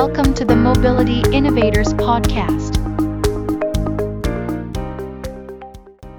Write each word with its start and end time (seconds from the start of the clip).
welcome 0.00 0.32
to 0.32 0.46
the 0.46 0.56
Mobility 0.56 1.20
Innovators 1.30 1.92
Podcast. 1.92 2.76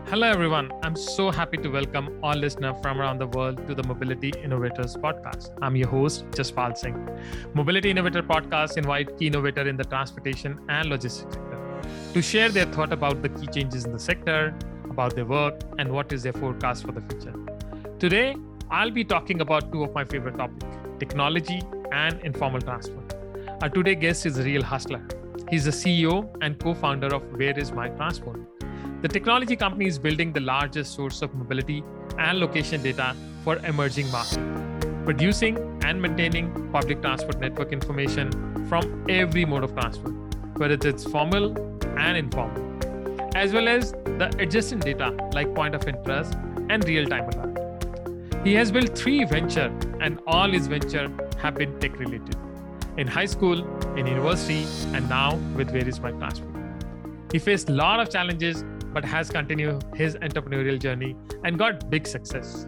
Hello, 0.07 0.27
everyone. 0.27 0.71
I'm 0.83 0.95
so 0.95 1.31
happy 1.31 1.57
to 1.57 1.67
welcome 1.67 2.19
all 2.21 2.35
listeners 2.35 2.75
from 2.83 3.01
around 3.01 3.17
the 3.17 3.25
world 3.25 3.65
to 3.67 3.73
the 3.73 3.81
Mobility 3.81 4.33
Innovators 4.43 4.95
Podcast. 4.97 5.57
I'm 5.63 5.75
your 5.75 5.87
host, 5.87 6.29
Jaspal 6.29 6.77
Singh. 6.77 7.09
Mobility 7.55 7.89
Innovator 7.89 8.21
Podcast 8.21 8.77
invite 8.77 9.17
key 9.17 9.25
innovator 9.25 9.67
in 9.67 9.77
the 9.77 9.83
transportation 9.83 10.59
and 10.69 10.87
logistics 10.87 11.33
sector 11.33 11.81
to 12.13 12.21
share 12.21 12.49
their 12.49 12.67
thought 12.67 12.93
about 12.93 13.23
the 13.23 13.29
key 13.29 13.47
changes 13.47 13.85
in 13.85 13.93
the 13.93 14.03
sector, 14.11 14.53
about 14.91 15.15
their 15.15 15.25
work, 15.25 15.59
and 15.79 15.91
what 15.91 16.13
is 16.13 16.21
their 16.21 16.33
forecast 16.33 16.85
for 16.85 16.91
the 16.91 17.01
future. 17.09 17.33
Today, 17.97 18.35
I'll 18.69 18.91
be 18.91 19.03
talking 19.03 19.41
about 19.41 19.71
two 19.71 19.83
of 19.83 19.91
my 19.95 20.05
favorite 20.05 20.37
topics 20.37 20.77
technology 20.99 21.63
and 21.91 22.19
informal 22.19 22.61
transport. 22.61 23.20
Our 23.61 23.69
today 23.69 23.95
guest 23.95 24.25
is 24.25 24.39
a 24.39 24.43
real 24.43 24.63
hustler. 24.63 25.05
He's 25.49 25.65
the 25.65 25.71
CEO 25.71 26.35
and 26.41 26.57
co 26.57 26.73
founder 26.73 27.13
of 27.13 27.21
Where 27.37 27.57
Is 27.57 27.71
My 27.71 27.89
Transport 27.89 28.39
the 29.01 29.07
technology 29.07 29.55
company 29.55 29.87
is 29.87 29.97
building 29.97 30.31
the 30.31 30.39
largest 30.39 30.93
source 30.93 31.23
of 31.23 31.33
mobility 31.33 31.83
and 32.19 32.39
location 32.39 32.83
data 32.83 33.15
for 33.43 33.57
emerging 33.65 34.11
markets, 34.11 34.37
producing 35.05 35.57
and 35.83 35.99
maintaining 35.99 36.71
public 36.71 37.01
transport 37.01 37.39
network 37.39 37.71
information 37.71 38.29
from 38.69 39.03
every 39.09 39.43
mode 39.43 39.63
of 39.63 39.73
transport, 39.73 40.13
whether 40.57 40.77
it's 40.87 41.03
formal 41.03 41.57
and 41.97 42.15
informal, 42.15 42.61
as 43.35 43.53
well 43.53 43.67
as 43.67 43.91
the 43.91 44.31
adjacent 44.37 44.85
data 44.85 45.09
like 45.33 45.51
point 45.55 45.73
of 45.73 45.87
interest 45.87 46.35
and 46.69 46.85
real-time 46.85 47.27
alert. 47.29 48.43
He 48.43 48.53
has 48.53 48.71
built 48.71 48.95
three 48.95 49.23
venture 49.23 49.75
and 49.99 50.19
all 50.27 50.51
his 50.51 50.67
venture 50.67 51.11
have 51.39 51.55
been 51.55 51.79
tech 51.79 51.97
related. 51.97 52.35
In 52.97 53.07
high 53.07 53.25
school, 53.25 53.65
in 53.95 54.05
university, 54.05 54.65
and 54.93 55.07
now 55.07 55.35
with 55.55 55.71
Where 55.71 55.87
Is 55.87 55.99
My 55.99 56.11
Transport. 56.11 56.55
He 57.31 57.39
faced 57.39 57.69
a 57.69 57.73
lot 57.73 57.99
of 57.99 58.09
challenges 58.09 58.65
but 58.93 59.05
has 59.05 59.29
continued 59.29 59.83
his 59.95 60.15
entrepreneurial 60.15 60.77
journey 60.77 61.15
and 61.45 61.57
got 61.57 61.89
big 61.89 62.05
success. 62.05 62.67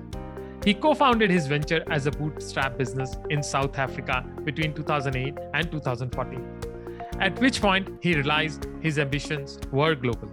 He 0.64 0.74
co 0.74 0.94
founded 0.94 1.30
his 1.30 1.48
venture 1.48 1.84
as 1.90 2.08
a 2.08 2.12
bootstrap 2.12 2.78
business 2.78 3.18
in 3.30 3.44
South 3.44 3.78
Africa 3.78 4.26
between 4.46 4.74
2008 4.74 5.38
and 5.54 5.70
2014, 5.70 6.48
at 7.20 7.38
which 7.40 7.62
point 7.62 7.90
he 8.02 8.16
realized 8.16 8.68
his 8.82 8.98
ambitions 9.00 9.60
were 9.72 9.94
global. 9.94 10.30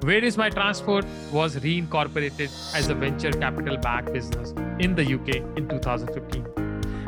Where 0.00 0.24
is 0.24 0.38
My 0.38 0.48
Transport 0.48 1.04
was 1.30 1.56
reincorporated 1.56 2.50
as 2.74 2.88
a 2.88 2.94
venture 2.94 3.30
capital 3.30 3.76
backed 3.76 4.12
business 4.12 4.52
in 4.80 4.94
the 4.94 5.04
UK 5.04 5.36
in 5.58 5.68
2015, 5.68 6.61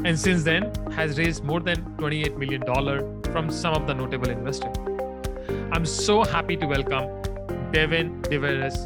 and 0.05 0.21
since 0.21 0.43
then 0.45 0.71
has 0.93 1.19
raised 1.19 1.43
more 1.45 1.61
than 1.61 1.83
$28 1.97 2.37
million 2.37 2.63
from 3.33 3.51
some 3.51 3.75
of 3.75 3.87
the 3.87 3.95
notable 3.95 4.29
investors. 4.29 4.77
I'm 5.73 5.87
so 5.87 6.25
happy 6.25 6.57
to 6.59 6.67
welcome 6.67 7.09
Devin 7.73 8.21
de 8.23 8.39
Vries, 8.39 8.77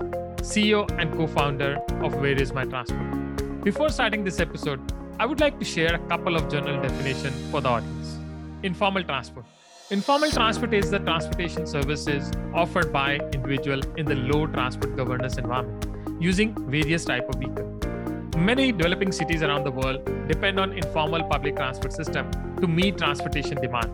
CEO 0.43 0.89
and 0.99 1.13
co 1.13 1.27
founder 1.27 1.79
of 2.03 2.15
Where 2.15 2.41
Is 2.41 2.53
My 2.53 2.65
Transport. 2.65 3.65
Before 3.65 3.89
starting 3.89 4.23
this 4.23 4.39
episode, 4.39 4.81
I 5.19 5.27
would 5.27 5.41
like 5.41 5.59
to 5.59 5.65
share 5.65 5.97
a 5.97 5.99
couple 6.09 6.37
of 6.37 6.49
general 6.49 6.81
definitions 6.81 7.51
for 7.51 7.61
the 7.61 7.69
audience. 7.69 8.17
Informal 8.63 9.03
transport. 9.03 9.45
Informal 9.91 10.31
transport 10.31 10.73
is 10.73 10.91
the 10.91 11.01
transportation 11.01 11.67
services 11.67 12.31
offered 12.55 12.93
by 12.93 13.17
individual 13.33 13.81
in 13.97 14.07
the 14.07 14.15
low 14.15 14.47
transport 14.47 14.97
governance 14.97 15.37
environment 15.37 16.23
using 16.23 16.55
various 16.71 17.05
type 17.05 17.29
of 17.29 17.35
vehicle. 17.41 17.78
Many 18.39 18.71
developing 18.71 19.11
cities 19.11 19.43
around 19.43 19.65
the 19.65 19.73
world 19.73 20.05
depend 20.29 20.61
on 20.61 20.73
informal 20.73 21.25
public 21.25 21.57
transport 21.57 21.93
system 21.93 22.31
to 22.61 22.69
meet 22.69 22.97
transportation 22.97 23.61
demand. 23.61 23.91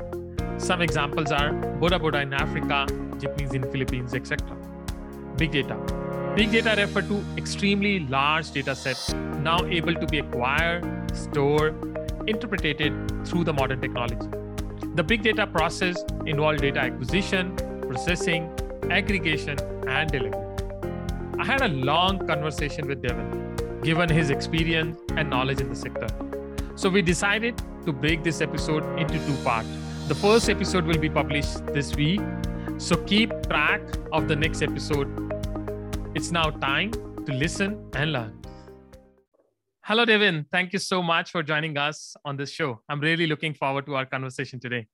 Some 0.58 0.82
examples 0.82 1.32
are 1.32 1.50
Boda 1.80 1.98
Boda 1.98 2.20
in 2.22 2.34
Africa, 2.34 2.86
jeepneys 3.18 3.54
in 3.54 3.62
Philippines, 3.72 4.12
etc. 4.14 4.54
Big 5.38 5.52
data. 5.52 5.76
Big 6.36 6.52
data 6.52 6.74
refer 6.78 7.00
to 7.00 7.24
extremely 7.38 8.00
large 8.00 8.50
data 8.50 8.74
sets 8.74 9.14
now 9.40 9.64
able 9.64 9.94
to 9.94 10.06
be 10.06 10.18
acquired, 10.18 10.84
stored, 11.16 11.74
interpreted 12.26 12.92
through 13.26 13.44
the 13.44 13.52
modern 13.52 13.80
technology. 13.80 14.28
The 14.94 15.02
big 15.02 15.22
data 15.22 15.46
process 15.46 16.04
involved 16.26 16.60
data 16.60 16.80
acquisition, 16.80 17.56
processing, 17.80 18.52
aggregation, 18.90 19.58
and 19.88 20.10
delivery. 20.10 20.44
I 21.38 21.44
had 21.46 21.62
a 21.62 21.68
long 21.68 22.26
conversation 22.26 22.86
with 22.86 23.00
Devin, 23.00 23.43
given 23.84 24.08
his 24.08 24.30
experience 24.30 24.98
and 25.16 25.28
knowledge 25.28 25.60
in 25.60 25.68
the 25.68 25.76
sector. 25.76 26.08
So 26.74 26.88
we 26.88 27.02
decided 27.02 27.60
to 27.84 27.92
break 27.92 28.24
this 28.24 28.40
episode 28.40 28.84
into 28.98 29.18
two 29.26 29.36
parts. 29.44 29.68
The 30.08 30.14
first 30.14 30.48
episode 30.48 30.86
will 30.86 30.98
be 30.98 31.10
published 31.10 31.66
this 31.66 31.94
week, 31.94 32.20
so 32.78 32.96
keep 33.04 33.30
track 33.48 33.82
of 34.12 34.26
the 34.26 34.36
next 34.36 34.62
episode. 34.62 35.08
It's 36.14 36.30
now 36.30 36.50
time 36.50 36.92
to 36.92 37.32
listen 37.32 37.90
and 37.94 38.12
learn. 38.12 38.40
Hello, 39.82 40.06
Devin. 40.06 40.46
Thank 40.50 40.72
you 40.72 40.78
so 40.78 41.02
much 41.02 41.30
for 41.30 41.42
joining 41.42 41.76
us 41.76 42.16
on 42.24 42.38
this 42.38 42.50
show. 42.50 42.80
I'm 42.88 43.00
really 43.00 43.26
looking 43.26 43.52
forward 43.52 43.84
to 43.86 43.96
our 43.96 44.06
conversation 44.06 44.58
today. 44.58 44.86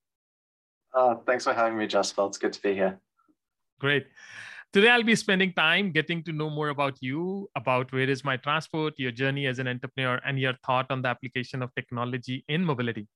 Uh, 0.93 1.15
thanks 1.27 1.45
for 1.45 1.55
having 1.55 1.79
me, 1.79 1.87
Jaspal. 1.87 2.27
It's 2.29 2.39
good 2.39 2.53
to 2.53 2.61
be 2.61 2.75
here. 2.75 2.99
Great. 3.79 4.07
Today, 4.73 4.89
I'll 4.89 5.03
be 5.03 5.17
spending 5.17 5.53
time 5.53 5.91
getting 5.91 6.23
to 6.23 6.33
know 6.33 6.49
more 6.49 6.69
about 6.69 6.97
you, 7.01 7.49
about 7.57 7.93
where 7.93 8.09
is 8.09 8.23
my 8.25 8.37
transport, 8.37 8.95
your 8.99 9.11
journey 9.11 9.49
as 9.49 9.59
an 9.59 9.67
entrepreneur, 9.67 10.21
and 10.25 10.39
your 10.39 10.55
thought 10.65 10.87
on 10.91 11.03
the 11.03 11.09
application 11.09 11.61
of 11.61 11.75
technology 11.75 12.45
in 12.47 12.65
mobility. 12.65 13.09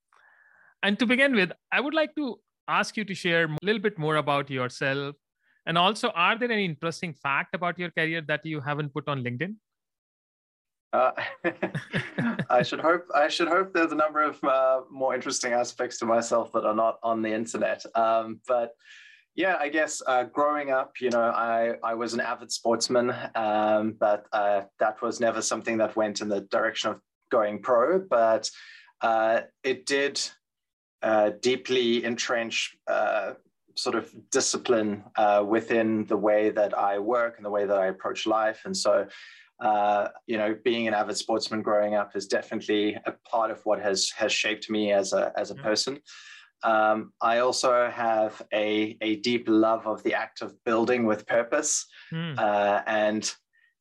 And 0.82 0.98
to 0.98 1.06
begin 1.06 1.32
with, 1.36 1.52
I 1.70 1.80
would 1.80 1.94
like 1.94 2.12
to 2.16 2.40
ask 2.66 2.96
you 2.96 3.04
to 3.04 3.14
share 3.14 3.44
a 3.44 3.56
little 3.62 3.80
bit 3.80 4.00
more 4.00 4.16
about 4.16 4.50
yourself. 4.50 5.14
And 5.64 5.78
also, 5.78 6.08
are 6.16 6.36
there 6.36 6.50
any 6.50 6.64
interesting 6.64 7.14
fact 7.14 7.54
about 7.54 7.78
your 7.78 7.92
career 7.92 8.20
that 8.22 8.44
you 8.44 8.60
haven't 8.60 8.92
put 8.92 9.08
on 9.08 9.22
LinkedIn? 9.22 9.54
Uh, 10.92 11.12
I 12.50 12.64
should 12.64 12.80
hope. 12.80 13.06
I 13.14 13.28
should 13.28 13.48
hope 13.48 13.72
there's 13.72 13.92
a 13.92 13.96
number 13.96 14.22
of 14.22 14.42
uh, 14.42 14.80
more 14.90 15.14
interesting 15.14 15.52
aspects 15.52 15.98
to 15.98 16.04
myself 16.04 16.50
that 16.52 16.64
are 16.64 16.74
not 16.74 16.98
on 17.04 17.22
the 17.22 17.32
internet. 17.32 17.84
Um, 17.96 18.40
but 18.48 18.72
yeah, 19.34 19.56
I 19.58 19.68
guess 19.68 20.00
uh, 20.06 20.24
growing 20.24 20.70
up, 20.70 21.00
you 21.00 21.10
know, 21.10 21.22
I 21.22 21.74
I 21.82 21.94
was 21.94 22.14
an 22.14 22.20
avid 22.20 22.52
sportsman, 22.52 23.12
um, 23.34 23.96
but 23.98 24.26
uh, 24.32 24.62
that 24.78 25.02
was 25.02 25.20
never 25.20 25.42
something 25.42 25.78
that 25.78 25.96
went 25.96 26.20
in 26.20 26.28
the 26.28 26.42
direction 26.42 26.90
of 26.90 27.00
going 27.30 27.60
pro. 27.60 27.98
But 27.98 28.50
uh, 29.00 29.42
it 29.64 29.86
did 29.86 30.20
uh, 31.02 31.32
deeply 31.42 32.04
entrenched 32.04 32.76
uh, 32.86 33.34
sort 33.76 33.96
of 33.96 34.14
discipline 34.30 35.02
uh, 35.16 35.44
within 35.46 36.06
the 36.06 36.16
way 36.16 36.50
that 36.50 36.76
I 36.78 36.98
work 37.00 37.36
and 37.36 37.44
the 37.44 37.50
way 37.50 37.66
that 37.66 37.76
I 37.76 37.86
approach 37.86 38.26
life. 38.26 38.62
And 38.64 38.76
so, 38.76 39.06
uh, 39.60 40.08
you 40.26 40.38
know, 40.38 40.56
being 40.64 40.86
an 40.86 40.94
avid 40.94 41.16
sportsman 41.16 41.62
growing 41.62 41.94
up 41.94 42.14
is 42.14 42.26
definitely 42.26 42.96
a 43.04 43.12
part 43.28 43.50
of 43.50 43.60
what 43.66 43.80
has 43.80 44.10
has 44.10 44.32
shaped 44.32 44.70
me 44.70 44.92
as 44.92 45.12
a 45.12 45.32
as 45.36 45.50
a 45.50 45.54
mm. 45.54 45.62
person. 45.62 45.98
Um, 46.64 47.12
I 47.20 47.38
also 47.38 47.90
have 47.90 48.40
a, 48.52 48.96
a 49.00 49.16
deep 49.16 49.44
love 49.48 49.86
of 49.86 50.02
the 50.02 50.14
act 50.14 50.42
of 50.42 50.52
building 50.64 51.04
with 51.04 51.26
purpose. 51.26 51.86
Mm. 52.12 52.38
Uh, 52.38 52.82
and 52.86 53.34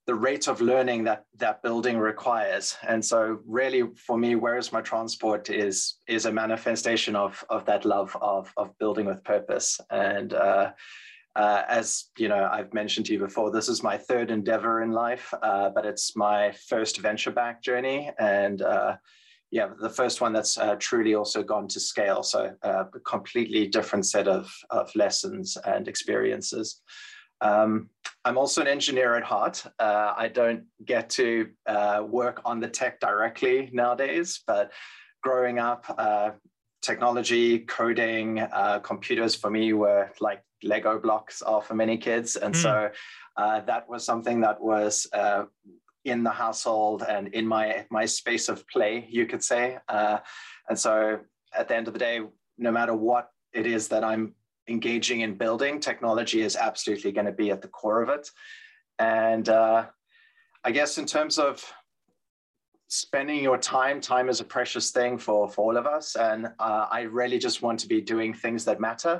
the 0.06 0.16
rate 0.16 0.48
of 0.48 0.60
learning 0.60 1.06
that 1.06 1.26
that 1.38 1.64
building 1.64 1.98
requires 1.98 2.76
and 2.88 3.04
so 3.04 3.40
really 3.46 3.84
for 3.96 4.18
me 4.18 4.36
where 4.36 4.58
is 4.58 4.74
my 4.74 4.82
transport 4.82 5.50
is 5.50 5.96
is 6.08 6.26
a 6.26 6.32
manifestation 6.32 7.16
of 7.16 7.44
of 7.50 7.66
that 7.66 7.86
love 7.86 8.16
of 8.22 8.52
of 8.58 8.78
building 8.80 9.06
with 9.06 9.24
purpose 9.24 9.80
and 9.90 10.34
uh, 10.34 10.72
uh, 11.36 11.64
as 11.68 12.10
you 12.18 12.28
know 12.28 12.50
i've 12.52 12.74
mentioned 12.74 13.06
to 13.06 13.14
you 13.14 13.20
before 13.20 13.50
this 13.50 13.70
is 13.70 13.82
my 13.82 13.98
third 13.98 14.30
endeavor 14.30 14.82
in 14.82 14.92
life 14.92 15.34
uh, 15.42 15.70
but 15.70 15.86
it's 15.86 16.16
my 16.16 16.52
first 16.68 17.00
venture 17.00 17.32
back 17.32 17.62
journey 17.64 18.12
and 18.20 18.62
uh, 18.62 18.96
yeah 19.54 19.70
the 19.80 19.90
first 19.90 20.20
one 20.20 20.34
that's 20.34 20.58
uh, 20.58 20.76
truly 20.80 21.14
also 21.14 21.44
gone 21.44 21.68
to 21.68 21.80
scale 21.80 22.24
so 22.24 22.52
uh, 22.64 22.86
a 22.94 23.00
completely 23.00 23.68
different 23.68 24.06
set 24.06 24.28
of, 24.28 24.52
of 24.72 24.94
lessons 24.96 25.58
and 25.66 25.88
experiences 25.88 26.82
um, 27.42 27.90
I'm 28.24 28.38
also 28.38 28.62
an 28.62 28.68
engineer 28.68 29.16
at 29.16 29.24
heart. 29.24 29.66
Uh, 29.78 30.14
I 30.16 30.30
don't 30.30 30.64
get 30.86 31.10
to 31.12 31.50
uh, 31.66 32.02
work 32.08 32.42
on 32.46 32.62
the 32.62 32.70
tech 32.70 33.02
directly 33.02 33.70
nowadays, 33.74 34.42
but 34.48 34.72
growing 35.22 35.60
up, 35.60 35.84
uh, 35.98 36.32
technology, 36.82 37.60
coding, 37.60 38.40
uh, 38.40 38.80
computers 38.80 39.36
for 39.36 39.50
me 39.50 39.74
were 39.74 40.10
like 40.22 40.42
Lego 40.64 41.00
blocks 41.00 41.42
are 41.42 41.62
for 41.62 41.76
many 41.76 41.98
kids. 41.98 42.38
And 42.38 42.56
mm. 42.56 42.62
so 42.62 42.90
uh, 43.36 43.60
that 43.62 43.90
was 43.90 44.06
something 44.06 44.42
that 44.42 44.62
was 44.62 45.08
uh, 45.12 45.44
in 46.06 46.24
the 46.24 46.30
household 46.30 47.04
and 47.08 47.30
in 47.30 47.48
my, 47.48 47.86
my 47.90 48.06
space 48.06 48.50
of 48.50 48.68
play, 48.68 49.08
you 49.10 49.26
could 49.26 49.44
say. 49.44 49.78
and 49.90 50.78
so 50.78 51.20
at 51.56 51.68
the 51.68 51.76
end 51.76 51.88
of 51.88 51.94
the 51.94 52.00
day, 52.00 52.22
no 52.58 52.72
matter 52.72 52.94
what 52.94 53.30
it 53.54 53.66
is 53.66 53.88
that 53.90 54.04
I'm 54.04 54.34
engaging 54.68 55.22
in 55.22 55.36
building, 55.36 55.80
technology 55.80 56.42
is 56.42 56.56
absolutely 56.56 57.12
going 57.12 57.26
to 57.26 57.32
be 57.32 57.52
at 57.52 57.62
the 57.62 57.68
core 57.68 58.02
of 58.02 58.10
it. 58.10 58.30
And 59.00 59.48
uh, 59.50 59.86
I 60.64 60.72
guess 60.72 60.98
in 60.98 61.06
terms 61.06 61.38
of 61.38 61.64
spending 62.88 63.42
your 63.42 63.58
time 63.58 64.00
time 64.00 64.30
is 64.30 64.40
a 64.40 64.44
precious 64.44 64.92
thing 64.92 65.18
for 65.18 65.50
for 65.50 65.66
all 65.66 65.78
of 65.78 65.88
us 65.88 66.16
and 66.16 66.46
uh, 66.60 66.86
i 66.92 67.02
really 67.02 67.40
just 67.40 67.64
want 67.64 67.80
to 67.80 67.88
be 67.88 68.00
doing 68.00 68.32
things 68.32 68.64
that 68.66 68.80
matter 68.80 69.20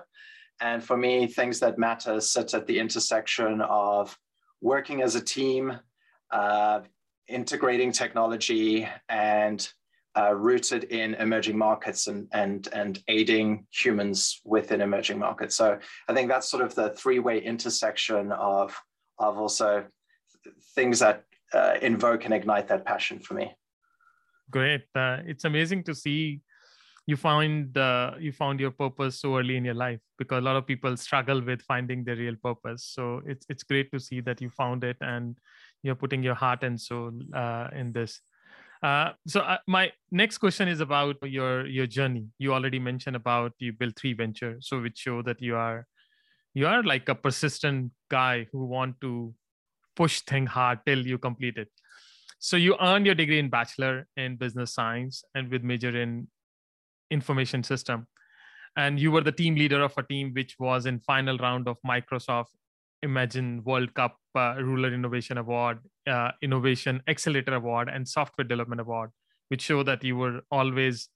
and 0.62 0.84
for 0.84 0.96
me 0.96 1.26
things 1.26 1.60
that 1.60 1.80
matter 1.80 2.22
sit 2.22 2.54
at 2.54 2.68
the 2.68 2.78
intersection 2.78 3.62
of 3.62 4.16
working 4.62 5.02
as 5.02 5.16
a 5.16 5.22
team 5.22 5.76
uh, 6.34 6.82
integrating 7.28 7.92
technology 7.92 8.88
and 9.08 9.70
uh, 10.18 10.34
rooted 10.34 10.84
in 10.86 11.14
emerging 11.16 11.58
markets 11.58 12.08
and, 12.08 12.28
and, 12.34 12.68
and 12.74 13.02
aiding 13.08 13.66
humans 13.72 14.42
within 14.44 14.82
emerging 14.82 15.18
markets. 15.18 15.56
So 15.56 15.80
I 16.08 16.14
think 16.14 16.28
that's 16.28 16.50
sort 16.50 16.64
of 16.64 16.76
the 16.76 16.90
three-way 16.90 17.40
intersection 17.40 18.32
of, 18.32 18.76
of 19.20 19.38
also 19.38 19.86
things 20.76 21.00
that 21.00 21.24
uh, 21.54 21.76
invoke 21.82 22.26
and 22.26 22.34
ignite 22.34 22.68
that 22.68 22.86
passion 22.86 23.20
for 23.20 23.36
me. 23.36 23.56
Great. 24.52 24.84
Uh, 24.94 25.20
it's 25.26 25.46
amazing 25.46 25.84
to 25.86 25.96
see 25.96 26.42
you 27.06 27.18
found 27.18 27.78
uh, 27.78 28.12
you 28.18 28.32
found 28.32 28.60
your 28.60 28.72
purpose 28.72 29.20
so 29.20 29.38
early 29.38 29.58
in 29.58 29.66
your 29.66 29.74
life 29.74 30.00
because 30.18 30.38
a 30.38 30.42
lot 30.42 30.56
of 30.56 30.66
people 30.66 30.96
struggle 30.96 31.42
with 31.42 31.62
finding 31.62 32.04
their 32.04 32.16
real 32.16 32.36
purpose. 32.42 32.86
So 32.86 33.22
it's 33.26 33.46
it's 33.50 33.64
great 33.64 33.92
to 33.92 34.00
see 34.00 34.22
that 34.22 34.42
you 34.42 34.50
found 34.50 34.84
it 34.84 34.98
and 35.02 35.38
you're 35.84 35.96
putting 35.96 36.24
your 36.24 36.36
heart 36.36 36.64
and 36.64 36.80
soul 36.80 37.12
uh, 37.36 37.68
in 37.76 37.92
this. 37.94 38.22
Uh, 38.82 39.12
so 39.28 39.40
uh, 39.42 39.58
my 39.68 39.92
next 40.12 40.40
question 40.40 40.68
is 40.68 40.82
about 40.82 41.16
your 41.24 41.66
your 41.68 41.88
journey. 41.88 42.28
You 42.38 42.54
already 42.54 42.80
mentioned 42.80 43.16
about 43.16 43.54
you 43.60 43.72
built 43.72 43.98
three 43.98 44.14
venture, 44.14 44.58
so 44.60 44.82
which 44.82 44.98
show 44.98 45.22
that 45.22 45.42
you 45.42 45.56
are 45.56 45.86
you 46.54 46.68
are 46.68 46.84
like 46.84 47.08
a 47.08 47.16
persistent 47.16 47.92
guy 48.10 48.48
who 48.52 48.66
want 48.66 49.00
to 49.02 49.34
push 49.96 50.22
thing 50.22 50.46
hard 50.48 50.80
till 50.86 51.06
you 51.06 51.18
complete 51.18 51.58
it. 51.58 51.70
So 52.40 52.58
you 52.58 52.76
earned 52.82 53.06
your 53.06 53.16
degree 53.16 53.40
in 53.40 53.50
bachelor 53.50 54.06
in 54.18 54.36
business 54.36 54.74
science 54.74 55.24
and 55.34 55.50
with 55.50 55.64
major 55.64 55.96
in 55.96 56.28
information 57.10 57.64
system, 57.64 58.08
and 58.76 59.00
you 59.00 59.12
were 59.12 59.22
the 59.22 59.32
team 59.32 59.56
leader 59.56 59.82
of 59.82 59.94
a 59.98 60.04
team 60.04 60.34
which 60.34 60.58
was 60.60 60.86
in 60.86 61.00
final 61.00 61.38
round 61.38 61.70
of 61.70 61.78
Microsoft 61.88 62.52
Imagine 63.02 63.64
World 63.64 63.94
Cup 63.94 64.18
uh, 64.36 64.56
Rural 64.58 64.86
Innovation 64.86 65.38
Award, 65.38 65.80
uh, 66.08 66.32
Innovation 66.42 67.02
Accelerator 67.08 67.56
Award, 67.56 67.90
and 67.90 68.08
Software 68.08 68.46
Development 68.46 68.82
Award, 68.82 69.12
which 69.50 69.62
show 69.62 69.84
that 69.84 70.04
you 70.04 70.16
were 70.16 70.42
always 70.52 71.10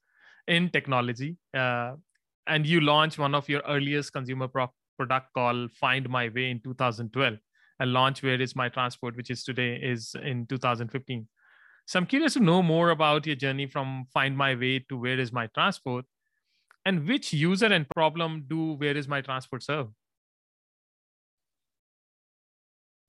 in 0.46 0.70
technology. 0.70 1.36
Uh, 1.54 1.94
and 2.46 2.66
you 2.66 2.80
launched 2.80 3.18
one 3.18 3.34
of 3.34 3.48
your 3.48 3.62
earliest 3.68 4.12
consumer 4.12 4.48
pro- 4.48 4.72
product 4.96 5.32
called 5.34 5.70
Find 5.72 6.08
My 6.08 6.28
Way 6.28 6.50
in 6.50 6.60
2012. 6.60 7.34
And 7.80 7.92
launch 7.92 8.22
Where 8.22 8.40
Is 8.40 8.56
My 8.56 8.68
Transport, 8.68 9.16
which 9.16 9.30
is 9.30 9.44
today, 9.44 9.76
is 9.76 10.16
in 10.20 10.46
2015. 10.46 11.28
So 11.86 11.98
I'm 11.98 12.06
curious 12.06 12.34
to 12.34 12.40
know 12.40 12.62
more 12.62 12.90
about 12.90 13.26
your 13.26 13.36
journey 13.36 13.66
from 13.66 14.06
Find 14.12 14.36
My 14.36 14.54
Way 14.54 14.80
to 14.88 14.96
Where 14.98 15.18
Is 15.18 15.32
My 15.32 15.46
Transport, 15.54 16.04
and 16.84 17.06
which 17.06 17.32
user 17.32 17.66
and 17.66 17.88
problem 17.88 18.44
do 18.48 18.72
Where 18.74 18.96
Is 18.96 19.08
My 19.08 19.20
Transport 19.20 19.62
serve? 19.62 19.88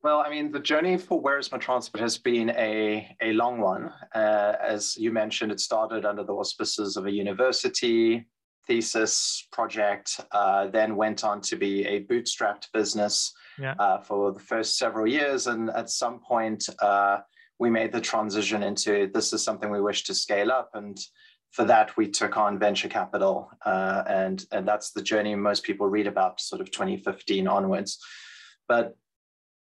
Well, 0.01 0.23
I 0.25 0.29
mean, 0.29 0.51
the 0.51 0.59
journey 0.59 0.97
for 0.97 1.19
Where 1.19 1.37
is 1.37 1.51
My 1.51 1.57
Transport 1.57 2.01
has 2.01 2.17
been 2.17 2.51
a, 2.51 3.15
a 3.21 3.33
long 3.33 3.59
one. 3.59 3.91
Uh, 4.15 4.53
as 4.61 4.95
you 4.95 5.11
mentioned, 5.11 5.51
it 5.51 5.59
started 5.59 6.05
under 6.05 6.23
the 6.23 6.33
auspices 6.33 6.95
of 6.95 7.05
a 7.05 7.11
university 7.11 8.25
thesis 8.65 9.47
project, 9.51 10.21
uh, 10.31 10.67
then 10.67 10.95
went 10.95 11.23
on 11.25 11.41
to 11.41 11.55
be 11.57 11.85
a 11.85 12.05
bootstrapped 12.05 12.71
business 12.71 13.33
yeah. 13.57 13.73
uh, 13.79 13.99
for 13.99 14.31
the 14.31 14.39
first 14.39 14.77
several 14.77 15.07
years. 15.07 15.47
And 15.47 15.69
at 15.71 15.89
some 15.89 16.19
point, 16.19 16.69
uh, 16.79 17.17
we 17.57 17.69
made 17.69 17.91
the 17.91 17.99
transition 17.99 18.63
into 18.63 19.09
this 19.13 19.33
is 19.33 19.43
something 19.43 19.69
we 19.69 19.81
wish 19.81 20.03
to 20.03 20.13
scale 20.13 20.51
up. 20.51 20.69
And 20.75 20.97
for 21.51 21.65
that, 21.65 21.97
we 21.97 22.07
took 22.07 22.37
on 22.37 22.59
venture 22.59 22.87
capital. 22.87 23.49
Uh, 23.65 24.03
and, 24.07 24.45
and 24.51 24.65
that's 24.65 24.91
the 24.91 25.01
journey 25.01 25.35
most 25.35 25.63
people 25.63 25.87
read 25.87 26.07
about, 26.07 26.39
sort 26.39 26.61
of 26.61 26.71
2015 26.71 27.47
onwards. 27.47 27.99
But 28.67 28.95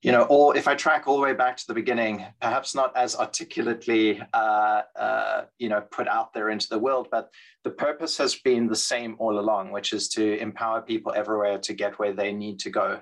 you 0.02 0.10
know, 0.10 0.22
or 0.24 0.56
if 0.56 0.66
I 0.66 0.74
track 0.74 1.06
all 1.06 1.16
the 1.16 1.22
way 1.22 1.32
back 1.32 1.56
to 1.56 1.66
the 1.66 1.74
beginning, 1.74 2.26
perhaps 2.40 2.74
not 2.74 2.96
as 2.96 3.14
articulately, 3.14 4.20
uh, 4.34 4.82
uh, 4.96 5.44
you 5.58 5.68
know, 5.68 5.80
put 5.80 6.08
out 6.08 6.34
there 6.34 6.50
into 6.50 6.68
the 6.68 6.78
world, 6.78 7.06
but 7.12 7.30
the 7.62 7.70
purpose 7.70 8.18
has 8.18 8.34
been 8.34 8.66
the 8.66 8.74
same 8.74 9.14
all 9.20 9.38
along, 9.38 9.70
which 9.70 9.92
is 9.92 10.08
to 10.08 10.38
empower 10.40 10.82
people 10.82 11.12
everywhere 11.14 11.58
to 11.58 11.72
get 11.72 12.00
where 12.00 12.12
they 12.12 12.32
need 12.32 12.58
to 12.60 12.70
go. 12.70 13.00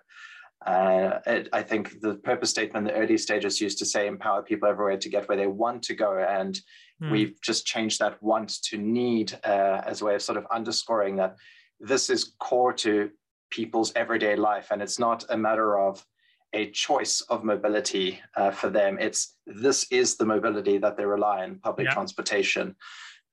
Uh, 0.67 1.21
it, 1.27 1.49
I 1.55 1.63
think 1.63 2.03
the 2.03 2.17
purpose 2.17 2.51
statement 2.51 2.87
in 2.87 2.93
the 2.93 3.01
early 3.01 3.17
stages 3.17 3.63
used 3.63 3.79
to 3.79 3.87
say 3.87 4.07
empower 4.07 4.43
people 4.43 4.69
everywhere 4.69 4.99
to 4.99 5.09
get 5.09 5.27
where 5.27 5.39
they 5.39 5.47
want 5.47 5.83
to 5.85 5.95
go. 5.95 6.19
And 6.19 6.61
mm. 7.03 7.11
we've 7.11 7.41
just 7.41 7.65
changed 7.65 7.99
that 8.01 8.23
want 8.23 8.63
to 8.65 8.77
need 8.77 9.33
uh, 9.43 9.81
as 9.87 10.03
a 10.03 10.05
way 10.05 10.17
of 10.17 10.23
sort 10.23 10.37
of 10.37 10.47
underscoring 10.53 11.17
that 11.17 11.37
this 11.81 12.11
is 12.11 12.35
core 12.39 12.75
to 12.75 13.09
people's 13.49 13.91
everyday 13.97 14.37
life. 14.37 14.69
And 14.71 14.83
it's 14.83 14.99
not 14.99 15.25
a 15.31 15.37
matter 15.39 15.79
of 15.79 16.05
a 16.53 16.71
choice 16.71 17.21
of 17.23 17.45
mobility 17.45 18.21
uh, 18.37 18.51
for 18.51 18.71
them. 18.71 18.99
It's 18.99 19.37
this 19.47 19.87
is 19.91 20.17
the 20.17 20.27
mobility 20.27 20.79
that 20.79 20.97
they 20.97 21.05
rely 21.05 21.43
on, 21.45 21.59
public 21.59 21.87
yeah. 21.87 21.95
transportation, 21.95 22.77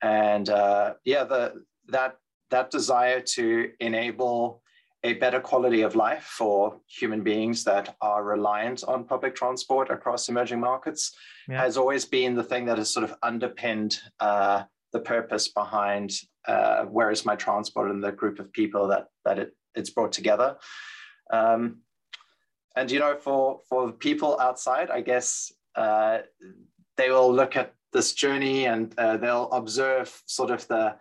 and 0.02 0.50
uh, 0.50 0.94
yeah, 1.04 1.24
the 1.24 1.64
that 1.88 2.18
that 2.50 2.72
desire 2.72 3.20
to 3.20 3.72
enable 3.80 4.62
a 5.04 5.14
better 5.14 5.40
quality 5.40 5.82
of 5.82 5.96
life 5.96 6.24
for 6.24 6.80
human 6.88 7.24
beings 7.24 7.64
that 7.64 7.96
are 8.02 8.24
reliant 8.24 8.84
on 8.84 9.04
public 9.04 9.36
transport 9.36 9.90
across 9.90 10.28
emerging 10.28 10.60
markets 10.60 11.16
yeah. 11.48 11.62
has 11.62 11.78
always 11.78 12.04
been 12.04 12.36
the 12.36 12.44
thing 12.44 12.66
that 12.66 12.78
has 12.78 12.90
sort 12.90 13.04
of 13.04 13.16
underpinned 13.22 14.00
uh, 14.20 14.64
the 14.94 15.00
purpose 15.00 15.50
behind 15.50 16.12
uh, 16.48 16.84
where 16.86 17.12
is 17.12 17.26
my 17.26 17.36
transport 17.36 17.92
and 17.92 18.04
the 18.04 18.12
group 18.12 18.40
of 18.40 18.52
people 18.54 18.88
that 18.88 19.08
that 19.26 19.38
it, 19.38 19.56
it's 19.76 19.90
brought 19.90 20.12
together. 20.12 20.58
Um, 21.32 21.82
and 22.78 22.92
you 22.92 23.00
know, 23.00 23.16
for 23.16 23.60
for 23.68 23.92
people 23.92 24.40
outside, 24.40 24.90
I 24.92 25.02
guess 25.02 25.52
uh, 25.76 26.20
they 26.96 27.10
will 27.10 27.34
look 27.34 27.56
at 27.56 27.74
this 27.92 28.14
journey 28.14 28.66
and 28.66 28.94
uh, 29.00 29.18
they'll 29.18 29.52
observe 29.52 30.22
sort 30.28 30.52
of 30.52 30.68
the 30.68 30.96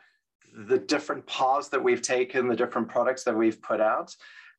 the 0.68 0.78
different 0.78 1.26
paths 1.26 1.68
that 1.68 1.82
we've 1.82 2.00
taken, 2.00 2.48
the 2.48 2.56
different 2.56 2.88
products 2.88 3.24
that 3.24 3.36
we've 3.36 3.60
put 3.60 3.80
out 3.80 4.16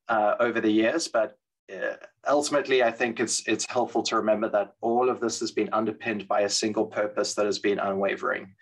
uh, 0.08 0.34
over 0.38 0.60
the 0.60 0.70
years. 0.70 1.08
But 1.08 1.36
uh, 1.72 1.96
ultimately, 2.28 2.84
I 2.84 2.92
think 2.92 3.18
it's 3.18 3.46
it's 3.48 3.66
helpful 3.68 4.04
to 4.04 4.16
remember 4.16 4.48
that 4.50 4.74
all 4.80 5.10
of 5.10 5.18
this 5.18 5.40
has 5.40 5.50
been 5.50 5.70
underpinned 5.72 6.28
by 6.28 6.42
a 6.42 6.48
single 6.48 6.86
purpose 6.86 7.34
that 7.34 7.46
has 7.46 7.58
been 7.58 7.80
unwavering, 7.80 8.54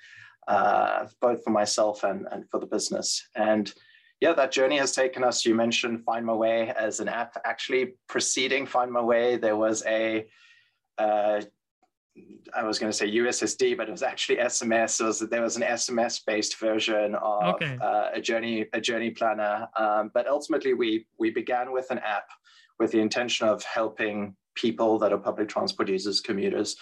uh, 0.49 1.07
both 1.21 1.45
for 1.45 1.51
myself 1.51 2.05
and 2.05 2.27
and 2.33 2.49
for 2.51 2.59
the 2.59 2.67
business. 2.67 3.29
And 3.35 3.73
yeah, 4.21 4.33
that 4.33 4.53
journey 4.53 4.79
has 4.79 4.93
taken 4.93 5.23
us. 5.23 5.45
You 5.45 5.55
mentioned 5.55 6.05
Find 6.05 6.25
My 6.25 6.33
Way 6.33 6.71
as 6.71 7.01
an 7.01 7.09
app. 7.09 7.37
Actually, 7.45 7.95
preceding 8.09 8.67
Find 8.67 8.91
My 8.91 9.03
Way, 9.03 9.37
there 9.37 9.57
was 9.57 9.85
a 9.87 10.27
uh, 10.99 11.43
I 12.55 12.63
was 12.63 12.79
going 12.79 12.91
to 12.91 12.97
say 12.97 13.11
USSD, 13.11 13.77
but 13.77 13.89
it 13.89 13.93
was 13.93 14.03
actually 14.03 14.37
SMS. 14.37 15.05
Was, 15.05 15.21
there 15.21 15.43
was 15.43 15.57
an 15.57 15.63
SMS-based 15.63 16.59
version 16.59 17.15
of 17.17 17.55
okay. 17.57 17.77
uh, 17.81 18.11
a 18.15 18.21
journey 18.21 18.67
a 18.73 18.81
journey 18.81 19.11
planner. 19.11 19.69
Um, 19.77 20.11
but 20.15 20.27
ultimately, 20.27 20.75
we 20.75 21.07
we 21.19 21.31
began 21.31 21.73
with 21.73 21.91
an 21.91 21.99
app 21.99 22.29
with 22.79 22.93
the 22.93 23.01
intention 23.01 23.49
of 23.49 23.63
helping 23.65 24.35
people 24.55 24.99
that 24.99 25.13
are 25.13 25.19
public 25.19 25.49
transport 25.49 25.89
users, 25.89 26.21
commuters. 26.21 26.77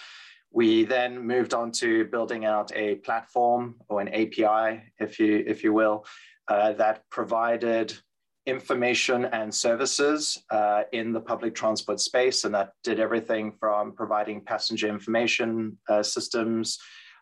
We 0.51 0.85
then 0.85 1.19
moved 1.19 1.53
on 1.53 1.71
to 1.73 2.05
building 2.05 2.45
out 2.45 2.71
a 2.73 2.95
platform 2.95 3.75
or 3.89 3.99
an 3.99 4.07
API, 4.09 4.83
if 4.99 5.19
you 5.19 5.43
if 5.45 5.63
you 5.63 5.73
will, 5.73 6.05
uh, 6.47 6.73
that 6.73 7.03
provided 7.09 7.93
information 8.45 9.25
and 9.25 9.53
services 9.53 10.43
uh, 10.51 10.83
in 10.91 11.11
the 11.11 11.19
public 11.19 11.55
transport 11.55 11.99
space. 11.99 12.43
And 12.43 12.53
that 12.53 12.73
did 12.83 12.99
everything 12.99 13.53
from 13.59 13.93
providing 13.93 14.41
passenger 14.41 14.87
information 14.87 15.77
uh, 15.89 16.03
systems 16.03 16.77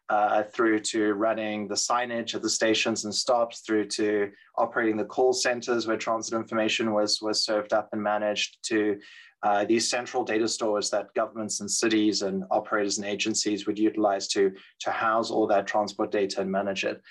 uh, 0.09 0.43
through 0.43 0.79
to 0.79 1.13
running 1.13 1.67
the 1.67 1.75
signage 1.75 2.35
at 2.35 2.41
the 2.41 2.49
stations 2.49 3.05
and 3.05 3.15
stops, 3.15 3.61
through 3.61 3.87
to 3.87 4.29
operating 4.57 4.97
the 4.97 5.05
call 5.05 5.31
centers 5.31 5.87
where 5.87 5.97
transit 5.97 6.33
information 6.33 6.93
was, 6.93 7.21
was 7.21 7.45
served 7.45 7.71
up 7.71 7.87
and 7.93 8.03
managed, 8.03 8.57
to 8.63 8.99
uh, 9.43 9.63
these 9.65 9.89
central 9.89 10.23
data 10.23 10.47
stores 10.47 10.89
that 10.89 11.13
governments 11.15 11.61
and 11.61 11.71
cities 11.71 12.21
and 12.21 12.43
operators 12.51 12.97
and 12.97 13.07
agencies 13.07 13.65
would 13.65 13.79
utilize 13.79 14.27
to, 14.27 14.51
to 14.79 14.91
house 14.91 15.31
all 15.31 15.47
that 15.47 15.67
transport 15.67 16.11
data 16.11 16.41
and 16.41 16.51
manage 16.51 16.83
it. 16.83 17.01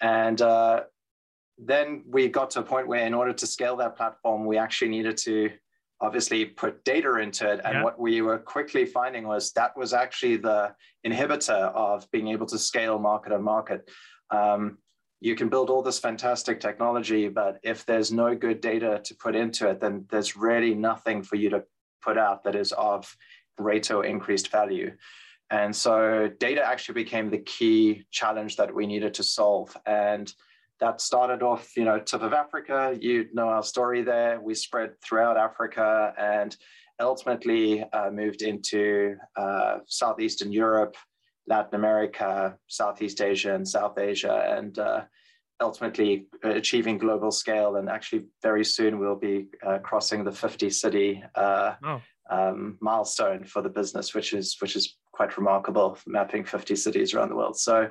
And 0.00 0.40
uh, 0.40 0.84
then 1.62 2.02
we 2.06 2.28
got 2.28 2.50
to 2.50 2.60
a 2.60 2.62
point 2.62 2.88
where 2.88 3.06
in 3.06 3.14
order 3.14 3.32
to 3.32 3.46
scale 3.46 3.76
that 3.76 3.96
platform, 3.96 4.46
we 4.46 4.56
actually 4.56 4.88
needed 4.88 5.16
to 5.18 5.50
obviously 6.00 6.46
put 6.46 6.82
data 6.84 7.16
into 7.16 7.50
it. 7.50 7.60
And 7.64 7.74
yeah. 7.74 7.84
what 7.84 8.00
we 8.00 8.22
were 8.22 8.38
quickly 8.38 8.86
finding 8.86 9.26
was 9.26 9.52
that 9.52 9.76
was 9.76 9.92
actually 9.92 10.38
the 10.38 10.74
inhibitor 11.06 11.72
of 11.74 12.10
being 12.10 12.28
able 12.28 12.46
to 12.46 12.58
scale 12.58 12.98
market 12.98 13.32
on 13.32 13.42
market. 13.42 13.88
Um, 14.30 14.78
you 15.20 15.34
can 15.34 15.50
build 15.50 15.68
all 15.68 15.82
this 15.82 15.98
fantastic 15.98 16.60
technology, 16.60 17.28
but 17.28 17.58
if 17.62 17.84
there's 17.84 18.10
no 18.10 18.34
good 18.34 18.62
data 18.62 19.02
to 19.04 19.14
put 19.16 19.36
into 19.36 19.68
it, 19.68 19.80
then 19.80 20.06
there's 20.08 20.36
really 20.36 20.74
nothing 20.74 21.22
for 21.22 21.36
you 21.36 21.50
to 21.50 21.64
put 22.00 22.16
out 22.16 22.44
that 22.44 22.54
is 22.54 22.72
of 22.72 23.14
greater 23.58 24.02
increased 24.04 24.50
value. 24.50 24.92
and 25.50 25.74
so 25.74 26.30
data 26.38 26.64
actually 26.64 26.94
became 26.94 27.28
the 27.28 27.38
key 27.38 28.06
challenge 28.10 28.56
that 28.56 28.72
we 28.74 28.86
needed 28.86 29.12
to 29.12 29.22
solve. 29.22 29.76
And 29.84 30.32
that 30.80 31.00
started 31.00 31.42
off, 31.42 31.76
you 31.76 31.84
know, 31.84 31.98
tip 31.98 32.22
of 32.22 32.32
Africa. 32.32 32.96
You 32.98 33.26
know 33.32 33.48
our 33.48 33.62
story 33.62 34.02
there. 34.02 34.40
We 34.40 34.54
spread 34.54 35.00
throughout 35.02 35.36
Africa 35.36 36.14
and 36.18 36.56
ultimately 36.98 37.82
uh, 37.92 38.10
moved 38.10 38.42
into 38.42 39.16
uh, 39.36 39.78
Southeastern 39.86 40.52
Europe, 40.52 40.96
Latin 41.46 41.74
America, 41.74 42.56
Southeast 42.68 43.20
Asia, 43.20 43.54
and 43.54 43.66
South 43.66 43.98
Asia, 43.98 44.54
and 44.56 44.78
uh, 44.78 45.02
ultimately 45.60 46.26
achieving 46.42 46.98
global 46.98 47.30
scale. 47.30 47.76
And 47.76 47.88
actually, 47.88 48.24
very 48.42 48.64
soon 48.64 48.98
we'll 48.98 49.16
be 49.16 49.48
uh, 49.66 49.78
crossing 49.78 50.24
the 50.24 50.32
50 50.32 50.70
city 50.70 51.22
uh, 51.34 51.74
oh. 51.84 52.02
um, 52.30 52.78
milestone 52.80 53.44
for 53.44 53.60
the 53.60 53.68
business, 53.68 54.14
which 54.14 54.32
is 54.32 54.56
which 54.60 54.76
is 54.76 54.96
quite 55.12 55.36
remarkable, 55.36 55.98
mapping 56.06 56.44
50 56.44 56.74
cities 56.76 57.12
around 57.14 57.28
the 57.28 57.36
world. 57.36 57.58
So. 57.58 57.90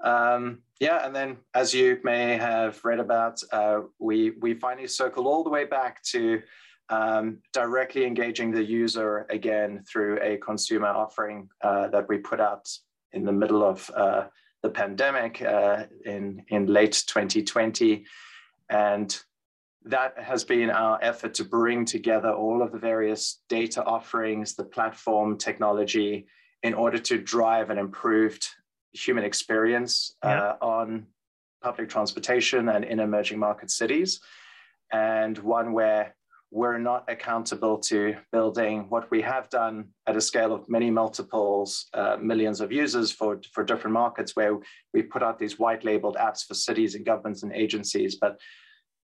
Um, 0.00 0.60
yeah, 0.80 1.06
and 1.06 1.14
then 1.14 1.38
as 1.54 1.72
you 1.72 1.98
may 2.02 2.36
have 2.36 2.84
read 2.84 3.00
about, 3.00 3.40
uh, 3.52 3.80
we 3.98 4.30
we 4.40 4.54
finally 4.54 4.88
circled 4.88 5.26
all 5.26 5.44
the 5.44 5.50
way 5.50 5.64
back 5.64 6.02
to 6.04 6.42
um, 6.90 7.38
directly 7.52 8.04
engaging 8.04 8.50
the 8.50 8.62
user 8.62 9.26
again 9.30 9.82
through 9.90 10.18
a 10.20 10.36
consumer 10.38 10.88
offering 10.88 11.48
uh, 11.62 11.88
that 11.88 12.08
we 12.08 12.18
put 12.18 12.40
out 12.40 12.68
in 13.12 13.24
the 13.24 13.32
middle 13.32 13.62
of 13.62 13.90
uh, 13.94 14.24
the 14.62 14.70
pandemic 14.70 15.40
uh, 15.42 15.84
in, 16.04 16.42
in 16.48 16.66
late 16.66 17.02
2020. 17.06 18.04
And 18.70 19.16
that 19.84 20.18
has 20.18 20.44
been 20.44 20.70
our 20.70 20.98
effort 21.02 21.34
to 21.34 21.44
bring 21.44 21.84
together 21.84 22.32
all 22.32 22.62
of 22.62 22.72
the 22.72 22.78
various 22.78 23.42
data 23.48 23.84
offerings, 23.84 24.54
the 24.54 24.64
platform 24.64 25.38
technology, 25.38 26.26
in 26.62 26.74
order 26.74 26.98
to 26.98 27.18
drive 27.18 27.70
an 27.70 27.78
improved 27.78 28.46
human 28.94 29.24
experience 29.24 30.14
yeah. 30.24 30.40
uh, 30.40 30.56
on 30.60 31.06
public 31.62 31.88
transportation 31.88 32.68
and 32.68 32.84
in 32.84 33.00
emerging 33.00 33.38
market 33.38 33.70
cities. 33.70 34.20
And 34.92 35.36
one 35.38 35.72
where 35.72 36.14
we're 36.50 36.78
not 36.78 37.04
accountable 37.08 37.78
to 37.78 38.14
building 38.30 38.86
what 38.88 39.10
we 39.10 39.20
have 39.22 39.50
done 39.50 39.88
at 40.06 40.16
a 40.16 40.20
scale 40.20 40.52
of 40.52 40.68
many 40.68 40.88
multiples, 40.88 41.86
uh, 41.94 42.16
millions 42.20 42.60
of 42.60 42.70
users 42.70 43.10
for, 43.10 43.40
for 43.52 43.64
different 43.64 43.92
markets, 43.92 44.36
where 44.36 44.58
we 44.92 45.02
put 45.02 45.22
out 45.22 45.36
these 45.36 45.58
white 45.58 45.84
labeled 45.84 46.16
apps 46.16 46.46
for 46.46 46.54
cities 46.54 46.94
and 46.94 47.04
governments 47.04 47.42
and 47.42 47.52
agencies. 47.52 48.16
But 48.20 48.38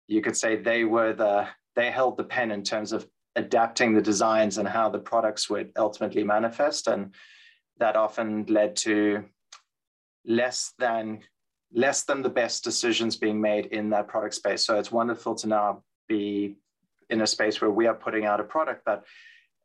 you 0.08 0.22
could 0.22 0.38
say 0.38 0.58
they 0.58 0.84
were 0.84 1.14
the, 1.14 1.48
they 1.76 1.90
held 1.90 2.18
the 2.18 2.24
pen 2.24 2.52
in 2.52 2.62
terms 2.62 2.92
of 2.92 3.08
adapting 3.36 3.96
the 3.96 4.02
designs 4.02 4.60
and 4.60 4.68
how 4.68 4.90
the 4.90 5.00
products 5.00 5.50
would 5.50 5.72
ultimately 5.76 6.24
manifest. 6.24 6.88
And 6.88 7.16
that 7.80 7.96
often 7.96 8.46
led 8.48 8.76
to 8.76 9.26
less 10.30 10.74
than 10.78 11.20
less 11.74 12.04
than 12.04 12.22
the 12.22 12.30
best 12.30 12.64
decisions 12.64 13.16
being 13.16 13.40
made 13.40 13.68
in 13.68 13.90
that 13.92 14.08
product 14.08 14.34
space. 14.34 14.64
So 14.66 14.80
it's 14.80 14.92
wonderful 14.92 15.36
to 15.36 15.48
now 15.48 15.84
be 16.08 16.56
in 17.10 17.22
a 17.22 17.28
space 17.28 17.62
where 17.62 17.70
we 17.70 17.86
are 17.86 17.94
putting 17.94 18.26
out 18.26 18.40
a 18.40 18.44
product 18.44 18.86
that 18.86 19.04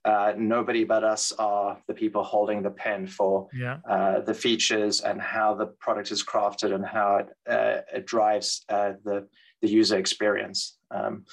uh, 0.04 0.34
nobody 0.36 0.84
but 0.84 1.02
us 1.02 1.32
are 1.38 1.78
the 1.86 1.94
people 1.94 2.22
holding 2.22 2.62
the 2.62 2.70
pen 2.70 3.06
for 3.06 3.48
yeah. 3.54 3.78
uh, 3.88 4.20
the 4.20 4.34
features 4.34 5.00
and 5.00 5.18
how 5.18 5.54
the 5.54 5.66
product 5.66 6.10
is 6.10 6.22
crafted 6.22 6.74
and 6.74 6.84
how 6.84 7.16
it, 7.16 7.28
uh, 7.48 7.80
it 7.94 8.06
drives 8.06 8.66
uh, 8.68 8.92
the, 9.04 9.26
the 9.62 9.68
user 9.68 9.96
experience. 9.96 10.76
Um, 10.90 11.24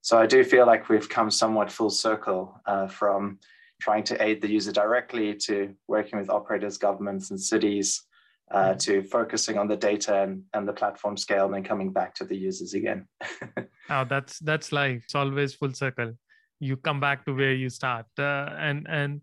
so 0.00 0.16
I 0.16 0.26
do 0.26 0.44
feel 0.44 0.64
like 0.64 0.88
we've 0.88 1.08
come 1.08 1.30
somewhat 1.30 1.72
full 1.72 1.90
circle 1.90 2.60
uh, 2.66 2.86
from 2.86 3.40
trying 3.80 4.04
to 4.04 4.22
aid 4.22 4.40
the 4.40 4.50
user 4.50 4.70
directly 4.70 5.34
to 5.34 5.74
working 5.88 6.20
with 6.20 6.30
operators, 6.30 6.78
governments, 6.78 7.30
and 7.30 7.40
cities 7.40 8.04
uh, 8.50 8.74
to 8.74 9.02
focusing 9.02 9.58
on 9.58 9.68
the 9.68 9.76
data 9.76 10.22
and, 10.22 10.42
and 10.54 10.66
the 10.66 10.72
platform 10.72 11.16
scale 11.16 11.46
and 11.46 11.54
then 11.54 11.64
coming 11.64 11.92
back 11.92 12.14
to 12.14 12.24
the 12.24 12.36
users 12.36 12.74
again. 12.74 13.06
oh, 13.90 14.04
that's 14.08 14.38
that's 14.40 14.72
life. 14.72 15.02
It's 15.04 15.14
always 15.14 15.54
full 15.54 15.72
circle. 15.72 16.12
You 16.58 16.76
come 16.76 17.00
back 17.00 17.24
to 17.26 17.34
where 17.34 17.54
you 17.54 17.70
start. 17.70 18.06
Uh, 18.18 18.50
and 18.58 18.86
and 18.88 19.20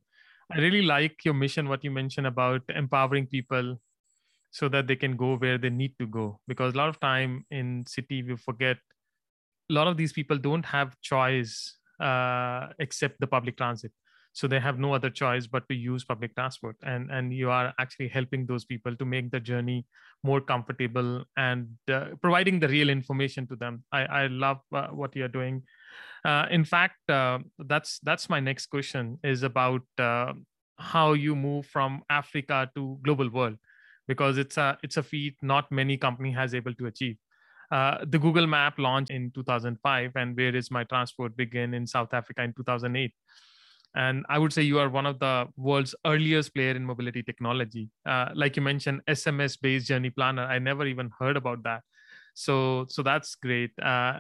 I 0.52 0.60
really 0.60 0.82
like 0.82 1.26
your 1.26 1.34
mission, 1.34 1.68
what 1.68 1.84
you 1.84 1.92
mentioned 1.92 2.28
about 2.28 2.62
empowering 2.74 3.28
people 3.28 3.78
so 4.52 4.70
that 4.70 4.88
they 4.88 4.96
can 4.96 5.18
go 5.18 5.36
where 5.36 5.58
they 5.58 5.70
need 5.70 5.96
to 6.00 6.08
go. 6.08 6.40
Because 6.48 6.74
a 6.74 6.78
lot 6.78 6.90
of 6.90 7.00
time 7.00 7.46
in 7.52 7.86
city 7.86 8.24
we 8.24 8.38
forget 8.38 8.78
a 9.70 9.74
lot 9.74 9.88
of 9.88 9.98
these 9.98 10.14
people 10.14 10.38
don't 10.38 10.66
have 10.66 10.96
choice 11.02 11.78
uh, 12.00 12.68
except 12.80 13.20
the 13.20 13.28
public 13.28 13.58
transit 13.58 13.92
so 14.38 14.48
they 14.48 14.60
have 14.60 14.78
no 14.78 14.94
other 14.94 15.10
choice 15.10 15.48
but 15.48 15.68
to 15.68 15.74
use 15.76 16.04
public 16.04 16.36
transport. 16.36 16.76
And 16.84 17.10
and 17.10 17.34
you 17.34 17.50
are 17.50 17.74
actually 17.80 18.10
helping 18.16 18.46
those 18.46 18.66
people 18.72 18.96
to 18.96 19.06
make 19.14 19.32
the 19.32 19.40
journey 19.40 19.78
more 20.24 20.42
comfortable 20.42 21.24
and 21.36 21.70
uh, 21.92 22.10
providing 22.22 22.60
the 22.60 22.68
real 22.68 22.92
information 22.92 23.48
to 23.48 23.56
them. 23.64 23.84
I 23.92 24.02
i 24.20 24.28
love 24.28 24.60
uh, 24.82 24.88
what 25.00 25.16
you're 25.16 25.34
doing. 25.40 25.64
Uh, 26.24 26.46
in 26.58 26.66
fact 26.74 27.16
uh, 27.16 27.40
that's 27.74 27.98
that's 28.10 28.30
my 28.36 28.40
next 28.50 28.68
question 28.76 29.18
is 29.24 29.42
about 29.50 30.06
uh, 30.10 30.34
how 30.94 31.08
you 31.14 31.36
move 31.36 31.66
from 31.66 32.02
africa 32.16 32.70
to 32.76 32.84
global 33.08 33.30
world 33.38 33.58
because 34.08 34.38
it's 34.44 34.58
a 34.66 34.68
it's 34.84 34.98
a 34.98 35.04
feat 35.12 35.46
not 35.54 35.72
many 35.82 35.98
company 36.08 36.32
has 36.40 36.54
able 36.62 36.76
to 36.82 36.86
achieve. 36.94 37.18
Uh, 37.72 37.98
the 38.16 38.20
Google 38.26 38.48
Map 38.48 38.80
launched 38.80 39.12
in 39.12 39.30
2005, 39.32 40.12
and 40.16 40.38
Where 40.38 40.56
is 40.56 40.72
My 40.72 40.84
Transport 40.96 41.36
begin 41.36 41.74
in 41.74 41.88
South 41.98 42.14
Africa 42.14 42.44
in 42.44 42.54
2008 42.54 43.14
and 43.96 44.26
i 44.30 44.38
would 44.38 44.54
say 44.54 44.62
you 44.62 44.80
are 44.80 44.90
one 44.90 45.06
of 45.06 45.20
the 45.20 45.48
world's 45.56 45.96
earliest 46.06 46.54
player 46.54 46.72
in 46.72 46.84
mobility 46.84 47.24
technology. 47.24 47.90
Uh, 48.06 48.30
like 48.36 48.56
you 48.56 48.62
mentioned 48.62 49.02
sms 49.10 49.60
based 49.60 49.88
journey 49.88 50.10
planner. 50.10 50.44
I 50.44 50.60
never 50.60 50.86
even 50.86 51.12
heard 51.20 51.38
about 51.38 51.64
that. 51.64 51.82
So 52.34 52.86
so 52.90 53.04
that's 53.04 53.36
great. 53.36 53.72
Uh, 53.82 54.20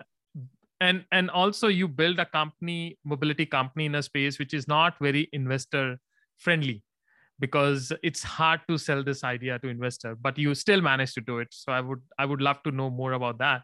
and 0.79 1.05
and 1.11 1.29
also 1.29 1.67
you 1.67 1.87
build 1.87 2.19
a 2.19 2.25
company 2.25 2.97
mobility 3.03 3.45
company 3.45 3.85
in 3.85 3.95
a 3.95 4.03
space 4.03 4.39
which 4.39 4.53
is 4.53 4.67
not 4.67 4.95
very 4.99 5.27
investor 5.33 5.97
friendly 6.37 6.83
because 7.39 7.91
it's 8.03 8.23
hard 8.23 8.61
to 8.67 8.77
sell 8.77 9.03
this 9.03 9.23
idea 9.23 9.59
to 9.59 9.67
investor 9.67 10.15
but 10.15 10.37
you 10.37 10.55
still 10.55 10.81
manage 10.81 11.13
to 11.13 11.21
do 11.21 11.39
it. 11.39 11.47
So 11.51 11.71
i 11.71 11.81
would 11.81 12.01
i 12.17 12.25
would 12.25 12.41
love 12.41 12.63
to 12.63 12.71
know 12.71 12.89
more 12.89 13.13
about 13.13 13.39
that. 13.39 13.61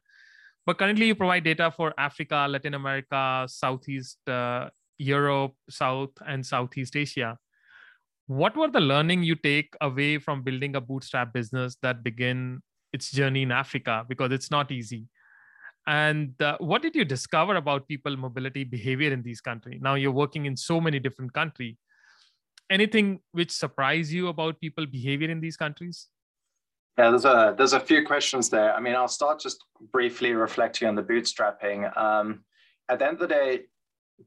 But 0.65 0.77
currently 0.77 1.07
you 1.07 1.15
provide 1.15 1.43
data 1.43 1.71
for 1.75 1.93
africa 1.97 2.47
latin 2.49 2.73
america 2.73 3.45
southeast 3.47 4.17
uh, 4.29 4.69
Europe, 4.97 5.53
South, 5.69 6.11
and 6.25 6.45
Southeast 6.45 6.95
Asia. 6.95 7.37
What 8.27 8.55
were 8.55 8.69
the 8.69 8.79
learning 8.79 9.23
you 9.23 9.35
take 9.35 9.75
away 9.81 10.17
from 10.17 10.43
building 10.43 10.75
a 10.75 10.81
bootstrap 10.81 11.33
business 11.33 11.75
that 11.81 12.03
began 12.03 12.61
its 12.93 13.11
journey 13.11 13.41
in 13.41 13.51
Africa? 13.51 14.05
Because 14.07 14.31
it's 14.31 14.49
not 14.49 14.71
easy. 14.71 15.07
And 15.85 16.41
uh, 16.41 16.57
what 16.59 16.81
did 16.81 16.95
you 16.95 17.03
discover 17.03 17.55
about 17.55 17.87
people 17.87 18.15
mobility 18.15 18.63
behavior 18.63 19.11
in 19.11 19.21
these 19.21 19.41
countries? 19.41 19.81
Now 19.81 19.95
you're 19.95 20.11
working 20.11 20.45
in 20.45 20.55
so 20.55 20.79
many 20.79 20.99
different 20.99 21.33
countries. 21.33 21.75
Anything 22.69 23.19
which 23.33 23.51
surprised 23.51 24.11
you 24.11 24.29
about 24.29 24.61
people 24.61 24.85
behavior 24.85 25.29
in 25.29 25.41
these 25.41 25.57
countries? 25.57 26.07
Yeah, 26.97 27.09
there's 27.09 27.25
a 27.25 27.53
there's 27.57 27.73
a 27.73 27.79
few 27.79 28.05
questions 28.05 28.49
there. 28.49 28.73
I 28.73 28.79
mean, 28.79 28.95
I'll 28.95 29.07
start 29.07 29.39
just 29.39 29.63
briefly 29.91 30.33
reflecting 30.33 30.87
on 30.87 30.95
the 30.95 31.03
bootstrapping. 31.03 31.95
Um, 31.97 32.45
at 32.87 32.99
the 32.99 33.05
end 33.05 33.15
of 33.15 33.27
the 33.27 33.27
day, 33.27 33.61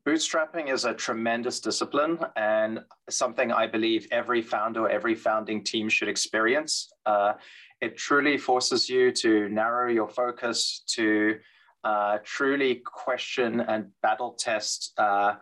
bootstrapping 0.04 0.72
is 0.72 0.84
a 0.84 0.94
tremendous 0.94 1.60
discipline 1.60 2.18
and 2.36 2.80
something 3.08 3.52
I 3.52 3.66
believe 3.66 4.06
every 4.10 4.42
founder, 4.42 4.88
every 4.88 5.14
founding 5.14 5.62
team 5.62 5.88
should 5.88 6.08
experience. 6.08 6.92
Uh, 7.04 7.34
it 7.80 7.96
truly 7.96 8.38
forces 8.38 8.88
you 8.88 9.12
to 9.12 9.48
narrow 9.48 9.90
your 9.90 10.08
focus, 10.08 10.82
to 10.94 11.38
uh, 11.84 12.18
truly 12.24 12.82
question 12.84 13.60
and 13.60 13.86
battle 14.02 14.32
test 14.32 14.92
uh, 14.98 15.34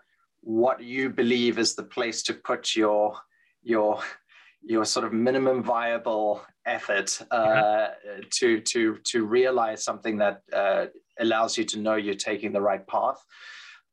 what 0.45 0.83
you 0.83 1.09
believe 1.09 1.59
is 1.59 1.75
the 1.75 1.83
place 1.83 2.23
to 2.23 2.35
put 2.35 2.77
your 2.77 3.17
your 3.63 4.01
your 4.63 4.85
sort 4.85 5.07
of 5.07 5.13
minimum 5.13 5.63
viable 5.63 6.43
effort 6.67 7.21
uh, 7.31 7.89
to 8.31 8.61
to 8.61 8.99
to 9.05 9.25
realize 9.25 9.83
something 9.83 10.19
that 10.19 10.43
uh, 10.53 10.87
allows 11.19 11.57
you 11.57 11.65
to 11.65 11.79
know 11.79 11.97
you're 11.97 12.15
taking 12.15 12.53
the 12.53 12.61
right 12.61 12.87
path. 12.87 13.23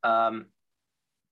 Um, 0.03 0.47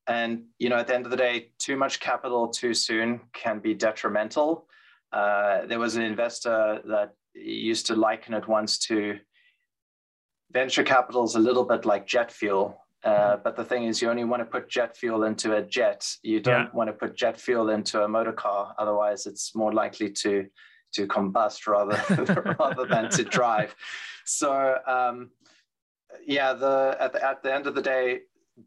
and 0.08 0.46
you 0.58 0.70
know, 0.70 0.78
at 0.78 0.88
the 0.88 0.96
end 0.96 1.06
of 1.06 1.12
the 1.12 1.18
day, 1.18 1.52
too 1.60 1.78
much 1.78 2.00
capital 2.00 2.48
too 2.48 2.74
soon 2.74 3.22
can 3.34 3.60
be 3.60 3.74
detrimental. 3.74 4.68
Uh, 5.12 5.66
there 5.66 5.80
was 5.80 5.96
an 5.96 6.04
investor 6.04 6.82
that 6.86 7.14
used 7.34 7.88
to 7.88 7.96
liken 7.96 8.34
it 8.34 8.48
once 8.48 8.78
to 8.80 9.20
venture 10.52 10.84
capital 10.84 11.24
is 11.24 11.36
a 11.36 11.40
little 11.40 11.64
bit 11.64 11.86
like 11.86 12.08
jet 12.08 12.32
fuel. 12.32 12.84
Uh, 13.04 13.10
mm-hmm. 13.10 13.42
but 13.44 13.56
the 13.56 13.64
thing 13.64 13.84
is, 13.86 14.02
you 14.02 14.10
only 14.10 14.26
want 14.26 14.42
to 14.42 14.46
put 14.46 14.70
jet 14.70 14.98
fuel 14.98 15.24
into 15.24 15.56
a 15.56 15.62
jet. 15.62 16.06
You 16.22 16.42
don't 16.42 16.66
yeah. 16.66 16.70
want 16.74 16.90
to 16.90 16.94
put 16.94 17.16
jet 17.16 17.40
fuel 17.40 17.70
into 17.70 18.04
a 18.04 18.08
motor 18.08 18.34
car. 18.34 18.76
Otherwise, 18.78 19.26
it's 19.26 19.56
more 19.56 19.74
likely 19.74 20.12
to 20.12 20.48
to 20.94 21.08
combust 21.08 21.68
rather 21.68 22.02
rather 22.60 22.86
than 22.86 23.10
to 23.12 23.24
drive. 23.24 23.76
So 24.26 24.78
um, 24.86 25.30
yeah, 26.26 26.54
the 26.54 26.98
at 27.00 27.14
the 27.14 27.26
at 27.26 27.42
the 27.42 27.54
end 27.54 27.68
of 27.68 27.76
the 27.76 27.82
day, 27.82 28.22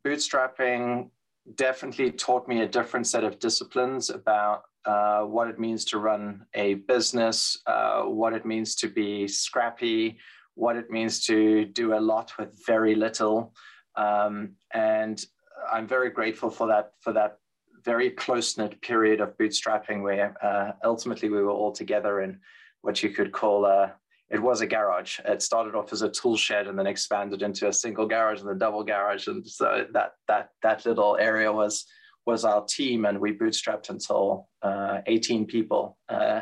bootstrapping 0.04 1.11
definitely 1.54 2.11
taught 2.12 2.49
me 2.49 2.62
a 2.62 2.68
different 2.68 3.06
set 3.06 3.25
of 3.25 3.38
disciplines 3.38 4.11
about 4.11 4.62
uh, 4.84 5.22
what 5.22 5.49
it 5.49 5.58
means 5.58 5.84
to 5.87 5.99
run 5.99 6.44
a 6.54 6.75
business, 6.75 7.58
uh, 7.66 8.02
what 8.02 8.32
it 8.32 8.44
means 8.44 8.75
to 8.76 8.88
be 8.88 9.28
scrappy, 9.28 10.18
what 10.54 10.76
it 10.76 10.90
means 10.90 11.25
to 11.25 11.64
do 11.66 11.94
a 11.94 12.00
lot 12.00 12.32
with 12.38 12.50
very 12.66 12.94
little. 12.94 13.54
Um, 13.96 14.52
and 14.72 15.25
I'm 15.70 15.87
very 15.87 16.11
grateful 16.11 16.50
for 16.50 16.66
that 16.68 16.92
for 17.00 17.12
that 17.12 17.38
very 17.84 18.11
close 18.11 18.56
knit 18.56 18.80
period 18.80 19.20
of 19.20 19.37
bootstrapping 19.38 20.02
where 20.02 20.34
uh, 20.44 20.72
ultimately 20.84 21.28
we 21.28 21.42
were 21.42 21.50
all 21.50 21.72
together 21.72 22.20
in 22.20 22.38
what 22.82 23.02
you 23.02 23.11
could 23.11 23.32
call 23.32 23.64
a 23.64 23.94
it 24.33 24.43
was 24.43 24.62
a 24.62 24.67
garage. 24.67 25.21
It 25.27 25.43
started 25.43 25.75
off 25.75 25.93
as 25.93 26.01
a 26.01 26.09
tool 26.09 26.37
shed 26.37 26.67
and 26.67 26.79
then 26.79 26.87
expanded 26.87 27.43
into 27.43 27.69
a 27.69 27.73
single 27.73 28.07
garage 28.07 28.41
and 28.41 28.49
a 28.49 28.55
double 28.55 28.83
garage. 28.83 29.27
And 29.29 29.47
so 29.47 29.85
that 29.93 30.12
that 30.27 30.49
that 30.62 30.87
little 30.87 31.19
area 31.21 31.53
was 31.53 31.85
was 32.25 32.45
our 32.45 32.65
team, 32.65 33.05
and 33.05 33.21
we 33.21 33.37
bootstrapped 33.37 33.91
until 33.91 34.49
uh, 34.62 35.01
18 35.07 35.45
people. 35.47 35.99
Uh, 36.09 36.41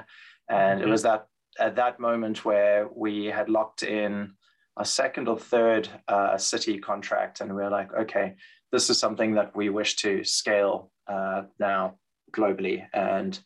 and 0.49 0.81
it 0.81 0.89
was 0.89 1.03
that 1.03 1.27
at 1.59 1.77
that 1.77 1.99
moment 1.99 2.45
where 2.45 2.89
we 2.95 3.27
had 3.27 3.49
locked 3.49 3.83
in 3.83 4.35
a 4.79 4.85
second 4.85 5.27
or 5.27 5.39
third 5.39 5.89
uh, 6.07 6.37
city 6.39 6.79
contract, 6.79 7.41
and 7.41 7.55
we 7.55 7.63
are 7.63 7.71
like, 7.71 7.93
okay, 7.93 8.37
this 8.71 8.89
is 8.89 8.99
something 8.99 9.35
that 9.35 9.57
we 9.57 9.69
wish 9.69 9.97
to 9.97 10.23
scale 10.23 10.93
uh, 11.09 11.43
now 11.59 11.97
globally. 12.33 12.87
And 12.93 13.39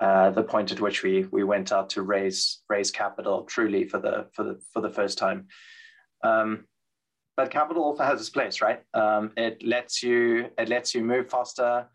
uh, 0.00 0.30
the 0.30 0.42
point 0.42 0.72
at 0.72 0.80
which 0.80 1.02
we 1.02 1.26
we 1.30 1.44
went 1.44 1.72
out 1.72 1.90
to 1.90 2.02
raise 2.02 2.62
raise 2.68 2.90
capital 2.90 3.42
truly 3.44 3.84
for 3.84 3.98
the 3.98 4.26
for 4.32 4.44
the 4.44 4.60
for 4.72 4.80
the 4.80 4.90
first 4.90 5.18
time. 5.18 5.46
Um, 6.22 6.66
but 7.36 7.50
capital 7.50 7.82
also 7.82 8.04
has 8.04 8.20
its 8.20 8.30
place, 8.30 8.60
right? 8.60 8.82
Um, 8.94 9.32
it 9.36 9.62
lets 9.62 10.02
you 10.02 10.50
it 10.58 10.68
lets 10.68 10.94
you 10.94 11.02
move 11.02 11.30
faster. 11.30 11.86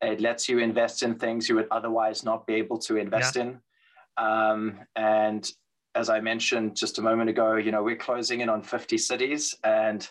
It 0.00 0.20
lets 0.20 0.48
you 0.48 0.58
invest 0.58 1.02
in 1.02 1.14
things 1.14 1.48
you 1.48 1.54
would 1.54 1.68
otherwise 1.70 2.24
not 2.24 2.46
be 2.46 2.54
able 2.54 2.78
to 2.80 2.96
invest 2.96 3.36
yeah. 3.36 3.42
in. 3.42 3.60
Um, 4.18 4.80
and 4.94 5.50
as 5.94 6.10
I 6.10 6.20
mentioned 6.20 6.76
just 6.76 6.98
a 6.98 7.02
moment 7.02 7.30
ago, 7.30 7.56
you 7.56 7.72
know 7.72 7.82
we're 7.82 7.96
closing 7.96 8.40
in 8.40 8.48
on 8.48 8.62
50 8.62 8.98
cities, 8.98 9.54
and 9.64 10.06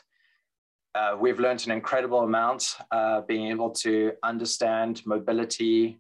uh, 0.96 1.16
we've 1.20 1.40
learned 1.40 1.66
an 1.66 1.72
incredible 1.72 2.22
amount 2.22 2.78
uh, 2.92 3.22
being 3.22 3.48
able 3.48 3.70
to 3.70 4.14
understand 4.24 5.02
mobility, 5.06 6.00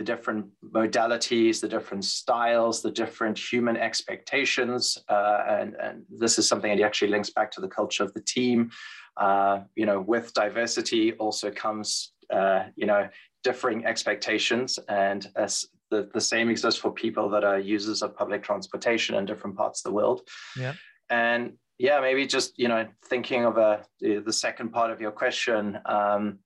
the 0.00 0.04
different 0.04 0.46
modalities, 0.72 1.60
the 1.60 1.68
different 1.68 2.06
styles, 2.06 2.80
the 2.80 2.90
different 2.90 3.36
human 3.36 3.76
expectations. 3.76 4.96
Uh, 5.10 5.44
and, 5.46 5.74
and 5.74 6.04
this 6.08 6.38
is 6.38 6.48
something 6.48 6.74
that 6.74 6.82
actually 6.82 7.10
links 7.10 7.28
back 7.28 7.50
to 7.50 7.60
the 7.60 7.68
culture 7.68 8.02
of 8.02 8.14
the 8.14 8.22
team. 8.22 8.70
Uh, 9.18 9.60
you 9.76 9.84
know, 9.84 10.00
with 10.00 10.32
diversity 10.32 11.12
also 11.24 11.50
comes, 11.50 12.14
uh, 12.32 12.62
you 12.76 12.86
know, 12.86 13.06
differing 13.44 13.84
expectations. 13.84 14.78
And 14.88 15.30
as 15.36 15.66
the, 15.90 16.08
the 16.14 16.20
same 16.20 16.48
exists 16.48 16.80
for 16.80 16.90
people 16.90 17.28
that 17.28 17.44
are 17.44 17.58
users 17.58 18.00
of 18.00 18.16
public 18.16 18.42
transportation 18.42 19.16
in 19.16 19.26
different 19.26 19.54
parts 19.54 19.80
of 19.80 19.90
the 19.90 19.94
world. 19.94 20.22
Yeah. 20.56 20.72
And 21.10 21.58
yeah, 21.76 22.00
maybe 22.00 22.26
just, 22.26 22.58
you 22.58 22.68
know, 22.68 22.86
thinking 23.04 23.44
of 23.44 23.58
a, 23.58 23.84
the 24.00 24.32
second 24.32 24.70
part 24.70 24.90
of 24.90 24.98
your 25.02 25.12
question, 25.12 25.78
um, 25.84 26.38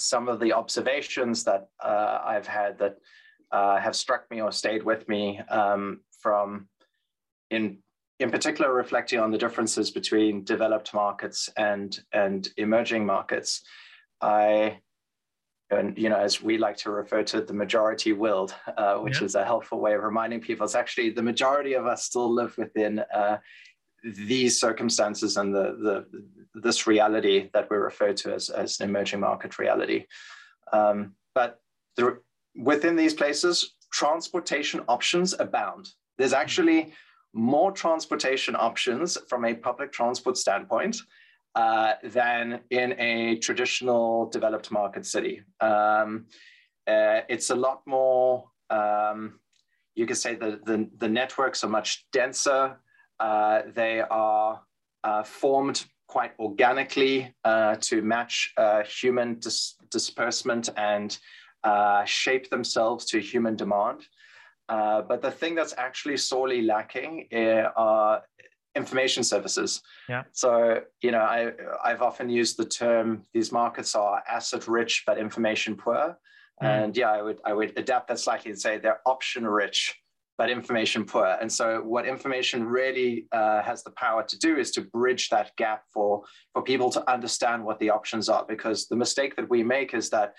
some 0.00 0.28
of 0.28 0.40
the 0.40 0.52
observations 0.52 1.44
that 1.44 1.68
uh, 1.82 2.20
I've 2.24 2.46
had 2.46 2.78
that 2.78 2.96
uh, 3.50 3.78
have 3.78 3.96
struck 3.96 4.30
me 4.30 4.40
or 4.40 4.52
stayed 4.52 4.82
with 4.82 5.08
me 5.08 5.40
um, 5.48 6.00
from, 6.20 6.68
in 7.50 7.78
in 8.20 8.30
particular, 8.30 8.72
reflecting 8.72 9.18
on 9.18 9.32
the 9.32 9.38
differences 9.38 9.90
between 9.90 10.44
developed 10.44 10.94
markets 10.94 11.50
and 11.56 11.98
and 12.12 12.48
emerging 12.56 13.04
markets. 13.04 13.62
I 14.20 14.78
and 15.70 15.98
you 15.98 16.08
know, 16.08 16.16
as 16.16 16.42
we 16.42 16.58
like 16.58 16.76
to 16.78 16.90
refer 16.90 17.22
to 17.24 17.40
the 17.40 17.52
majority 17.52 18.12
world, 18.12 18.54
uh, 18.76 18.96
which 18.96 19.20
yeah. 19.20 19.26
is 19.26 19.34
a 19.34 19.44
helpful 19.44 19.80
way 19.80 19.94
of 19.94 20.02
reminding 20.02 20.40
people, 20.40 20.64
it's 20.64 20.74
actually 20.74 21.10
the 21.10 21.22
majority 21.22 21.74
of 21.74 21.86
us 21.86 22.04
still 22.04 22.32
live 22.32 22.56
within 22.56 23.00
uh, 23.14 23.38
these 24.04 24.60
circumstances 24.60 25.36
and 25.36 25.54
the, 25.54 25.76
the 25.82 26.06
this 26.54 26.86
reality 26.86 27.50
that 27.52 27.68
we 27.70 27.76
refer 27.76 28.12
to 28.12 28.34
as, 28.34 28.48
as 28.50 28.80
an 28.80 28.88
emerging 28.88 29.20
market 29.20 29.58
reality. 29.58 30.06
Um, 30.72 31.14
but 31.34 31.60
within 32.56 32.96
these 32.96 33.14
places, 33.14 33.74
transportation 33.92 34.80
options 34.88 35.34
abound. 35.38 35.88
There's 36.18 36.32
actually 36.32 36.92
more 37.32 37.72
transportation 37.72 38.54
options 38.54 39.18
from 39.28 39.44
a 39.44 39.54
public 39.54 39.92
transport 39.92 40.36
standpoint 40.36 40.96
uh, 41.54 41.94
than 42.02 42.60
in 42.70 42.98
a 42.98 43.36
traditional 43.38 44.26
developed 44.30 44.70
market 44.70 45.06
city. 45.06 45.42
Um, 45.60 46.26
uh, 46.86 47.20
it's 47.28 47.50
a 47.50 47.54
lot 47.54 47.82
more, 47.86 48.44
um, 48.70 49.40
you 49.94 50.06
could 50.06 50.16
say 50.16 50.34
the, 50.34 50.60
the, 50.64 50.88
the 50.98 51.08
networks 51.08 51.64
are 51.64 51.68
much 51.68 52.06
denser. 52.12 52.76
Uh, 53.18 53.62
they 53.74 54.00
are 54.00 54.60
uh, 55.02 55.22
formed 55.22 55.84
quite 56.14 56.32
organically 56.38 57.34
uh, 57.44 57.74
to 57.88 57.96
match 58.14 58.34
uh, 58.56 58.82
human 59.00 59.28
dis 59.44 59.74
disbursement 59.90 60.66
and 60.76 61.10
uh, 61.70 62.04
shape 62.04 62.46
themselves 62.50 63.04
to 63.10 63.16
human 63.32 63.56
demand. 63.56 64.00
Uh, 64.74 65.02
but 65.10 65.18
the 65.26 65.30
thing 65.40 65.56
that's 65.58 65.74
actually 65.86 66.16
sorely 66.16 66.60
lacking 66.74 67.12
are 67.76 68.22
information 68.80 69.22
services. 69.24 69.70
Yeah. 70.08 70.22
So, 70.32 70.50
you 71.04 71.10
know, 71.14 71.24
I, 71.36 71.40
I've 71.88 72.02
often 72.10 72.28
used 72.40 72.54
the 72.56 72.68
term, 72.82 73.06
these 73.36 73.50
markets 73.62 73.94
are 73.94 74.22
asset 74.36 74.64
rich, 74.68 74.94
but 75.06 75.18
information 75.18 75.74
poor. 75.76 76.16
Mm. 76.62 76.66
And 76.84 76.96
yeah, 76.96 77.10
I 77.18 77.22
would, 77.26 77.38
I 77.50 77.52
would 77.58 77.72
adapt 77.82 78.06
that 78.08 78.20
slightly 78.20 78.50
and 78.52 78.60
say 78.60 78.72
they're 78.78 79.00
option 79.14 79.44
rich, 79.46 79.80
but 80.36 80.50
information 80.50 81.04
poor. 81.04 81.36
And 81.40 81.50
so, 81.50 81.80
what 81.82 82.06
information 82.06 82.64
really 82.64 83.26
uh, 83.32 83.62
has 83.62 83.84
the 83.84 83.90
power 83.92 84.22
to 84.24 84.38
do 84.38 84.56
is 84.56 84.70
to 84.72 84.82
bridge 84.82 85.28
that 85.30 85.52
gap 85.56 85.84
for 85.92 86.22
for 86.52 86.62
people 86.62 86.90
to 86.90 87.10
understand 87.10 87.64
what 87.64 87.78
the 87.78 87.90
options 87.90 88.28
are. 88.28 88.44
Because 88.46 88.86
the 88.88 88.96
mistake 88.96 89.36
that 89.36 89.48
we 89.48 89.62
make 89.62 89.94
is 89.94 90.10
that 90.10 90.34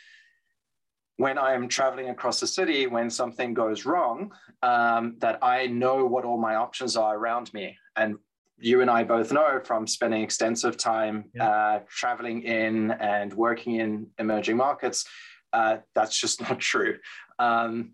when 1.18 1.38
I 1.38 1.54
am 1.54 1.68
traveling 1.68 2.10
across 2.10 2.40
the 2.40 2.48
city, 2.48 2.88
when 2.88 3.10
something 3.10 3.54
goes 3.54 3.86
wrong, 3.86 4.32
um, 4.62 5.16
that 5.20 5.40
I 5.42 5.68
know 5.68 6.06
what 6.06 6.26
all 6.26 6.38
my 6.38 6.56
options 6.56 6.98
are 6.98 7.16
around 7.16 7.54
me. 7.54 7.78
And 7.96 8.18
you 8.58 8.82
and 8.82 8.90
I 8.90 9.04
both 9.04 9.32
know 9.32 9.62
from 9.64 9.88
spending 9.88 10.22
extensive 10.22 10.78
time 10.78 11.26
yeah. 11.34 11.50
uh, 11.50 11.80
traveling 11.90 12.44
in 12.44 12.92
and 12.92 13.34
working 13.34 13.76
in 13.76 14.08
emerging 14.18 14.58
markets, 14.58 15.06
uh, 15.54 15.78
that's 15.94 16.20
just 16.20 16.42
not 16.50 16.60
true. 16.60 16.98
Um, 17.40 17.92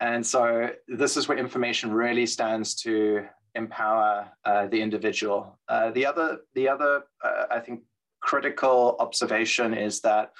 and 0.00 0.26
so 0.26 0.70
this 0.88 1.16
is 1.16 1.28
where 1.28 1.38
information 1.38 1.92
really 1.92 2.26
stands 2.26 2.74
to 2.82 3.26
empower 3.54 4.30
uh, 4.44 4.66
the 4.68 4.80
individual. 4.80 5.58
Uh, 5.68 5.90
the 5.90 6.06
other, 6.06 6.38
the 6.54 6.68
other, 6.68 7.02
uh, 7.22 7.44
I 7.50 7.60
think, 7.60 7.82
critical 8.20 8.96
observation 8.98 9.74
is 9.74 10.00
that 10.00 10.32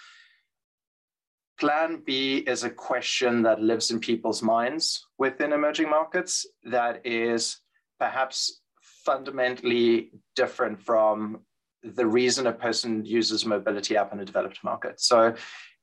Plan 1.59 2.03
B 2.07 2.39
is 2.39 2.65
a 2.65 2.71
question 2.71 3.43
that 3.43 3.61
lives 3.61 3.91
in 3.91 4.01
people's 4.01 4.43
minds 4.43 5.07
within 5.19 5.53
emerging 5.53 5.91
markets 5.91 6.47
that 6.65 7.05
is 7.05 7.59
perhaps 7.99 8.63
fundamentally 8.81 10.11
different 10.37 10.81
from 10.81 11.41
the 11.83 12.07
reason 12.07 12.47
a 12.47 12.53
person 12.53 13.05
uses 13.05 13.45
mobility 13.45 13.97
app 13.97 14.13
in 14.13 14.21
a 14.21 14.25
developed 14.25 14.63
market. 14.65 15.01
So 15.01 15.35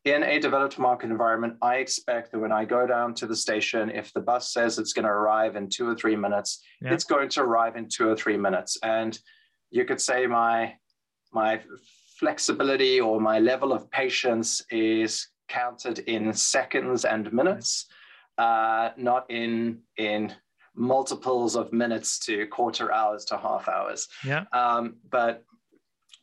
in 0.07 0.23
a 0.23 0.39
developed 0.39 0.79
market 0.79 1.09
environment, 1.09 1.55
I 1.61 1.75
expect 1.75 2.31
that 2.31 2.39
when 2.39 2.51
I 2.51 2.65
go 2.65 2.87
down 2.87 3.13
to 3.15 3.27
the 3.27 3.35
station, 3.35 3.89
if 3.89 4.13
the 4.13 4.21
bus 4.21 4.53
says 4.53 4.79
it's 4.79 4.93
going 4.93 5.05
to 5.05 5.11
arrive 5.11 5.55
in 5.55 5.69
two 5.69 5.87
or 5.87 5.95
three 5.95 6.15
minutes, 6.15 6.63
yeah. 6.81 6.93
it's 6.93 7.03
going 7.03 7.29
to 7.29 7.41
arrive 7.41 7.75
in 7.75 7.87
two 7.89 8.09
or 8.09 8.15
three 8.15 8.37
minutes. 8.37 8.77
And 8.83 9.17
you 9.69 9.85
could 9.85 10.01
say 10.01 10.27
my 10.27 10.75
my 11.33 11.61
flexibility 12.19 13.01
or 13.01 13.19
my 13.19 13.39
level 13.39 13.73
of 13.73 13.91
patience 13.91 14.61
is 14.71 15.27
counted 15.49 15.99
in 15.99 16.33
seconds 16.33 17.05
and 17.05 17.31
minutes, 17.33 17.87
uh, 18.37 18.91
not 18.97 19.29
in 19.29 19.79
in 19.97 20.33
multiples 20.73 21.55
of 21.55 21.73
minutes 21.73 22.19
to 22.19 22.45
quarter 22.47 22.93
hours 22.93 23.25
to 23.25 23.37
half 23.37 23.67
hours. 23.67 24.07
Yeah. 24.23 24.45
Um, 24.53 24.97
but 25.09 25.43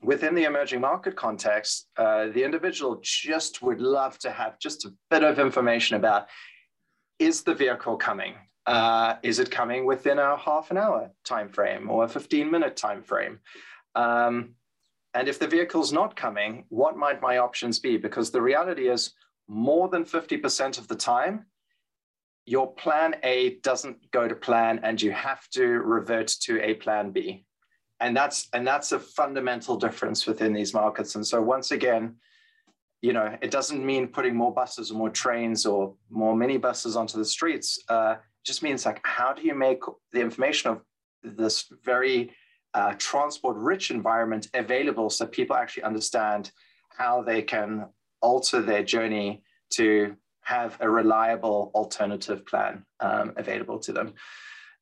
within 0.05 0.35
the 0.35 0.45
emerging 0.45 0.81
market 0.81 1.17
context, 1.17 1.89
uh, 1.97 2.27
the 2.27 2.45
individual 2.45 3.01
just 3.03 3.63
would 3.63 3.81
love 3.81 4.19
to 4.19 4.31
have 4.31 4.59
just 4.59 4.85
a 4.85 4.93
bit 5.11 5.25
of 5.25 5.39
information 5.39 5.97
about 5.97 6.29
is 7.19 7.43
the 7.43 7.55
vehicle 7.55 7.97
coming? 7.97 8.35
Uh, 8.67 9.17
is 9.23 9.39
it 9.39 9.51
coming 9.51 9.87
within 9.87 10.19
a 10.19 10.37
half 10.37 10.71
an 10.71 10.79
hour 10.79 11.11
time 11.25 11.49
frame 11.49 11.91
or 11.91 12.05
a 12.05 12.09
15 12.09 12.51
minute 12.51 12.77
time 12.77 13.03
frame? 13.03 13.41
Um, 13.95 14.55
and 15.15 15.29
if 15.29 15.39
the 15.39 15.47
vehicle's 15.47 15.93
not 15.93 16.17
coming, 16.17 16.65
what 16.69 16.97
might 16.97 17.23
my 17.23 17.39
options 17.39 17.79
be? 17.79 17.97
Because 17.97 18.31
the 18.31 18.43
reality 18.43 18.89
is 18.89 19.13
more 19.49 19.89
than 19.89 20.05
50% 20.05 20.79
of 20.79 20.89
the 20.89 20.97
time, 20.97 21.47
your 22.47 22.73
plan 22.75 23.17
A 23.23 23.57
doesn't 23.61 24.11
go 24.11 24.27
to 24.29 24.35
plan 24.35 24.81
and 24.83 25.01
you 25.01 25.13
have 25.13 25.49
to 25.51 25.65
revert 25.65 26.29
to 26.43 26.61
a 26.61 26.75
plan 26.75 27.11
B 27.11 27.45
and 28.01 28.17
that's 28.17 28.49
and 28.53 28.67
that's 28.67 28.93
a 28.93 28.99
fundamental 28.99 29.77
difference 29.77 30.27
within 30.27 30.53
these 30.53 30.75
markets 30.75 31.15
and 31.15 31.27
so 31.27 31.41
once 31.41 31.71
again 31.71 32.17
you 33.05 33.13
know, 33.13 33.37
it 33.43 33.51
doesn't 33.51 33.85
mean 33.85 34.09
putting 34.09 34.35
more 34.35 34.51
buses 34.51 34.91
or 34.91 34.95
more 34.95 35.11
trains 35.11 35.67
or 35.67 35.95
more 36.09 36.35
minibuses 36.35 36.97
onto 36.97 37.19
the 37.19 37.25
streets. 37.27 37.79
Uh, 37.91 38.17
just 38.47 38.63
means 38.63 38.87
like, 38.87 38.99
how 39.05 39.35
do 39.35 39.43
you 39.43 39.55
make 39.55 39.81
the 40.13 40.23
information 40.23 40.71
of 40.71 40.81
this 41.23 41.67
very 41.85 42.33
uh, 42.73 42.95
transport 42.97 43.59
rich 43.59 43.91
environment 43.91 44.49
available 44.55 45.11
so 45.11 45.27
people 45.27 45.55
actually 45.55 45.83
understand 45.83 46.51
how 46.89 47.21
they 47.21 47.43
can 47.43 47.85
alter 48.23 48.63
their 48.63 48.83
journey 48.83 49.43
to 49.69 50.17
have 50.41 50.79
a 50.81 50.89
reliable 50.89 51.73
alternative 51.75 52.47
plan 52.47 52.87
um, 53.01 53.35
available 53.37 53.79
to 53.79 53.93
them. 53.93 54.15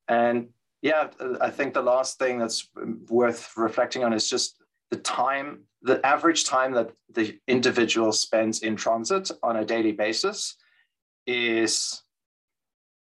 And 0.07 0.51
yeah, 0.83 1.09
I 1.41 1.51
think 1.51 1.75
the 1.75 1.83
last 1.83 2.19
thing 2.19 2.39
that's 2.39 2.69
worth 3.09 3.57
reflecting 3.57 4.03
on 4.03 4.13
is 4.13 4.29
just 4.29 4.61
the 4.91 4.97
time, 4.99 5.61
the 5.81 6.05
average 6.05 6.45
time 6.45 6.73
that 6.73 6.91
the 7.15 7.39
individual 7.47 8.11
spends 8.13 8.63
in 8.63 8.75
transit 8.75 9.31
on 9.43 9.57
a 9.57 9.65
daily 9.65 9.93
basis 9.93 10.57
is 11.27 12.03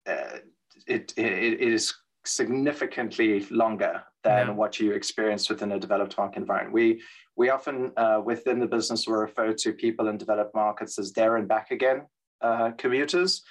uh, 0.07 0.39
it, 0.87 1.13
it, 1.17 1.25
it 1.25 1.61
is 1.61 1.93
significantly 2.25 3.45
longer 3.51 4.03
than 4.23 4.47
yeah. 4.47 4.53
what 4.53 4.79
you 4.79 4.91
experience 4.91 5.47
within 5.47 5.71
a 5.71 5.79
developed 5.79 6.17
market 6.17 6.39
environment. 6.39 6.73
We 6.73 7.01
we 7.35 7.51
often 7.51 7.91
uh, 7.95 8.21
within 8.25 8.59
the 8.59 8.65
business 8.65 9.07
we 9.07 9.13
refer 9.13 9.53
to 9.53 9.71
people 9.71 10.07
in 10.07 10.17
developed 10.17 10.55
markets 10.55 10.97
as 10.97 11.13
there 11.13 11.37
and 11.37 11.47
back 11.47 11.69
again 11.69 12.07
uh, 12.41 12.71
commuters. 12.71 13.43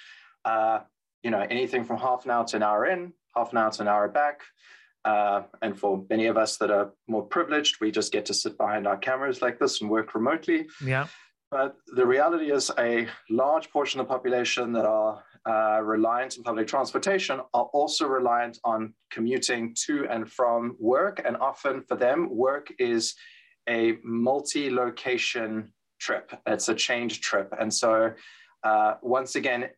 Uh, 0.43 0.79
you 1.23 1.31
know, 1.31 1.45
anything 1.49 1.83
from 1.83 1.97
half 1.97 2.25
an 2.25 2.31
hour 2.31 2.45
to 2.45 2.57
an 2.57 2.63
hour 2.63 2.85
in, 2.85 3.13
half 3.37 3.51
an 3.51 3.57
hour 3.57 3.71
to 3.71 3.81
an 3.81 3.87
hour 3.87 4.07
back. 4.07 4.41
Uh, 5.05 5.43
and 5.61 5.79
for 5.79 6.03
many 6.09 6.25
of 6.25 6.37
us 6.37 6.57
that 6.57 6.71
are 6.71 6.91
more 7.07 7.23
privileged, 7.23 7.77
we 7.79 7.91
just 7.91 8.11
get 8.11 8.25
to 8.25 8.33
sit 8.33 8.57
behind 8.57 8.85
our 8.85 8.97
cameras 8.97 9.41
like 9.41 9.57
this 9.57 9.79
and 9.81 9.89
work 9.89 10.13
remotely. 10.13 10.67
Yeah. 10.83 11.07
But 11.49 11.77
the 11.95 12.05
reality 12.05 12.51
is, 12.51 12.69
a 12.77 13.07
large 13.29 13.69
portion 13.71 14.01
of 14.01 14.07
the 14.07 14.13
population 14.13 14.73
that 14.73 14.85
are 14.85 15.23
uh, 15.47 15.79
reliant 15.81 16.37
on 16.37 16.43
public 16.43 16.67
transportation 16.67 17.39
are 17.53 17.69
also 17.73 18.05
reliant 18.05 18.59
on 18.65 18.93
commuting 19.11 19.73
to 19.85 20.05
and 20.09 20.29
from 20.29 20.75
work. 20.77 21.21
And 21.23 21.37
often 21.37 21.83
for 21.87 21.95
them, 21.95 22.29
work 22.29 22.73
is 22.79 23.15
a 23.69 23.97
multi 24.03 24.69
location 24.69 25.71
trip, 26.01 26.33
it's 26.45 26.67
a 26.67 26.75
change 26.75 27.21
trip. 27.21 27.53
And 27.57 27.73
so 27.73 28.11
uh, 28.63 28.95
once 29.01 29.35
again, 29.35 29.69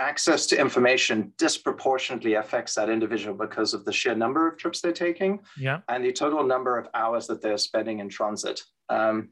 access 0.00 0.46
to 0.46 0.60
information 0.60 1.32
disproportionately 1.38 2.34
affects 2.34 2.74
that 2.74 2.88
individual 2.88 3.34
because 3.34 3.74
of 3.74 3.84
the 3.84 3.92
sheer 3.92 4.14
number 4.14 4.48
of 4.48 4.56
trips 4.56 4.80
they're 4.80 4.92
taking 4.92 5.40
yeah. 5.56 5.80
and 5.88 6.04
the 6.04 6.12
total 6.12 6.44
number 6.44 6.78
of 6.78 6.88
hours 6.94 7.26
that 7.26 7.40
they're 7.40 7.58
spending 7.58 8.00
in 8.00 8.08
transit. 8.08 8.62
Um, 8.88 9.30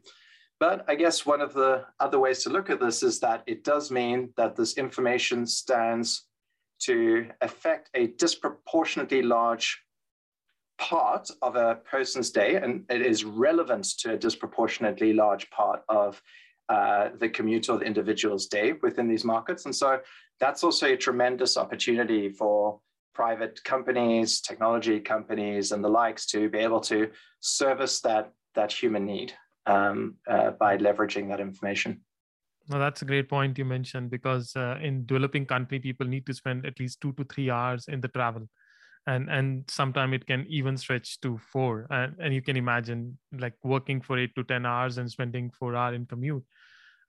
but 0.61 0.85
I 0.89 0.95
guess 0.95 1.25
one 1.25 1.41
of 1.41 1.55
the 1.55 1.87
other 1.99 2.19
ways 2.19 2.43
to 2.45 2.51
look 2.51 2.69
at 2.69 2.81
this 2.81 3.03
is 3.03 3.19
that 3.21 3.43
it 3.47 3.65
does 3.65 3.91
mean 3.91 4.33
that 4.37 4.57
this 4.57 4.77
information 4.77 5.47
stands 5.47 6.27
to 6.81 7.29
affect 7.41 7.91
a 7.95 8.09
disproportionately 8.09 9.23
large 9.23 9.83
part 10.79 11.31
of 11.43 11.57
a 11.57 11.77
person's 11.77 12.31
day, 12.31 12.57
and 12.57 12.85
it 12.91 13.03
is 13.03 13.25
relevant 13.25 13.85
to 13.99 14.13
a 14.13 14.17
disproportionately 14.19 15.13
large 15.13 15.51
part 15.51 15.83
of 15.89 16.23
uh, 16.69 17.11
the 17.19 17.29
commuter 17.29 17.73
or 17.73 17.79
the 17.79 17.85
individual's 17.85 18.47
day 18.47 18.73
within 18.83 19.09
these 19.09 19.25
markets. 19.25 19.65
And 19.65 19.75
so 19.75 20.01
that's 20.41 20.65
also 20.65 20.87
a 20.87 20.97
tremendous 20.97 21.57
opportunity 21.57 22.31
for 22.31 22.81
private 23.15 23.63
companies, 23.65 24.41
technology 24.41 24.99
companies, 25.01 25.73
and 25.73 25.85
the 25.85 25.89
likes 25.89 26.27
to 26.27 26.49
be 26.49 26.59
able 26.59 26.81
to 26.81 27.11
service 27.41 28.01
that, 28.01 28.33
that 28.55 28.73
human 28.73 29.05
need 29.05 29.33
um, 29.67 30.17
uh, 30.29 30.53
by 30.53 30.79
leveraging 30.79 31.29
that 31.29 31.41
information. 31.41 32.01
No, 32.69 32.79
that's 32.79 33.03
a 33.03 33.05
great 33.05 33.29
point 33.29 33.59
you 33.59 33.65
mentioned 33.65 34.11
because 34.11 34.55
uh, 34.57 34.79
in 34.81 35.05
developing 35.05 35.45
country, 35.45 35.81
people 35.81 36.07
need 36.07 36.25
to 36.27 36.35
spend 36.35 36.65
at 36.65 36.79
least 36.79 37.01
two 37.01 37.13
to 37.15 37.25
three 37.25 37.51
hours 37.51 37.87
in 37.89 38.01
the 38.01 38.09
travel. 38.09 38.49
And 39.07 39.31
and 39.31 39.65
sometimes 39.69 40.15
it 40.15 40.27
can 40.27 40.47
even 40.49 40.77
stretch 40.77 41.21
to 41.23 41.39
four. 41.39 41.87
And, 41.91 42.15
and 42.21 42.35
you 42.35 42.43
can 42.43 42.57
imagine 42.57 43.19
like 43.33 43.55
working 43.65 44.01
for 44.01 44.19
eight 44.19 44.35
to 44.37 44.45
ten 44.45 44.67
hours 44.67 44.99
and 44.99 45.11
spending 45.11 45.51
four 45.51 45.75
hours 45.75 45.97
in 45.97 46.07
commute. 46.07 46.45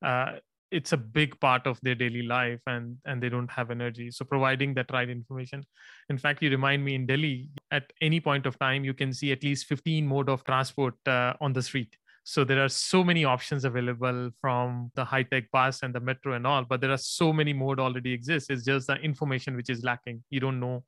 Uh, 0.02 0.38
it's 0.72 0.94
a 0.94 0.98
big 0.98 1.38
part 1.40 1.68
of 1.68 1.80
their 1.82 1.96
daily 1.96 2.22
life 2.22 2.62
and 2.66 2.98
and 3.06 3.22
they 3.22 3.30
don't 3.30 3.52
have 3.52 3.72
energy. 3.72 4.10
So 4.10 4.26
providing 4.26 4.74
that 4.76 4.92
right 4.92 5.10
information. 5.10 5.64
In 6.10 6.18
fact 6.18 6.42
you 6.42 6.50
remind 6.50 6.84
me 6.84 6.96
in 6.96 7.06
delhi 7.06 7.50
at 7.72 7.92
any 8.02 8.20
point 8.20 8.46
of 8.46 8.58
time 8.58 8.84
you 8.84 8.94
can 8.94 9.14
see 9.14 9.32
at 9.32 9.44
least 9.44 9.66
15 9.66 10.08
mode 10.08 10.30
of 10.30 10.44
transport 10.46 10.96
uh, 11.08 11.34
on 11.42 11.54
the 11.54 11.62
street. 11.62 11.96
So 12.24 12.44
there 12.44 12.64
are 12.64 12.70
so 12.70 13.04
many 13.04 13.26
options 13.26 13.66
available 13.66 14.30
from 14.40 14.92
the 14.96 15.04
high 15.04 15.24
tech 15.24 15.52
bus 15.52 15.82
and 15.84 15.94
the 15.94 16.00
metro 16.00 16.34
and 16.34 16.48
all 16.48 16.64
but 16.64 16.80
there 16.82 16.92
are 16.92 16.98
so 16.98 17.34
many 17.34 17.54
mode 17.54 17.80
already 17.80 18.14
exists. 18.14 18.50
It's 18.50 18.64
just 18.64 18.88
the 18.88 18.96
information 18.96 19.56
which 19.56 19.70
is 19.70 19.84
lacking. 19.84 20.24
You 20.30 20.40
don't 20.40 20.60
know 20.60 20.84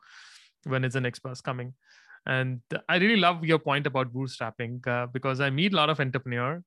when 0.66 0.86
is 0.86 0.94
the 0.94 1.02
next 1.02 1.20
bus 1.20 1.42
coming. 1.42 1.74
And 2.26 2.62
i 2.88 2.96
really 2.96 3.18
love 3.18 3.44
your 3.44 3.60
point 3.60 3.86
about 3.86 4.14
bootstrapping 4.14 4.88
uh, 4.88 5.08
because 5.08 5.42
i 5.42 5.50
meet 5.50 5.74
a 5.74 5.76
lot 5.76 5.90
of 5.90 6.00
entrepreneur 6.00 6.64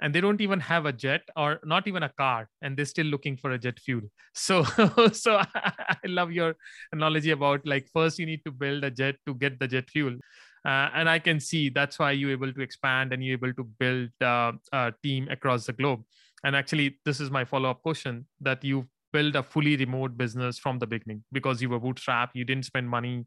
and 0.00 0.14
they 0.14 0.20
don't 0.20 0.40
even 0.40 0.60
have 0.60 0.86
a 0.86 0.92
jet 0.92 1.22
or 1.36 1.58
not 1.64 1.88
even 1.88 2.02
a 2.02 2.08
car 2.08 2.48
and 2.62 2.76
they're 2.76 2.84
still 2.84 3.06
looking 3.06 3.36
for 3.36 3.50
a 3.52 3.58
jet 3.58 3.78
fuel. 3.78 4.02
So 4.34 4.62
so 5.12 5.42
i 5.54 5.96
love 6.06 6.32
your 6.32 6.54
analogy 6.92 7.30
about 7.30 7.66
like 7.66 7.88
first 7.92 8.18
you 8.18 8.26
need 8.26 8.44
to 8.44 8.52
build 8.52 8.84
a 8.84 8.90
jet 8.90 9.16
to 9.26 9.34
get 9.34 9.58
the 9.58 9.68
jet 9.68 9.90
fuel. 9.90 10.16
Uh, 10.64 10.90
and 10.92 11.08
i 11.08 11.18
can 11.18 11.38
see 11.40 11.68
that's 11.68 11.98
why 11.98 12.10
you're 12.10 12.32
able 12.32 12.52
to 12.52 12.60
expand 12.60 13.12
and 13.12 13.24
you're 13.24 13.34
able 13.34 13.52
to 13.54 13.64
build 13.78 14.10
uh, 14.20 14.52
a 14.72 14.92
team 15.02 15.28
across 15.30 15.66
the 15.66 15.72
globe. 15.72 16.02
And 16.44 16.54
actually 16.54 16.98
this 17.04 17.20
is 17.20 17.30
my 17.30 17.44
follow-up 17.44 17.82
question 17.82 18.26
that 18.40 18.64
you 18.64 18.86
build 19.12 19.36
a 19.36 19.42
fully 19.42 19.76
remote 19.76 20.16
business 20.16 20.58
from 20.58 20.78
the 20.78 20.86
beginning 20.86 21.24
because 21.32 21.62
you 21.62 21.70
were 21.70 21.80
bootstrapped 21.80 22.30
you 22.34 22.44
didn't 22.44 22.66
spend 22.66 22.88
money 22.88 23.26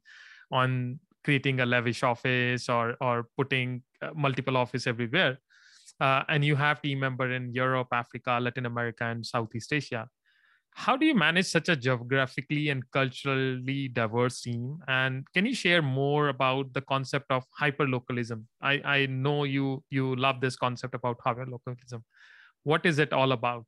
on 0.52 1.00
creating 1.24 1.60
a 1.60 1.66
lavish 1.66 2.04
office 2.04 2.70
or 2.70 2.96
or 3.02 3.28
putting 3.38 3.82
uh, 4.02 4.10
multiple 4.16 4.58
office 4.58 4.88
everywhere 4.88 5.38
uh, 6.02 6.24
and 6.28 6.44
you 6.44 6.56
have 6.56 6.82
team 6.82 7.00
member 7.00 7.32
in 7.32 7.54
europe 7.54 7.88
africa 7.94 8.40
latin 8.42 8.66
america 8.66 9.06
and 9.06 9.26
southeast 9.26 9.72
asia. 9.72 10.08
How 10.74 10.96
do 10.96 11.06
you 11.06 11.14
manage 11.14 11.48
such 11.48 11.68
a 11.68 11.76
geographically 11.76 12.70
and 12.70 12.90
culturally 12.92 13.90
diverse 13.90 14.42
team? 14.42 14.80
And 14.88 15.28
can 15.34 15.46
you 15.46 15.54
share 15.54 15.82
more 15.82 16.30
about 16.30 16.74
the 16.74 16.82
concept 16.82 17.30
of 17.30 17.44
hyperlocalism? 17.62 18.46
I 18.62 18.82
i 18.86 19.06
know 19.06 19.44
you 19.44 19.84
you 19.90 20.16
love 20.16 20.40
this 20.40 20.56
concept 20.56 20.96
about 20.96 21.20
hyperlocalism. 21.26 22.04
What 22.64 22.86
is 22.86 23.00
it 23.00 23.12
all 23.12 23.34
about? 23.34 23.66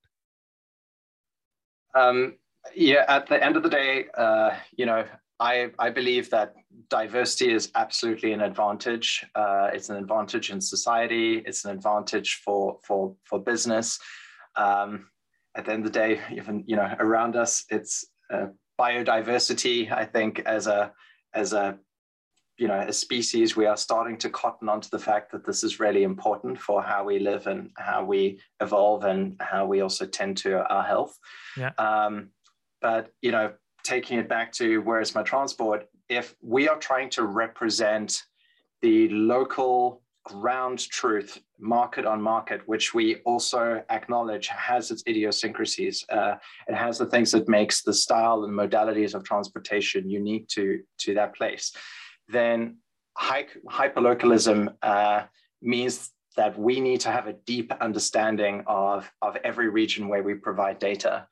Um, 1.94 2.38
yeah, 2.74 3.06
at 3.08 3.28
the 3.28 3.44
end 3.44 3.58
of 3.58 3.64
the 3.64 3.70
day, 3.70 4.06
uh, 4.18 4.52
you 4.72 4.86
know, 4.86 5.06
I, 5.40 5.72
I 5.80 5.90
believe 5.90 6.30
that 6.30 6.54
diversity 6.90 7.52
is 7.52 7.72
absolutely 7.76 8.34
an 8.34 8.42
advantage. 8.42 9.26
Uh, 9.36 9.70
it's 9.74 9.90
an 9.90 9.98
advantage 9.98 10.52
in 10.52 10.62
society. 10.62 11.44
It's 11.46 11.66
an 11.66 11.72
advantage 11.72 12.42
for 12.46 12.80
for 12.84 13.16
for 13.24 13.40
business. 13.40 14.00
Um, 14.56 15.08
at 15.56 15.66
the 15.66 15.74
end 15.74 15.86
of 15.86 15.92
the 15.92 16.00
day, 16.00 16.22
even 16.36 16.64
you 16.68 16.76
know 16.76 16.96
around 17.00 17.36
us, 17.36 17.66
it's 17.70 18.06
uh, 18.32 18.48
biodiversity. 18.80 19.92
I 19.92 20.06
think 20.06 20.40
as 20.40 20.68
a 20.68 20.94
as 21.34 21.54
a 21.54 21.78
you 22.58 22.68
know, 22.68 22.80
as 22.80 23.00
species, 23.00 23.56
we 23.56 23.66
are 23.66 23.78
starting 23.78 24.18
to 24.20 24.30
cotton 24.30 24.70
onto 24.70 24.90
the 24.90 25.00
fact 25.00 25.32
that 25.32 25.46
this 25.46 25.64
is 25.64 25.80
really 25.80 26.04
important 26.04 26.60
for 26.60 26.84
how 26.84 27.04
we 27.04 27.18
live 27.18 27.48
and 27.48 27.72
how 27.78 28.06
we 28.06 28.40
evolve 28.62 29.06
and 29.06 29.36
how 29.40 29.66
we 29.66 29.82
also 29.82 30.06
tend 30.06 30.38
to 30.38 30.64
our 30.72 30.84
health. 30.84 31.18
Yeah. 31.58 31.72
Um, 31.80 32.30
but 32.80 33.10
you 33.22 33.32
know, 33.32 33.54
taking 33.84 34.20
it 34.20 34.30
back 34.30 34.52
to 34.54 34.80
where 34.80 35.02
is 35.02 35.16
my 35.16 35.24
transport? 35.24 35.88
If 36.10 36.36
we 36.42 36.68
are 36.68 36.78
trying 36.78 37.10
to 37.12 37.24
represent 37.26 38.24
the 38.82 39.10
local 39.10 40.02
ground 40.26 40.80
truth, 40.90 41.42
market 41.60 42.06
on 42.06 42.22
market, 42.22 42.62
which 42.66 42.94
we 42.94 43.18
also 43.26 43.84
acknowledge 43.90 44.48
has 44.48 44.90
its 44.92 45.04
idiosyncrasies. 45.08 46.06
Uh, 46.10 46.36
it 46.68 46.76
has 46.76 46.98
the 46.98 47.06
things 47.06 47.32
that 47.32 47.48
makes 47.48 47.82
the 47.82 47.94
style 47.94 48.44
and 48.44 48.54
modalities 48.54 49.14
of 49.14 49.24
transportation 49.24 50.10
unique 50.10 50.48
to 50.48 50.82
to 51.00 51.14
that 51.14 51.36
place 51.36 51.74
then 52.28 52.78
hyperlocalism 53.18 54.74
uh, 54.82 55.24
means 55.62 56.12
that 56.36 56.58
we 56.58 56.80
need 56.80 57.02
to 57.02 57.12
have 57.12 57.28
a 57.28 57.34
deep 57.34 57.72
understanding 57.80 58.64
of, 58.66 59.10
of 59.22 59.38
every 59.44 59.70
region 59.70 60.08
where 60.08 60.24
we 60.24 60.34
provide 60.34 60.80
data. 60.80 61.28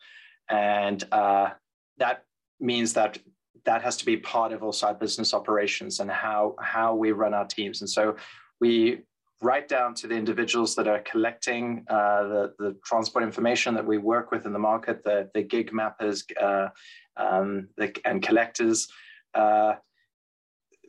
And 0.49 1.03
uh, 1.11 1.49
that 1.97 2.23
means 2.61 2.93
that 2.93 3.17
that 3.65 3.81
has 3.81 3.97
to 3.97 4.05
be 4.05 4.17
part 4.17 4.53
of 4.53 4.63
also 4.63 4.87
our 4.87 4.93
business 4.93 5.33
operations 5.33 5.99
and 5.99 6.09
how, 6.09 6.55
how 6.59 6.95
we 6.95 7.11
run 7.11 7.33
our 7.33 7.45
teams. 7.45 7.81
And 7.81 7.89
so 7.89 8.15
we 8.59 9.01
right 9.41 9.67
down 9.67 9.95
to 9.95 10.07
the 10.07 10.15
individuals 10.15 10.75
that 10.75 10.87
are 10.87 10.99
collecting 10.99 11.83
uh, 11.89 12.23
the, 12.23 12.53
the 12.59 12.75
transport 12.85 13.23
information 13.23 13.73
that 13.73 13.85
we 13.85 13.97
work 13.97 14.31
with 14.31 14.45
in 14.45 14.53
the 14.53 14.59
market, 14.59 15.03
the, 15.03 15.29
the 15.33 15.41
gig 15.41 15.71
mappers 15.71 16.23
uh, 16.39 16.69
um, 17.17 17.67
the, 17.77 17.93
and 18.05 18.21
collectors, 18.21 18.87
uh, 19.33 19.73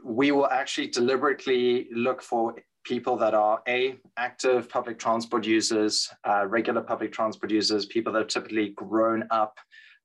we 0.04 0.32
will 0.32 0.48
actually 0.48 0.88
deliberately 0.88 1.88
look 1.94 2.22
for 2.22 2.56
people 2.84 3.16
that 3.16 3.32
are 3.34 3.62
a 3.68 3.96
active 4.16 4.68
public 4.68 4.98
transport 4.98 5.46
users, 5.46 6.10
uh, 6.28 6.44
regular 6.46 6.82
public 6.82 7.12
transport 7.12 7.50
users, 7.50 7.86
people 7.86 8.12
that 8.12 8.18
have 8.18 8.28
typically 8.28 8.70
grown 8.70 9.24
up 9.30 9.58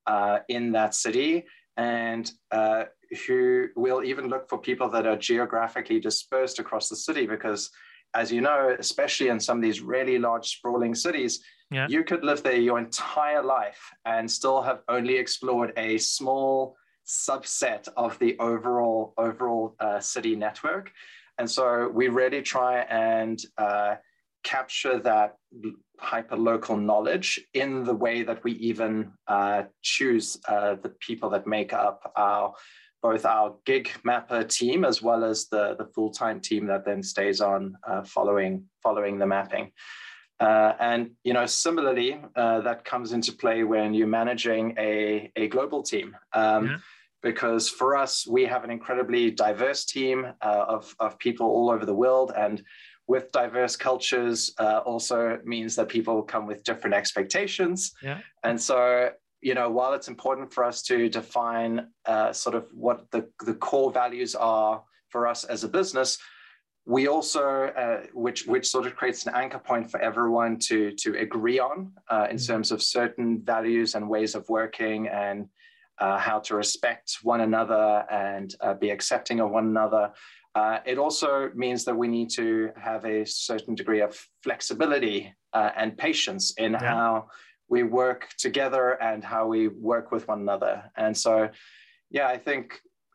uh, 0.05 0.39
in 0.47 0.71
that 0.71 0.93
city, 0.93 1.43
and 1.77 2.31
uh, 2.51 2.85
who 3.27 3.67
will 3.75 4.03
even 4.03 4.27
look 4.27 4.49
for 4.49 4.57
people 4.57 4.89
that 4.89 5.05
are 5.05 5.15
geographically 5.15 5.99
dispersed 5.99 6.59
across 6.59 6.89
the 6.89 6.95
city 6.95 7.25
because 7.25 7.69
as 8.13 8.31
you 8.31 8.41
know, 8.41 8.75
especially 8.79 9.27
in 9.29 9.39
some 9.39 9.57
of 9.57 9.63
these 9.63 9.81
really 9.81 10.17
large 10.17 10.47
sprawling 10.47 10.95
cities, 10.95 11.43
yeah. 11.71 11.87
you 11.89 12.03
could 12.03 12.23
live 12.23 12.41
there 12.41 12.55
your 12.55 12.79
entire 12.79 13.43
life 13.43 13.79
and 14.05 14.29
still 14.29 14.61
have 14.61 14.81
only 14.87 15.17
explored 15.17 15.73
a 15.77 15.97
small 15.97 16.75
subset 17.05 17.87
of 17.95 18.17
the 18.19 18.37
overall 18.39 19.13
overall 19.17 19.75
uh, 19.79 19.99
city 19.99 20.35
network. 20.35 20.91
And 21.37 21.49
so 21.49 21.89
we 21.93 22.07
really 22.07 22.41
try 22.41 22.79
and 22.81 23.39
uh, 23.57 23.95
capture 24.43 24.99
that 24.99 25.35
hyper 25.99 26.37
local 26.37 26.77
knowledge 26.77 27.39
in 27.53 27.83
the 27.83 27.93
way 27.93 28.23
that 28.23 28.43
we 28.43 28.53
even 28.53 29.11
uh, 29.27 29.63
choose 29.81 30.37
uh, 30.47 30.75
the 30.81 30.89
people 30.99 31.29
that 31.31 31.47
make 31.47 31.73
up 31.73 32.11
our 32.15 32.53
both 33.03 33.25
our 33.25 33.55
gig 33.65 33.91
mapper 34.03 34.43
team 34.43 34.83
as 34.83 35.03
well 35.03 35.23
as 35.23 35.47
the, 35.49 35.75
the 35.77 35.85
full-time 35.85 36.39
team 36.39 36.65
that 36.65 36.83
then 36.83 37.03
stays 37.03 37.41
on 37.41 37.77
uh, 37.87 38.03
following 38.03 38.63
following 38.81 39.19
the 39.19 39.25
mapping. 39.25 39.71
Uh, 40.39 40.73
and 40.79 41.11
you 41.23 41.33
know, 41.33 41.45
similarly, 41.45 42.19
uh, 42.35 42.61
that 42.61 42.85
comes 42.85 43.11
into 43.11 43.31
play 43.31 43.63
when 43.63 43.93
you're 43.93 44.07
managing 44.07 44.75
a, 44.77 45.31
a 45.35 45.47
global 45.47 45.81
team. 45.81 46.15
Um, 46.33 46.67
yeah. 46.67 46.77
Because 47.23 47.67
for 47.67 47.97
us, 47.97 48.27
we 48.27 48.45
have 48.45 48.63
an 48.63 48.69
incredibly 48.69 49.31
diverse 49.31 49.85
team 49.85 50.27
uh, 50.41 50.65
of, 50.67 50.95
of 50.99 51.17
people 51.17 51.47
all 51.47 51.71
over 51.71 51.83
the 51.83 51.93
world. 51.93 52.31
And 52.37 52.61
with 53.07 53.31
diverse 53.31 53.75
cultures 53.75 54.53
uh, 54.59 54.79
also 54.85 55.39
means 55.45 55.75
that 55.75 55.87
people 55.87 56.21
come 56.21 56.45
with 56.45 56.63
different 56.63 56.93
expectations. 56.93 57.93
Yeah. 58.01 58.19
And 58.43 58.59
so 58.61 59.11
you 59.41 59.53
know, 59.53 59.69
while 59.69 59.93
it's 59.93 60.07
important 60.07 60.51
for 60.51 60.63
us 60.63 60.81
to 60.83 61.09
define 61.09 61.87
uh, 62.05 62.33
sort 62.33 62.55
of 62.55 62.67
what 62.73 63.09
the, 63.11 63.29
the 63.45 63.53
core 63.53 63.91
values 63.91 64.35
are 64.35 64.83
for 65.09 65.27
us 65.27 65.43
as 65.43 65.63
a 65.63 65.67
business, 65.67 66.17
we 66.85 67.07
also, 67.07 67.65
uh, 67.65 68.07
which 68.13 68.47
which 68.47 68.65
sort 68.65 68.85
of 68.85 68.95
creates 68.95 69.25
an 69.25 69.33
anchor 69.35 69.59
point 69.59 69.91
for 69.91 69.99
everyone 69.99 70.57
to 70.59 70.91
to 70.93 71.17
agree 71.19 71.59
on 71.59 71.91
uh, 72.09 72.27
in 72.29 72.37
mm-hmm. 72.37 72.53
terms 72.53 72.71
of 72.71 72.81
certain 72.81 73.41
values 73.43 73.95
and 73.95 74.09
ways 74.09 74.35
of 74.35 74.47
working 74.47 75.07
and 75.09 75.49
uh, 75.99 76.17
how 76.17 76.39
to 76.39 76.55
respect 76.55 77.17
one 77.23 77.41
another 77.41 78.05
and 78.09 78.55
uh, 78.61 78.73
be 78.73 78.89
accepting 78.89 79.41
of 79.41 79.51
one 79.51 79.65
another. 79.65 80.13
Uh, 80.57 80.79
it 80.91 80.97
also 80.97 81.29
means 81.53 81.81
that 81.85 81.95
we 82.03 82.07
need 82.17 82.29
to 82.31 82.47
have 82.89 83.05
a 83.05 83.19
certain 83.25 83.75
degree 83.75 84.01
of 84.07 84.11
flexibility 84.45 85.19
and 85.53 85.89
patience 86.07 86.45
in 86.57 86.71
yeah. 86.71 86.79
how 86.79 87.09
we 87.73 87.83
work 87.83 88.21
together 88.45 88.85
and 89.09 89.19
how 89.23 89.43
we 89.53 89.61
work 89.67 90.11
with 90.13 90.23
one 90.27 90.41
another. 90.47 90.75
And 91.03 91.13
so, 91.25 91.33
yeah, 92.09 92.27
I 92.35 92.37
think 92.47 92.65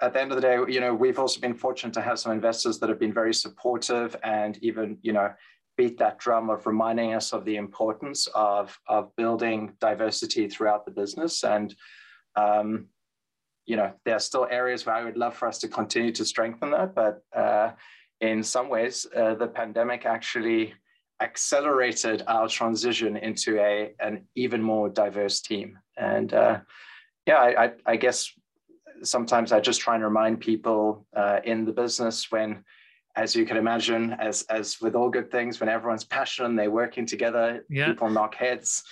at 0.00 0.12
the 0.12 0.20
end 0.22 0.31
of 0.33 0.37
the 0.37 0.46
day, 0.50 0.57
you 0.74 0.81
know, 0.85 0.94
we've 0.94 1.18
also 1.18 1.40
been 1.46 1.55
fortunate 1.66 1.94
to 1.94 2.00
have 2.09 2.18
some 2.22 2.33
investors 2.33 2.78
that 2.78 2.88
have 2.88 3.00
been 3.05 3.16
very 3.22 3.35
supportive 3.35 4.11
and 4.22 4.52
even, 4.68 4.98
you 5.02 5.12
know, 5.12 5.28
beat 5.78 5.96
that 5.98 6.18
drum 6.24 6.46
of 6.55 6.66
reminding 6.72 7.11
us 7.18 7.33
of 7.33 7.44
the 7.44 7.57
importance 7.57 8.28
of, 8.35 8.78
of 8.87 9.02
building 9.16 9.61
diversity 9.81 10.44
throughout 10.48 10.85
the 10.85 10.94
business. 11.02 11.35
And, 11.42 11.74
um, 12.37 12.87
you 13.66 13.77
know, 13.77 13.92
there 14.05 14.16
are 14.16 14.20
still 14.20 14.46
areas 14.51 14.85
where 14.85 14.94
I 14.94 15.05
would 15.05 15.16
love 15.16 15.37
for 15.37 15.48
us 15.48 15.59
to 15.61 15.68
continue 15.68 16.12
to 16.12 16.25
strengthen 16.25 16.70
that. 16.72 16.94
But 16.94 17.22
uh, 17.35 17.72
in 18.20 18.42
some 18.42 18.68
ways, 18.68 19.07
uh, 19.16 19.35
the 19.35 19.46
pandemic 19.46 20.07
actually 20.07 20.75
accelerated 21.20 22.22
our 22.27 22.48
transition 22.48 23.16
into 23.16 23.59
a 23.61 23.94
an 24.01 24.27
even 24.35 24.61
more 24.61 24.88
diverse 24.88 25.40
team. 25.40 25.79
And 25.96 26.33
uh, 26.35 26.61
yeah, 27.27 27.37
I, 27.37 27.72
I, 27.87 27.96
guess 27.96 28.33
sometimes 29.03 29.53
I 29.53 29.61
just 29.61 29.81
try 29.81 29.94
and 29.94 30.03
remind 30.03 30.40
people 30.40 31.07
uh, 31.16 31.38
in 31.44 31.64
the 31.64 31.72
business 31.72 32.31
when, 32.31 32.64
as 33.14 33.37
you 33.37 33.46
can 33.46 33.57
imagine, 33.57 34.14
as 34.14 34.42
as 34.48 34.81
with 34.81 34.94
all 34.96 35.11
good 35.11 35.31
things, 35.31 35.61
when 35.61 35.68
everyone's 35.68 36.05
passionate 36.05 36.48
and 36.48 36.59
they're 36.59 36.70
working 36.70 37.07
together, 37.07 37.64
yeah. 37.68 37.87
people 37.87 38.11
knock 38.11 38.35
heads. 38.35 38.83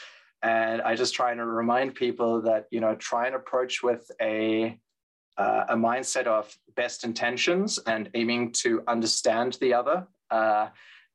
And 0.42 0.81
I 0.83 0.94
just 0.94 1.14
try 1.14 1.33
and 1.33 1.40
remind 1.40 1.94
people 1.94 2.42
that 2.42 2.66
you 2.70 2.81
know 2.81 2.94
try 2.94 3.26
and 3.26 3.35
approach 3.37 3.83
with 3.83 4.11
a 4.20 4.79
uh, 5.37 5.64
a 5.70 5.76
mindset 5.76 6.26
of 6.26 6.55
best 6.76 7.05
intentions 7.05 7.79
and 7.87 8.11
aiming 8.14 8.53
to 8.53 8.83
understand 8.87 9.57
the 9.61 9.72
other. 9.72 10.07
Uh, 10.31 10.68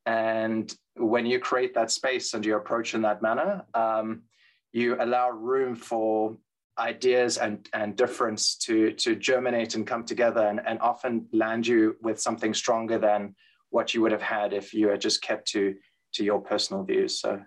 and 0.05 0.75
when 0.95 1.25
you 1.25 1.39
create 1.39 1.73
that 1.75 1.91
space 1.91 2.33
and 2.33 2.45
you 2.45 2.55
approach 2.55 2.95
in 2.95 3.01
that 3.03 3.21
manner, 3.21 3.63
um, 3.73 4.23
you 4.71 4.97
allow 4.99 5.29
room 5.29 5.75
for 5.75 6.35
ideas 6.77 7.37
and, 7.37 7.69
and 7.73 7.95
difference 7.95 8.55
to, 8.55 8.91
to 8.93 9.15
germinate 9.15 9.75
and 9.75 9.87
come 9.87 10.03
together 10.03 10.47
and, 10.47 10.59
and 10.65 10.79
often 10.79 11.27
land 11.31 11.65
you 11.65 11.95
with 12.01 12.19
something 12.19 12.53
stronger 12.53 12.97
than 12.97 13.35
what 13.69 13.93
you 13.93 14.01
would 14.01 14.11
have 14.11 14.21
had 14.21 14.53
if 14.53 14.73
you 14.73 14.89
had 14.89 15.01
just 15.01 15.21
kept 15.21 15.47
to, 15.47 15.75
to 16.13 16.23
your 16.23 16.39
personal 16.41 16.83
views. 16.83 17.19
So 17.19 17.41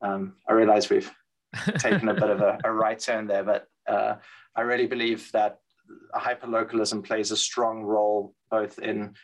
um, 0.00 0.34
I 0.48 0.52
realize 0.52 0.88
we've 0.88 1.10
taken 1.78 2.08
a 2.08 2.14
bit 2.14 2.30
of 2.30 2.40
a, 2.40 2.58
a, 2.64 2.72
right 2.72 2.98
turn 2.98 3.26
there, 3.26 3.44
but 3.44 3.66
uh, 3.88 4.16
I 4.54 4.62
really 4.62 4.86
believe 4.86 5.30
that 5.32 5.58
hyperlocalism 6.14 7.04
plays 7.04 7.30
a 7.30 7.36
strong 7.36 7.82
role 7.82 8.34
both 8.50 8.78
in 8.78 9.14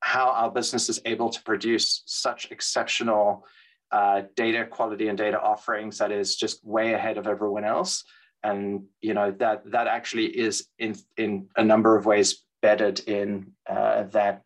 how 0.00 0.30
our 0.30 0.50
business 0.50 0.88
is 0.88 1.00
able 1.04 1.30
to 1.30 1.42
produce 1.42 2.02
such 2.06 2.50
exceptional 2.50 3.46
uh, 3.90 4.22
data 4.36 4.66
quality 4.66 5.08
and 5.08 5.16
data 5.16 5.40
offerings 5.40 5.98
that 5.98 6.10
is 6.10 6.36
just 6.36 6.64
way 6.64 6.94
ahead 6.94 7.16
of 7.16 7.26
everyone 7.26 7.64
else. 7.64 8.04
And 8.42 8.84
you 9.00 9.14
know 9.14 9.30
that 9.38 9.62
that 9.70 9.86
actually 9.86 10.26
is 10.26 10.66
in 10.78 10.96
in 11.16 11.48
a 11.56 11.64
number 11.64 11.96
of 11.96 12.04
ways 12.04 12.44
bedded 12.60 13.00
in 13.00 13.52
uh, 13.68 14.02
that 14.04 14.42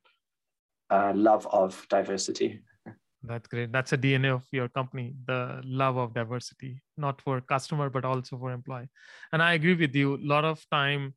uh, 0.91 1.13
love 1.15 1.47
of 1.51 1.87
diversity 1.89 2.61
that's 3.29 3.49
great. 3.49 3.73
That's 3.73 3.93
a 3.93 3.99
dna 3.99 4.35
of 4.35 4.45
your 4.53 4.69
company 4.69 5.15
the 5.27 5.61
love 5.65 5.97
of 5.97 6.15
diversity 6.15 6.83
not 6.97 7.21
for 7.23 7.41
customer 7.41 7.91
but 7.91 8.05
also 8.05 8.39
for 8.39 8.51
employee. 8.53 8.89
And 9.33 9.43
i 9.43 9.55
agree 9.55 9.75
with 9.75 9.95
you. 9.95 10.17
A 10.17 10.25
lot 10.35 10.45
of 10.45 10.65
time 10.71 11.15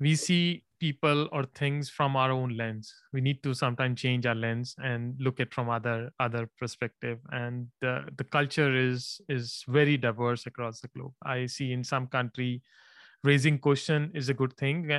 we 0.00 0.14
see 0.14 0.62
people 0.78 1.28
or 1.32 1.44
things 1.54 1.88
from 1.88 2.16
our 2.16 2.30
own 2.30 2.54
lens. 2.56 2.92
We 3.12 3.22
need 3.22 3.42
to 3.44 3.54
sometimes 3.54 3.98
change 4.00 4.26
our 4.26 4.34
lens 4.34 4.74
and 4.82 5.14
look 5.18 5.40
at 5.40 5.54
from 5.54 5.70
other 5.70 6.10
other 6.20 6.48
perspective. 6.58 7.18
And 7.30 7.68
the, 7.80 8.04
the 8.16 8.24
culture 8.24 8.74
is 8.76 9.20
is 9.28 9.64
very 9.68 9.96
diverse 9.96 10.46
across 10.46 10.80
the 10.80 10.88
globe. 10.88 11.14
I 11.24 11.46
see 11.46 11.72
in 11.72 11.84
some 11.84 12.06
country 12.08 12.62
raising 13.24 13.58
question 13.58 14.10
is 14.14 14.28
a 14.28 14.34
good 14.34 14.56
thing 14.56 14.90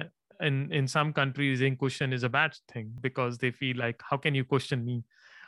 in 0.41 0.71
in 0.71 0.87
some 0.87 1.13
countries 1.13 1.59
raising 1.59 1.75
question 1.75 2.13
is 2.13 2.23
a 2.23 2.29
bad 2.29 2.55
thing 2.71 2.91
because 3.01 3.37
they 3.37 3.51
feel 3.51 3.77
like 3.77 4.01
how 4.09 4.17
can 4.17 4.35
you 4.35 4.43
question 4.43 4.85
me 4.85 5.03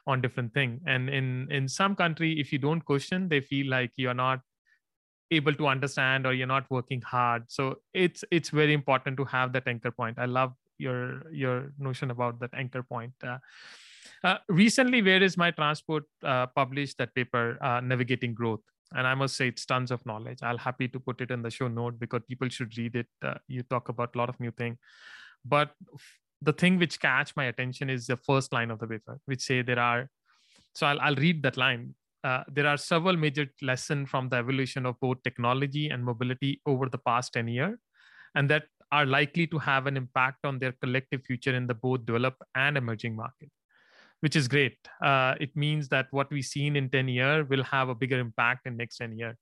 on 0.10 0.22
different 0.26 0.54
thing. 0.54 0.80
And 0.86 1.10
in 1.10 1.28
in 1.58 1.68
some 1.80 1.96
country 2.04 2.30
if 2.44 2.54
you 2.54 2.60
don't 2.68 2.86
question 2.92 3.28
they 3.34 3.42
feel 3.42 3.70
like 3.74 3.92
you're 4.06 4.22
not 4.22 4.42
able 5.32 5.54
to 5.54 5.68
understand 5.68 6.26
or 6.26 6.34
you're 6.34 6.48
not 6.48 6.70
working 6.70 7.02
hard. 7.02 7.44
So 7.48 7.76
it's 7.94 8.24
it's 8.32 8.50
very 8.62 8.74
important 8.74 9.18
to 9.18 9.26
have 9.26 9.54
that 9.54 9.68
anchor 9.68 9.92
point. 9.92 10.18
I 10.18 10.26
love 10.26 10.54
your 10.78 11.32
your 11.32 11.74
notion 11.78 12.12
about 12.12 12.40
that 12.40 12.52
anchor 12.54 12.84
point. 12.84 13.14
Uh, 13.24 13.38
uh, 14.24 14.38
recently 14.48 15.02
where 15.02 15.24
is 15.24 15.38
my 15.38 15.52
transport 15.52 16.04
uh, 16.24 16.48
published 16.48 16.98
that 16.98 17.16
paper 17.16 17.58
uh, 17.62 17.80
navigating 17.80 18.34
growth? 18.34 18.62
And 18.92 19.06
i 19.08 19.14
must 19.14 19.36
say 19.36 19.48
it's 19.50 19.66
tons 19.66 19.92
of 19.92 20.04
knowledge. 20.06 20.40
I'll 20.42 20.58
happy 20.58 20.88
to 20.88 21.00
put 21.00 21.22
it 21.22 21.30
in 21.30 21.44
the 21.44 21.52
show 21.52 21.68
note 21.68 22.00
because 22.00 22.22
people 22.28 22.50
should 22.50 22.76
read 22.78 22.96
it. 22.96 23.08
Uh, 23.22 23.36
you 23.48 23.62
talk 23.62 23.90
about 23.90 24.16
a 24.16 24.18
lot 24.18 24.30
of 24.30 24.40
new 24.40 24.52
thing. 24.52 24.80
But 25.46 25.76
the 26.42 26.54
thing 26.54 26.78
which 26.78 27.00
catch 27.00 27.36
my 27.36 27.46
attention 27.46 27.90
is 27.90 28.08
the 28.08 28.18
first 28.18 28.54
line 28.54 28.72
of 28.72 28.80
the 28.80 28.88
paper 28.88 29.20
which 29.26 29.42
say 29.42 29.62
there 29.62 29.80
are 29.80 30.10
so 30.74 30.88
i'll, 30.88 31.02
I'll 31.02 31.16
read 31.16 31.44
that 31.44 31.58
line 31.58 31.96
uh, 32.24 32.44
there 32.52 32.68
are 32.68 32.78
several 32.78 33.16
major 33.16 33.48
lessons 33.62 34.10
from 34.10 34.30
the 34.30 34.36
evolution 34.36 34.86
of 34.86 35.00
both 35.00 35.22
technology 35.24 35.90
and 35.90 36.04
mobility 36.04 36.62
over 36.66 36.90
the 36.90 36.98
past 36.98 37.34
10 37.34 37.48
years, 37.48 37.80
and 38.36 38.50
that 38.50 38.64
are 38.92 39.06
likely 39.06 39.48
to 39.48 39.58
have 39.58 39.88
an 39.88 39.96
impact 39.96 40.40
on 40.44 40.60
their 40.60 40.74
collective 40.82 41.24
future 41.26 41.56
in 41.56 41.68
the 41.68 41.74
both 41.74 42.06
developed 42.06 42.42
and 42.56 42.76
emerging 42.76 43.16
market, 43.16 43.50
which 44.20 44.36
is 44.36 44.48
great. 44.48 44.78
Uh, 45.02 45.36
it 45.40 45.56
means 45.56 45.88
that 45.90 46.08
what 46.12 46.30
we've 46.32 46.46
seen 46.46 46.76
in 46.76 46.90
10 46.90 47.08
years 47.08 47.48
will 47.48 47.64
have 47.64 47.88
a 47.88 47.96
bigger 47.96 48.20
impact 48.20 48.68
in 48.68 48.76
next 48.76 48.98
10 48.98 49.18
years. 49.18 49.38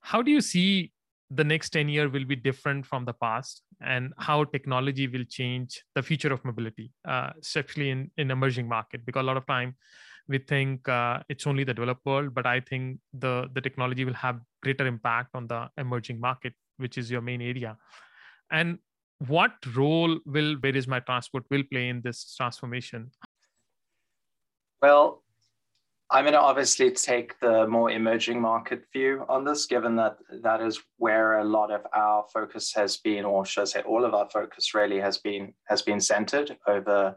How 0.00 0.22
do 0.22 0.30
you 0.30 0.40
see 0.40 0.92
the 1.34 1.44
next 1.44 1.70
10 1.70 1.88
year 1.88 2.08
will 2.08 2.24
be 2.24 2.36
different 2.36 2.84
from 2.84 3.04
the 3.04 3.12
past 3.12 3.62
and 3.80 4.12
how 4.18 4.44
technology 4.44 5.06
will 5.06 5.24
change 5.24 5.82
the 5.94 6.02
future 6.02 6.32
of 6.32 6.44
mobility, 6.44 6.92
uh, 7.08 7.30
especially 7.40 7.90
in, 7.90 8.10
in 8.16 8.30
emerging 8.30 8.68
market? 8.68 9.04
Because 9.06 9.20
a 9.20 9.24
lot 9.24 9.36
of 9.36 9.46
time 9.46 9.74
we 10.28 10.38
think 10.38 10.88
uh, 10.88 11.20
it's 11.28 11.46
only 11.46 11.64
the 11.64 11.74
developed 11.74 12.04
world, 12.04 12.34
but 12.34 12.46
I 12.46 12.60
think 12.60 12.98
the 13.12 13.48
the 13.54 13.60
technology 13.60 14.04
will 14.04 14.14
have 14.14 14.40
greater 14.62 14.86
impact 14.86 15.30
on 15.34 15.46
the 15.46 15.68
emerging 15.78 16.20
market, 16.20 16.54
which 16.76 16.98
is 16.98 17.10
your 17.10 17.20
main 17.20 17.42
area. 17.42 17.76
And 18.50 18.78
what 19.26 19.52
role 19.74 20.18
will 20.26 20.56
where 20.60 20.76
is 20.76 20.86
my 20.86 21.00
transport 21.00 21.44
will 21.50 21.64
play 21.72 21.88
in 21.88 22.02
this 22.02 22.34
transformation? 22.36 23.10
Well, 24.80 25.21
I'm 26.12 26.24
going 26.24 26.34
to 26.34 26.40
obviously 26.40 26.90
take 26.90 27.40
the 27.40 27.66
more 27.66 27.90
emerging 27.90 28.38
market 28.38 28.84
view 28.92 29.24
on 29.30 29.44
this, 29.46 29.64
given 29.64 29.96
that 29.96 30.18
that 30.42 30.60
is 30.60 30.78
where 30.98 31.38
a 31.38 31.44
lot 31.44 31.70
of 31.70 31.86
our 31.94 32.26
focus 32.30 32.74
has 32.74 32.98
been, 32.98 33.24
or 33.24 33.46
should 33.46 33.62
I 33.62 33.64
say, 33.64 33.80
all 33.80 34.04
of 34.04 34.12
our 34.12 34.28
focus 34.28 34.74
really 34.74 35.00
has 35.00 35.16
been 35.16 35.54
has 35.68 35.80
been 35.80 36.00
centered 36.00 36.56
over 36.66 37.16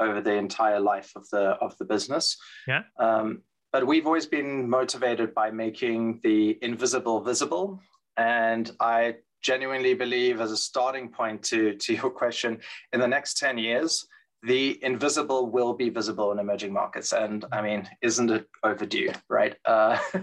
over 0.00 0.22
the 0.22 0.32
entire 0.32 0.80
life 0.80 1.12
of 1.14 1.28
the 1.28 1.50
of 1.60 1.76
the 1.76 1.84
business. 1.84 2.38
Yeah. 2.66 2.84
Um, 2.98 3.42
but 3.70 3.86
we've 3.86 4.06
always 4.06 4.26
been 4.26 4.68
motivated 4.68 5.34
by 5.34 5.50
making 5.50 6.20
the 6.22 6.58
invisible 6.62 7.20
visible, 7.20 7.80
and 8.16 8.70
I 8.80 9.16
genuinely 9.42 9.92
believe, 9.92 10.40
as 10.40 10.52
a 10.52 10.56
starting 10.56 11.10
point 11.10 11.42
to 11.44 11.74
to 11.74 11.92
your 11.92 12.10
question, 12.10 12.60
in 12.94 13.00
the 13.00 13.08
next 13.08 13.36
ten 13.36 13.58
years 13.58 14.06
the 14.42 14.82
invisible 14.82 15.50
will 15.50 15.72
be 15.72 15.88
visible 15.88 16.32
in 16.32 16.38
emerging 16.38 16.72
markets. 16.72 17.12
And 17.12 17.44
I 17.52 17.62
mean, 17.62 17.88
isn't 18.02 18.30
it 18.30 18.48
overdue, 18.64 19.12
right? 19.28 19.54
Uh, 19.64 19.98
uh, 20.14 20.18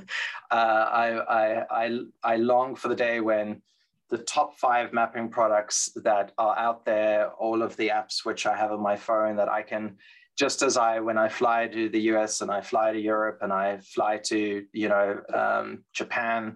I, 0.52 1.20
I, 1.20 1.66
I, 1.70 2.00
I 2.24 2.36
long 2.36 2.76
for 2.76 2.90
the 2.90 2.96
day 2.96 3.22
when 3.22 3.62
the 4.10 4.18
top 4.18 4.58
five 4.58 4.92
mapping 4.92 5.30
products 5.30 5.92
that 6.04 6.34
are 6.38 6.58
out 6.58 6.84
there, 6.84 7.30
all 7.34 7.62
of 7.62 7.78
the 7.78 7.90
apps 7.90 8.26
which 8.26 8.46
I 8.46 8.58
have 8.58 8.72
on 8.72 8.82
my 8.82 8.98
phone 8.98 9.38
that 9.38 9.48
I 9.48 9.62
can, 9.62 9.98
just 10.38 10.64
as 10.64 10.76
I, 10.76 11.00
when 11.00 11.18
I 11.18 11.30
fly 11.30 11.68
to 11.68 11.90
the 11.90 12.02
US 12.14 12.42
and 12.42 12.52
I 12.52 12.62
fly 12.62 12.92
to 12.92 13.00
Europe 13.00 13.40
and 13.42 13.54
I 13.54 13.78
fly 13.78 14.18
to, 14.26 14.66
you 14.74 14.90
know, 14.90 15.22
um, 15.34 15.84
Japan, 15.94 16.56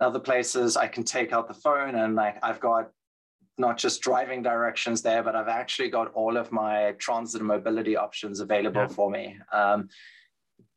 other 0.00 0.20
places, 0.20 0.76
I 0.76 0.88
can 0.88 1.04
take 1.04 1.32
out 1.32 1.46
the 1.46 1.54
phone 1.54 1.94
and 1.94 2.16
like 2.16 2.38
I've 2.42 2.60
got 2.60 2.90
not 3.58 3.78
just 3.78 4.02
driving 4.02 4.42
directions 4.42 5.02
there, 5.02 5.22
but 5.22 5.34
I've 5.34 5.48
actually 5.48 5.88
got 5.88 6.12
all 6.12 6.36
of 6.36 6.52
my 6.52 6.92
transit 6.98 7.40
and 7.40 7.48
mobility 7.48 7.96
options 7.96 8.40
available 8.40 8.82
yeah. 8.82 8.88
for 8.88 9.10
me. 9.10 9.38
Um, 9.52 9.88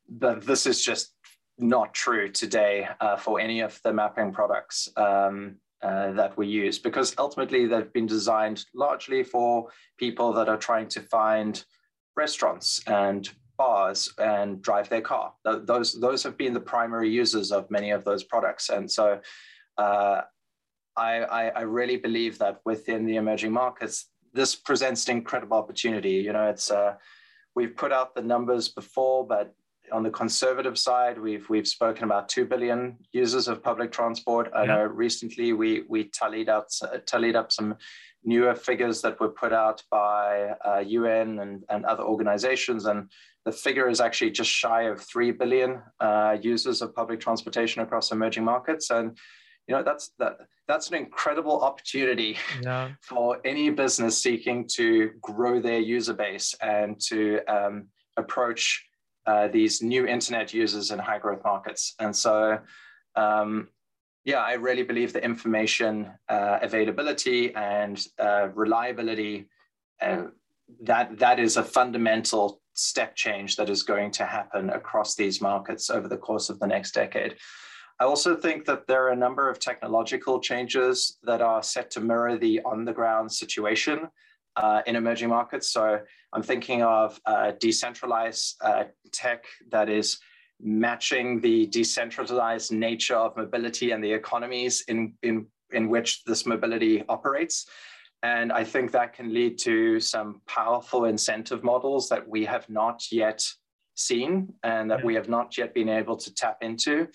but 0.08 0.46
this 0.46 0.65
is 0.65 0.84
just 0.84 1.13
not 1.58 1.94
true 1.94 2.30
today 2.30 2.88
uh, 3.02 3.18
for 3.18 3.39
any 3.39 3.60
of 3.60 3.80
the 3.84 3.94
mapping 3.94 4.32
products 4.32 4.89
um, 4.96 5.58
uh, 5.82 6.12
that 6.13 6.38
we 6.38 6.48
use 6.48 6.80
because 6.80 7.13
ultimately 7.18 7.65
they've 7.65 7.94
been 7.94 8.06
designed 8.06 8.65
largely 8.74 9.24
for 9.24 9.68
people 9.98 10.34
that 10.34 10.50
are 10.50 10.58
trying 10.58 10.88
to 10.88 11.02
find 11.02 11.63
restaurants 12.15 12.82
and 12.88 13.30
bars 13.58 14.12
and 14.18 14.62
drive 14.62 14.88
their 14.89 15.02
car. 15.02 15.34
Those, 15.44 16.00
those 16.00 16.24
have 16.24 16.38
been 16.38 16.54
the 16.54 16.60
primary 16.62 17.10
users 17.10 17.52
of 17.52 17.70
many 17.70 17.92
of 17.92 18.06
those 18.06 18.24
products. 18.24 18.70
And 18.70 18.89
so 18.89 19.20
uh, 19.78 20.22
I, 20.97 21.21
I, 21.21 21.47
I 21.47 21.62
really 21.62 21.97
believe 21.97 22.38
that 22.39 22.60
within 22.65 23.06
the 23.06 23.15
emerging 23.15 23.52
markets, 23.52 24.10
this 24.34 24.56
presents 24.56 25.08
an 25.08 25.17
incredible 25.17 25.58
opportunity. 25.58 26.12
You 26.12 26.34
know, 26.34 26.49
it's 26.49 26.69
uh, 26.71 26.95
we've 27.56 27.75
put 27.75 27.91
out 27.91 28.15
the 28.15 28.21
numbers 28.21 28.69
before, 28.69 29.25
but 29.25 29.54
on 29.91 30.04
the 30.04 30.10
conservative 30.10 30.78
side, 30.78 31.19
we've 31.19 31.49
we've 31.49 31.67
spoken 31.67 32.04
about 32.04 32.30
two 32.30 32.45
billion 32.45 32.97
users 33.12 33.47
of 33.47 33.63
public 33.63 33.91
transport. 33.91 34.52
I 34.56 34.65
know 34.65 34.84
recently 34.84 35.54
we 35.54 35.84
we 35.88 36.06
tallied 36.06 36.49
out 36.49 36.71
tallied 37.06 37.36
up 37.36 37.52
some 37.52 37.75
newer 38.23 38.54
figures 38.54 39.02
that 39.02 39.19
were 39.19 39.30
put 39.30 39.54
out 39.54 39.82
by 39.89 40.52
uh, 40.65 40.80
UN 40.80 41.39
and, 41.39 41.63
and 41.69 41.86
other 41.86 42.04
organizations, 42.04 42.86
and 42.86 43.10
the 43.45 43.52
figure 43.52 43.89
is 43.89 44.02
actually 44.02 44.32
just 44.32 44.52
shy 44.52 44.84
of 44.84 45.02
three 45.02 45.32
billion 45.32 45.82
uh, 45.99 46.38
users 46.41 46.82
of 46.82 46.93
public 46.93 47.19
transportation 47.19 47.82
across 47.82 48.12
emerging 48.12 48.43
markets. 48.43 48.89
And 48.89 49.17
you 49.67 49.75
know 49.75 49.84
that's 49.84 50.12
that 50.19 50.38
that's 50.69 50.88
an 50.88 50.95
incredible 50.95 51.62
opportunity 51.62 52.38
yeah. 52.62 52.91
for 53.01 53.41
any 53.43 53.71
business 53.71 54.21
seeking 54.21 54.67
to 54.67 55.10
grow 55.19 55.60
their 55.60 55.79
user 55.79 56.13
base 56.13 56.55
and 56.62 57.01
to 57.01 57.39
um, 57.47 57.88
approach 58.17 58.86
uh, 59.25 59.47
these 59.47 59.82
new 59.82 60.05
internet 60.05 60.53
users 60.53 60.91
in 60.91 60.99
high 60.99 61.17
growth 61.17 61.41
markets 61.43 61.95
and 61.99 62.15
so 62.15 62.60
um, 63.15 63.67
yeah 64.25 64.39
i 64.39 64.53
really 64.53 64.84
believe 64.84 65.12
the 65.12 65.23
information 65.23 66.12
uh, 66.29 66.60
availability 66.62 67.53
and 67.55 68.05
uh, 68.19 68.47
reliability 68.53 69.49
uh, 70.01 70.23
that 70.82 71.17
that 71.17 71.39
is 71.39 71.58
a 71.58 71.63
fundamental 71.63 72.62
step 72.73 73.15
change 73.15 73.55
that 73.55 73.69
is 73.69 73.82
going 73.82 74.12
to 74.12 74.23
happen 74.23 74.69
across 74.69 75.15
these 75.15 75.41
markets 75.41 75.89
over 75.89 76.08
the 76.08 76.17
course 76.17 76.49
of 76.49 76.60
the 76.60 76.67
next 76.67 76.93
decade 76.93 77.36
I 77.99 78.05
also 78.05 78.35
think 78.35 78.65
that 78.65 78.88
there 78.88 79.03
are 79.05 79.09
a 79.09 79.15
number 79.15 79.49
of 79.49 79.59
technological 79.59 80.39
changes 80.39 81.17
that 81.23 81.41
are 81.41 81.62
set 81.62 81.91
to 81.91 81.99
mirror 81.99 82.38
the 82.38 82.62
on 82.63 82.85
the 82.85 82.93
ground 82.93 83.31
situation 83.31 84.07
uh, 84.55 84.81
in 84.85 84.95
emerging 84.95 85.29
markets. 85.29 85.69
So 85.71 85.99
I'm 86.33 86.43
thinking 86.43 86.81
of 86.81 87.19
uh, 87.25 87.51
decentralized 87.59 88.55
uh, 88.62 88.85
tech 89.12 89.45
that 89.71 89.89
is 89.89 90.19
matching 90.62 91.39
the 91.41 91.67
decentralized 91.67 92.71
nature 92.71 93.15
of 93.15 93.35
mobility 93.38 93.91
and 93.91 94.03
the 94.03 94.12
economies 94.12 94.83
in, 94.88 95.13
in, 95.23 95.45
in 95.71 95.89
which 95.89 96.23
this 96.25 96.45
mobility 96.45 97.03
operates. 97.07 97.65
And 98.23 98.51
I 98.51 98.65
think 98.65 98.91
that 98.91 99.13
can 99.13 99.33
lead 99.33 99.57
to 99.59 99.99
some 100.01 100.41
powerful 100.45 101.05
incentive 101.05 101.63
models 101.63 102.09
that 102.09 102.27
we 102.27 102.43
have 102.45 102.69
not 102.69 103.03
yet 103.12 103.41
seen 103.95 104.53
and 104.63 104.91
that 104.91 104.99
yeah. 104.99 105.05
we 105.05 105.15
have 105.15 105.29
not 105.29 105.57
yet 105.57 105.73
been 105.73 105.88
able 105.88 106.17
to 106.17 106.33
tap 106.33 106.57
into. 106.62 107.07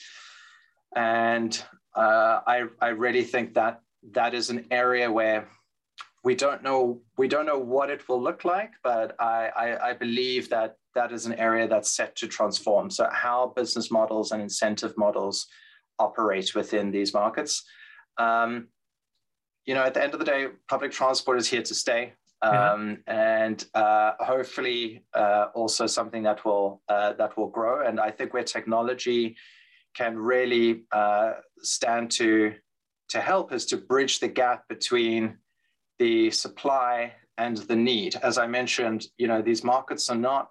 And 0.94 1.62
uh, 1.94 2.40
I, 2.46 2.64
I 2.80 2.88
really 2.88 3.24
think 3.24 3.54
that 3.54 3.80
that 4.12 4.34
is 4.34 4.50
an 4.50 4.66
area 4.70 5.10
where 5.10 5.48
we 6.24 6.34
don't 6.34 6.62
know 6.62 7.02
we 7.18 7.28
don't 7.28 7.46
know 7.46 7.58
what 7.58 7.90
it 7.90 8.08
will 8.08 8.22
look 8.22 8.44
like, 8.44 8.72
but 8.82 9.14
I, 9.20 9.50
I, 9.56 9.90
I 9.90 9.92
believe 9.92 10.48
that 10.48 10.76
that 10.94 11.12
is 11.12 11.26
an 11.26 11.34
area 11.34 11.68
that's 11.68 11.90
set 11.90 12.16
to 12.16 12.26
transform. 12.26 12.90
So 12.90 13.08
how 13.12 13.52
business 13.54 13.90
models 13.90 14.32
and 14.32 14.40
incentive 14.40 14.96
models 14.96 15.46
operate 15.98 16.54
within 16.54 16.90
these 16.90 17.12
markets. 17.12 17.64
Um, 18.16 18.68
you 19.66 19.74
know, 19.74 19.82
at 19.82 19.94
the 19.94 20.02
end 20.02 20.14
of 20.14 20.18
the 20.18 20.24
day, 20.24 20.48
public 20.68 20.92
transport 20.92 21.38
is 21.38 21.48
here 21.48 21.62
to 21.62 21.74
stay. 21.74 22.14
Um, 22.42 22.98
and 23.06 23.64
uh, 23.74 24.12
hopefully 24.20 25.04
uh, 25.14 25.46
also 25.54 25.86
something 25.86 26.22
that 26.24 26.44
will 26.44 26.82
uh, 26.90 27.14
that 27.14 27.38
will 27.38 27.48
grow. 27.48 27.86
And 27.86 27.98
I 27.98 28.10
think 28.10 28.34
where 28.34 28.44
technology 28.44 29.36
can 29.94 30.18
really 30.18 30.84
uh, 30.92 31.34
stand 31.58 32.10
to 32.12 32.54
to 33.10 33.20
help 33.20 33.52
is 33.52 33.66
to 33.66 33.76
bridge 33.76 34.18
the 34.18 34.28
gap 34.28 34.66
between 34.68 35.36
the 35.98 36.30
supply 36.30 37.12
and 37.38 37.58
the 37.58 37.76
need. 37.76 38.16
As 38.22 38.38
I 38.38 38.46
mentioned, 38.46 39.06
you 39.18 39.28
know 39.28 39.42
these 39.42 39.64
markets 39.64 40.08
are 40.10 40.16
not 40.16 40.50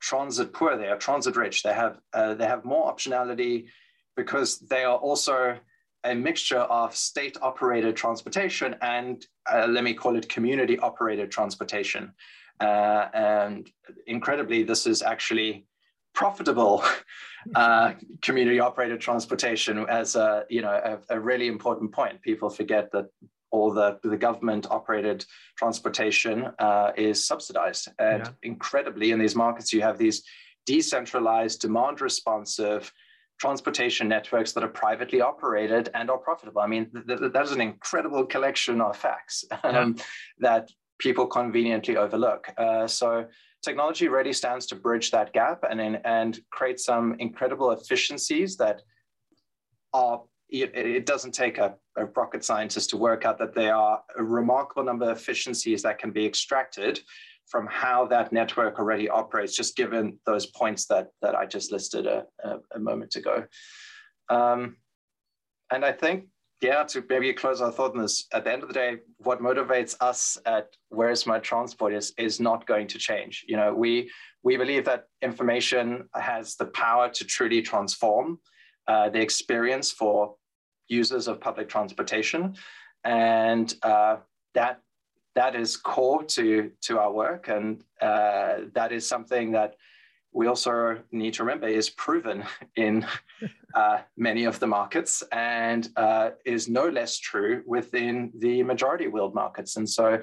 transit 0.00 0.52
poor; 0.52 0.76
they 0.76 0.88
are 0.88 0.98
transit 0.98 1.36
rich. 1.36 1.62
They 1.62 1.74
have 1.74 1.98
uh, 2.12 2.34
they 2.34 2.46
have 2.46 2.64
more 2.64 2.92
optionality 2.92 3.66
because 4.16 4.58
they 4.60 4.84
are 4.84 4.96
also 4.96 5.58
a 6.04 6.14
mixture 6.14 6.58
of 6.58 6.94
state 6.94 7.36
operated 7.40 7.96
transportation 7.96 8.76
and 8.82 9.26
uh, 9.50 9.66
let 9.66 9.82
me 9.82 9.94
call 9.94 10.16
it 10.16 10.28
community 10.28 10.78
operated 10.78 11.30
transportation. 11.30 12.12
Uh, 12.60 13.08
and 13.14 13.70
incredibly, 14.06 14.62
this 14.62 14.86
is 14.86 15.02
actually 15.02 15.66
profitable 16.14 16.84
uh, 17.54 17.92
community 18.22 18.60
operated 18.60 19.00
transportation 19.00 19.84
as 19.88 20.16
a 20.16 20.44
you 20.48 20.62
know 20.62 20.72
a, 21.10 21.16
a, 21.16 21.20
really 21.20 21.46
important 21.48 21.92
point. 21.92 22.22
People 22.22 22.48
forget 22.48 22.90
that 22.92 23.06
all 23.50 23.72
the 23.72 23.98
the 24.02 24.16
government 24.16 24.66
operated 24.70 25.24
transportation 25.56 26.50
uh, 26.58 26.92
is 26.96 27.26
subsidized, 27.26 27.88
and 27.98 28.24
yeah. 28.24 28.32
incredibly 28.42 29.10
in 29.10 29.18
these 29.18 29.36
markets 29.36 29.72
you 29.72 29.82
have 29.82 29.98
these 29.98 30.22
decentralized, 30.66 31.60
demand 31.60 32.00
responsive 32.00 32.90
transportation 33.38 34.08
networks 34.08 34.52
that 34.52 34.62
are 34.62 34.68
privately 34.68 35.20
operated 35.20 35.90
and 35.94 36.10
are 36.10 36.18
profitable. 36.18 36.60
I 36.60 36.66
mean, 36.66 36.90
th- 36.92 37.18
th- 37.18 37.32
that 37.32 37.44
is 37.44 37.52
an 37.52 37.60
incredible 37.60 38.24
collection 38.24 38.80
of 38.80 38.96
facts 38.96 39.44
um, 39.64 39.96
yeah. 39.96 40.04
that 40.38 40.70
people 40.98 41.26
conveniently 41.26 41.96
overlook. 41.96 42.48
Uh, 42.56 42.86
so 42.86 43.26
technology 43.64 44.08
really 44.08 44.32
stands 44.32 44.66
to 44.66 44.76
bridge 44.76 45.10
that 45.10 45.32
gap 45.32 45.64
and, 45.68 45.80
and 46.04 46.40
create 46.50 46.80
some 46.80 47.16
incredible 47.18 47.70
efficiencies 47.72 48.56
that 48.56 48.82
are 49.92 50.22
it, 50.50 51.06
doesn't 51.06 51.32
take 51.32 51.58
a, 51.58 51.74
a, 51.96 52.04
rocket 52.04 52.44
scientist 52.44 52.90
to 52.90 52.96
work 52.96 53.24
out 53.24 53.38
that 53.38 53.54
there 53.54 53.74
are 53.74 54.02
a 54.16 54.22
remarkable 54.22 54.84
number 54.84 55.10
of 55.10 55.16
efficiencies 55.16 55.82
that 55.82 55.98
can 55.98 56.12
be 56.12 56.24
extracted 56.24 57.00
from 57.46 57.66
how 57.66 58.06
that 58.06 58.32
network 58.32 58.78
already 58.78 59.08
operates, 59.08 59.56
just 59.56 59.76
given 59.76 60.18
those 60.26 60.46
points 60.46 60.86
that, 60.86 61.08
that 61.22 61.34
I 61.34 61.46
just 61.46 61.72
listed 61.72 62.06
a, 62.06 62.24
a, 62.44 62.56
a 62.76 62.78
moment 62.78 63.16
ago. 63.16 63.44
Um, 64.28 64.76
and 65.70 65.84
I 65.84 65.92
think 65.92 66.26
yeah, 66.60 66.82
to 66.84 67.04
maybe 67.08 67.32
close 67.32 67.60
our 67.60 67.70
thought 67.70 67.92
on 67.92 68.02
this, 68.02 68.26
at 68.32 68.44
the 68.44 68.52
end 68.52 68.62
of 68.62 68.68
the 68.68 68.74
day, 68.74 68.96
what 69.18 69.40
motivates 69.40 69.96
us 70.00 70.38
at 70.46 70.68
Where's 70.88 71.26
My 71.26 71.38
Transport 71.38 71.92
is, 71.92 72.12
is 72.16 72.40
not 72.40 72.66
going 72.66 72.86
to 72.88 72.98
change. 72.98 73.44
You 73.46 73.56
know, 73.56 73.74
we, 73.74 74.10
we 74.42 74.56
believe 74.56 74.84
that 74.86 75.04
information 75.20 76.08
has 76.14 76.56
the 76.56 76.66
power 76.66 77.08
to 77.10 77.24
truly 77.24 77.60
transform 77.60 78.38
uh, 78.88 79.10
the 79.10 79.20
experience 79.20 79.90
for 79.90 80.36
users 80.88 81.28
of 81.28 81.40
public 81.40 81.68
transportation. 81.68 82.54
And 83.04 83.74
uh, 83.82 84.16
that, 84.54 84.80
that 85.34 85.56
is 85.56 85.76
core 85.76 86.24
to, 86.24 86.70
to 86.82 86.98
our 86.98 87.12
work. 87.12 87.48
And 87.48 87.82
uh, 88.00 88.68
that 88.74 88.92
is 88.92 89.06
something 89.06 89.52
that 89.52 89.74
we 90.34 90.48
also 90.48 90.98
need 91.12 91.32
to 91.34 91.44
remember 91.44 91.68
is 91.68 91.88
proven 91.88 92.44
in 92.76 93.06
uh, 93.74 93.98
many 94.16 94.44
of 94.44 94.58
the 94.58 94.66
markets 94.66 95.22
and 95.32 95.88
uh, 95.96 96.30
is 96.44 96.68
no 96.68 96.88
less 96.88 97.18
true 97.18 97.62
within 97.66 98.32
the 98.38 98.62
majority 98.64 99.06
world 99.06 99.34
markets. 99.34 99.76
And 99.76 99.88
so 99.88 100.20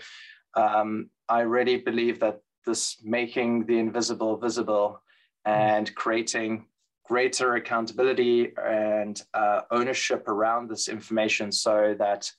um, 0.55 1.09
I 1.30 1.41
really 1.41 1.78
believe 1.78 2.20
that 2.20 2.41
this 2.66 2.97
making 3.03 3.66
the 3.66 3.80
invisible 3.80 4.38
visible 4.38 5.01
and 5.45 5.93
creating 5.95 6.66
greater 7.05 7.55
accountability 7.55 8.53
and 8.64 9.22
uh, 9.34 9.62
ownership 9.72 10.28
around 10.28 10.70
this 10.70 10.89
information 10.89 11.51
so 11.51 11.95
that 11.97 12.32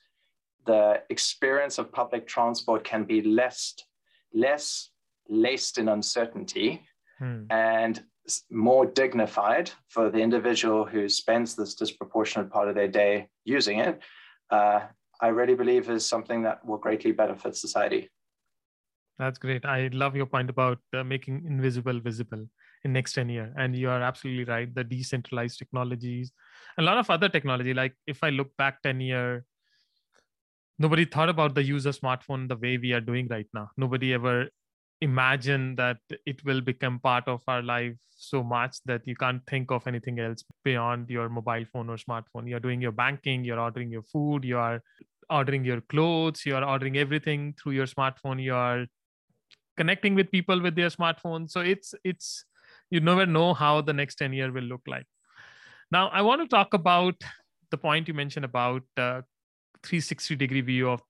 the 0.67 1.03
experience 1.11 1.79
of 1.79 1.91
public 1.91 2.27
transport 2.27 2.85
can 2.85 3.05
be 3.05 3.23
less 3.23 3.75
less 4.33 4.91
laced 5.29 5.79
in 5.79 5.89
uncertainty 5.89 6.83
hmm. 7.23 7.45
and 7.51 8.03
more 8.51 8.87
dignified 8.87 9.71
for 9.89 10.11
the 10.11 10.19
individual 10.19 10.85
who 10.85 11.09
spends 11.09 11.55
this 11.55 11.75
disproportionate 11.75 12.51
part 12.51 12.69
of 12.69 12.75
their 12.75 12.89
day 12.89 13.29
using 13.45 13.79
it, 13.79 14.01
uh, 14.51 14.81
I 15.21 15.29
really 15.29 15.55
believe 15.55 15.89
is 15.89 16.07
something 16.07 16.43
that 16.43 16.65
will 16.65 16.79
greatly 16.79 17.13
benefit 17.13 17.57
society. 17.57 18.11
That's 19.19 19.39
great. 19.39 19.65
I 19.65 19.89
love 19.93 20.17
your 20.17 20.27
point 20.27 20.51
about 20.51 20.79
uh, 20.97 21.05
making 21.05 21.45
invisible 21.47 22.01
visible 22.01 22.45
in 22.85 22.93
next 22.93 23.13
10 23.13 23.29
year. 23.29 23.53
And 23.57 23.77
you 23.77 23.89
are 23.89 24.03
absolutely 24.03 24.45
right. 24.45 24.75
The 24.75 24.83
decentralized 24.83 25.59
technologies, 25.59 26.33
a 26.79 26.83
lot 26.83 26.99
of 26.99 27.09
other 27.11 27.29
technology, 27.29 27.75
like 27.75 27.95
if 28.07 28.25
I 28.25 28.31
look 28.31 28.57
back 28.57 28.83
10 28.83 29.01
year, 29.01 29.45
nobody 30.79 31.05
thought 31.05 31.29
about 31.29 31.55
the 31.55 31.63
user 31.63 31.91
smartphone 31.91 32.49
the 32.49 32.57
way 32.57 32.79
we 32.79 32.93
are 32.93 33.01
doing 33.01 33.29
right 33.29 33.47
now. 33.55 33.71
Nobody 33.77 34.13
ever 34.15 34.49
imagine 35.03 35.75
that 35.75 35.99
it 36.25 36.45
will 36.45 36.61
become 36.61 37.01
part 37.01 37.27
of 37.27 37.43
our 37.49 37.61
life 37.61 37.97
so 38.17 38.41
much 38.41 38.77
that 38.85 39.03
you 39.05 39.17
can't 39.17 39.45
think 39.49 39.73
of 39.73 39.87
anything 39.89 40.21
else 40.21 40.45
beyond 40.63 41.11
your 41.11 41.29
mobile 41.29 41.65
phone 41.73 41.91
or 41.91 41.97
smartphone. 41.97 42.49
You're 42.49 42.61
doing 42.61 42.81
your 42.81 42.93
banking 42.93 43.45
you're 43.45 43.59
ordering 43.59 43.91
your 43.91 44.03
food 44.03 44.45
you 44.45 44.59
are 44.59 44.81
ordering 45.29 45.65
your 45.65 45.81
clothes 45.81 46.47
you 46.47 46.55
are 46.55 46.65
ordering 46.65 46.97
everything 46.99 47.55
through 47.61 47.73
your 47.73 47.87
smartphone. 47.87 48.41
You 48.41 48.55
are 48.55 48.87
connecting 49.77 50.15
with 50.15 50.31
people 50.31 50.63
with 50.63 50.77
their 50.77 50.89
smartphone 50.89 51.51
so 51.51 51.61
it's 51.61 51.95
it's 52.05 52.45
you 52.91 53.01
never 53.01 53.27
know 53.27 53.55
how 53.55 53.81
the 53.81 53.93
next 53.93 54.17
10 54.17 54.33
year 54.33 54.53
will 54.53 54.69
look 54.75 54.83
like. 54.87 55.07
Now 55.91 56.09
i 56.11 56.23
want 56.23 56.43
to 56.43 56.49
talk 56.49 56.75
about 56.75 57.17
the 57.73 57.79
point 57.79 58.07
you 58.07 58.15
mentioned 58.15 58.45
about 58.45 58.83
uh, 58.97 59.23
360 59.83 60.37
degree 60.37 60.61
view 60.61 60.91
of 60.91 61.03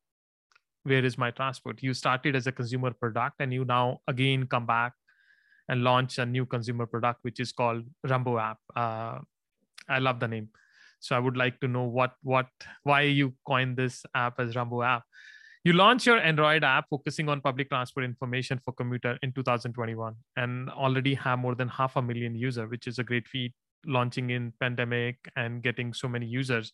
where 0.85 1.05
is 1.05 1.16
my 1.16 1.30
transport? 1.30 1.83
You 1.83 1.95
started 1.95 2.37
as 2.37 2.47
a 2.47 2.53
consumer 2.53 2.93
product 2.93 3.37
and 3.41 3.53
you 3.53 3.64
now 3.64 4.01
again 4.09 4.47
come 4.47 4.66
back 4.66 4.93
and 5.68 5.85
launch 5.85 6.18
a 6.18 6.26
new 6.26 6.45
consumer 6.45 6.87
product 6.87 7.20
which 7.22 7.41
is 7.41 7.53
called 7.53 7.85
rumbo 8.05 8.39
app. 8.39 8.59
Uh, 8.74 9.18
i 9.89 9.99
love 9.99 10.20
the 10.20 10.28
name. 10.28 10.49
So 11.01 11.16
i 11.16 11.18
would 11.18 11.37
like 11.37 11.61
to 11.61 11.68
know 11.68 11.85
what 11.85 12.12
what 12.22 12.47
why 12.83 13.03
you 13.03 13.35
coined 13.47 13.76
this 13.76 14.05
app 14.14 14.41
as 14.41 14.57
rumbo 14.57 14.83
app. 14.83 15.03
You 15.64 15.72
launched 15.74 16.07
your 16.07 16.18
android 16.18 16.64
app 16.64 16.87
focusing 16.91 17.28
on 17.28 17.41
public 17.41 17.68
transport 17.68 18.05
information 18.05 18.61
for 18.64 18.72
commuter 18.72 19.18
in 19.22 19.33
2021 19.33 20.14
and 20.37 20.70
already 20.70 21.14
have 21.14 21.39
more 21.39 21.55
than 21.55 21.68
half 21.68 21.97
a 21.97 22.03
million 22.03 22.35
user 22.35 22.66
which 22.66 22.87
is 22.87 22.99
a 22.99 23.05
great 23.05 23.28
feat 23.28 23.55
launching 23.87 24.30
in 24.30 24.53
pandemic 24.61 25.16
and 25.37 25.62
getting 25.62 25.93
so 25.93 26.09
many 26.09 26.26
users 26.26 26.72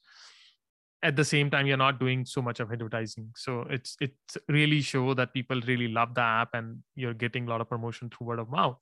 at 1.02 1.16
the 1.16 1.24
same 1.24 1.50
time 1.50 1.66
you're 1.66 1.76
not 1.76 2.00
doing 2.00 2.24
so 2.24 2.42
much 2.42 2.60
of 2.60 2.72
advertising. 2.72 3.30
So 3.36 3.66
it's 3.70 3.96
it's 4.00 4.36
really 4.48 4.80
show 4.80 5.14
that 5.14 5.32
people 5.32 5.60
really 5.66 5.88
love 5.88 6.14
the 6.14 6.22
app 6.22 6.50
and 6.54 6.82
you're 6.96 7.14
getting 7.14 7.46
a 7.46 7.50
lot 7.50 7.60
of 7.60 7.68
promotion 7.68 8.10
through 8.10 8.26
word 8.26 8.38
of 8.38 8.50
mouth. 8.50 8.78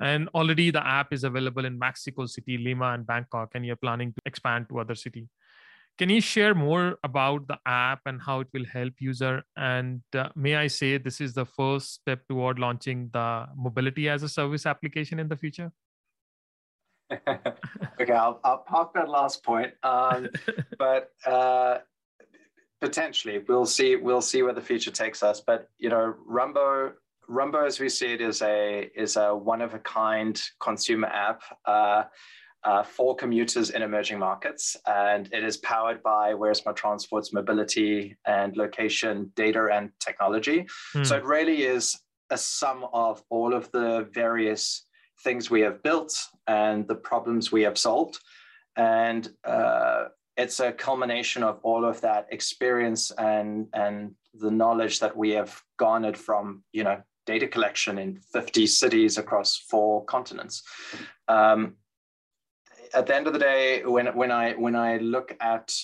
And 0.00 0.28
already 0.34 0.70
the 0.70 0.84
app 0.86 1.12
is 1.12 1.22
available 1.24 1.64
in 1.64 1.78
mexico 1.78 2.26
city 2.26 2.58
lima 2.58 2.92
and 2.92 3.06
bangkok 3.06 3.50
and 3.54 3.64
you're 3.64 3.76
planning 3.76 4.12
to 4.12 4.20
expand 4.26 4.68
to 4.68 4.80
other 4.80 4.94
city. 4.94 5.28
Can 5.96 6.10
you 6.10 6.20
share 6.20 6.56
more 6.56 6.98
about 7.04 7.46
the 7.46 7.58
app 7.64 8.00
and 8.06 8.20
how 8.20 8.40
it 8.40 8.48
will 8.52 8.64
help 8.64 8.94
user? 8.98 9.44
And 9.56 10.02
uh, 10.14 10.28
may 10.34 10.56
i 10.56 10.66
say 10.66 10.98
this 10.98 11.20
is 11.20 11.34
the 11.34 11.46
first 11.46 11.94
step 11.94 12.26
toward 12.28 12.58
launching 12.58 13.10
the 13.12 13.46
mobility 13.56 14.08
as 14.08 14.22
a 14.22 14.28
service 14.28 14.66
application 14.66 15.18
in 15.18 15.28
the 15.28 15.36
future 15.36 15.72
okay, 18.00 18.12
I'll, 18.12 18.40
I'll 18.44 18.58
park 18.58 18.94
that 18.94 19.08
last 19.08 19.44
point. 19.44 19.72
Um, 19.82 20.28
but 20.78 21.10
uh, 21.26 21.78
potentially, 22.80 23.42
we'll 23.48 23.66
see. 23.66 23.96
We'll 23.96 24.22
see 24.22 24.42
where 24.42 24.54
the 24.54 24.60
future 24.60 24.90
takes 24.90 25.22
us. 25.22 25.40
But 25.40 25.68
you 25.78 25.88
know, 25.88 26.14
Rumbo, 26.26 26.92
Rumbo, 27.28 27.64
as 27.64 27.80
we 27.80 27.88
see 27.88 28.12
it, 28.14 28.20
is 28.20 28.42
a 28.42 28.90
is 28.94 29.16
a 29.16 29.34
one 29.34 29.60
of 29.60 29.74
a 29.74 29.78
kind 29.80 30.40
consumer 30.60 31.08
app. 31.08 31.42
Uh, 31.64 32.04
uh, 32.64 32.82
for 32.82 33.14
commuters 33.14 33.68
in 33.68 33.82
emerging 33.82 34.18
markets, 34.18 34.74
and 34.86 35.28
it 35.34 35.44
is 35.44 35.58
powered 35.58 36.02
by 36.02 36.32
Where's 36.32 36.64
My 36.64 36.72
Transport's 36.72 37.30
mobility 37.30 38.16
and 38.26 38.56
location 38.56 39.30
data 39.36 39.68
and 39.70 39.90
technology. 40.00 40.66
Mm. 40.94 41.04
So 41.04 41.16
it 41.16 41.24
really 41.24 41.64
is 41.64 41.94
a 42.30 42.38
sum 42.38 42.86
of 42.92 43.22
all 43.28 43.52
of 43.52 43.70
the 43.72 44.08
various 44.12 44.86
things 45.24 45.50
we 45.50 45.62
have 45.62 45.82
built 45.82 46.16
and 46.46 46.86
the 46.86 46.94
problems 46.94 47.50
we 47.50 47.62
have 47.62 47.78
solved. 47.78 48.18
And 48.76 49.28
uh, 49.44 50.06
it's 50.36 50.60
a 50.60 50.72
culmination 50.72 51.42
of 51.42 51.58
all 51.62 51.84
of 51.84 52.00
that 52.02 52.26
experience 52.30 53.10
and, 53.12 53.68
and 53.72 54.14
the 54.34 54.50
knowledge 54.50 55.00
that 55.00 55.16
we 55.16 55.30
have 55.30 55.60
garnered 55.78 56.16
from, 56.16 56.62
you 56.72 56.84
know, 56.84 57.02
data 57.26 57.46
collection 57.46 57.98
in 57.98 58.20
50 58.32 58.66
cities 58.66 59.16
across 59.16 59.56
four 59.56 60.04
continents. 60.04 60.62
Um, 61.28 61.74
at 62.92 63.06
the 63.06 63.16
end 63.16 63.26
of 63.26 63.32
the 63.32 63.38
day, 63.38 63.84
when, 63.84 64.06
when, 64.14 64.30
I, 64.30 64.52
when 64.52 64.76
I 64.76 64.98
look 64.98 65.34
at 65.40 65.74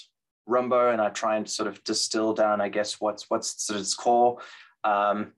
Rumbo 0.47 0.91
and 0.91 1.01
I 1.01 1.09
try 1.09 1.36
and 1.36 1.49
sort 1.49 1.68
of 1.68 1.82
distill 1.84 2.34
down, 2.34 2.61
I 2.61 2.68
guess, 2.68 3.01
what's, 3.01 3.30
what's 3.30 3.70
of 3.70 3.76
its 3.76 3.95
core, 3.95 4.38
um, 4.84 5.32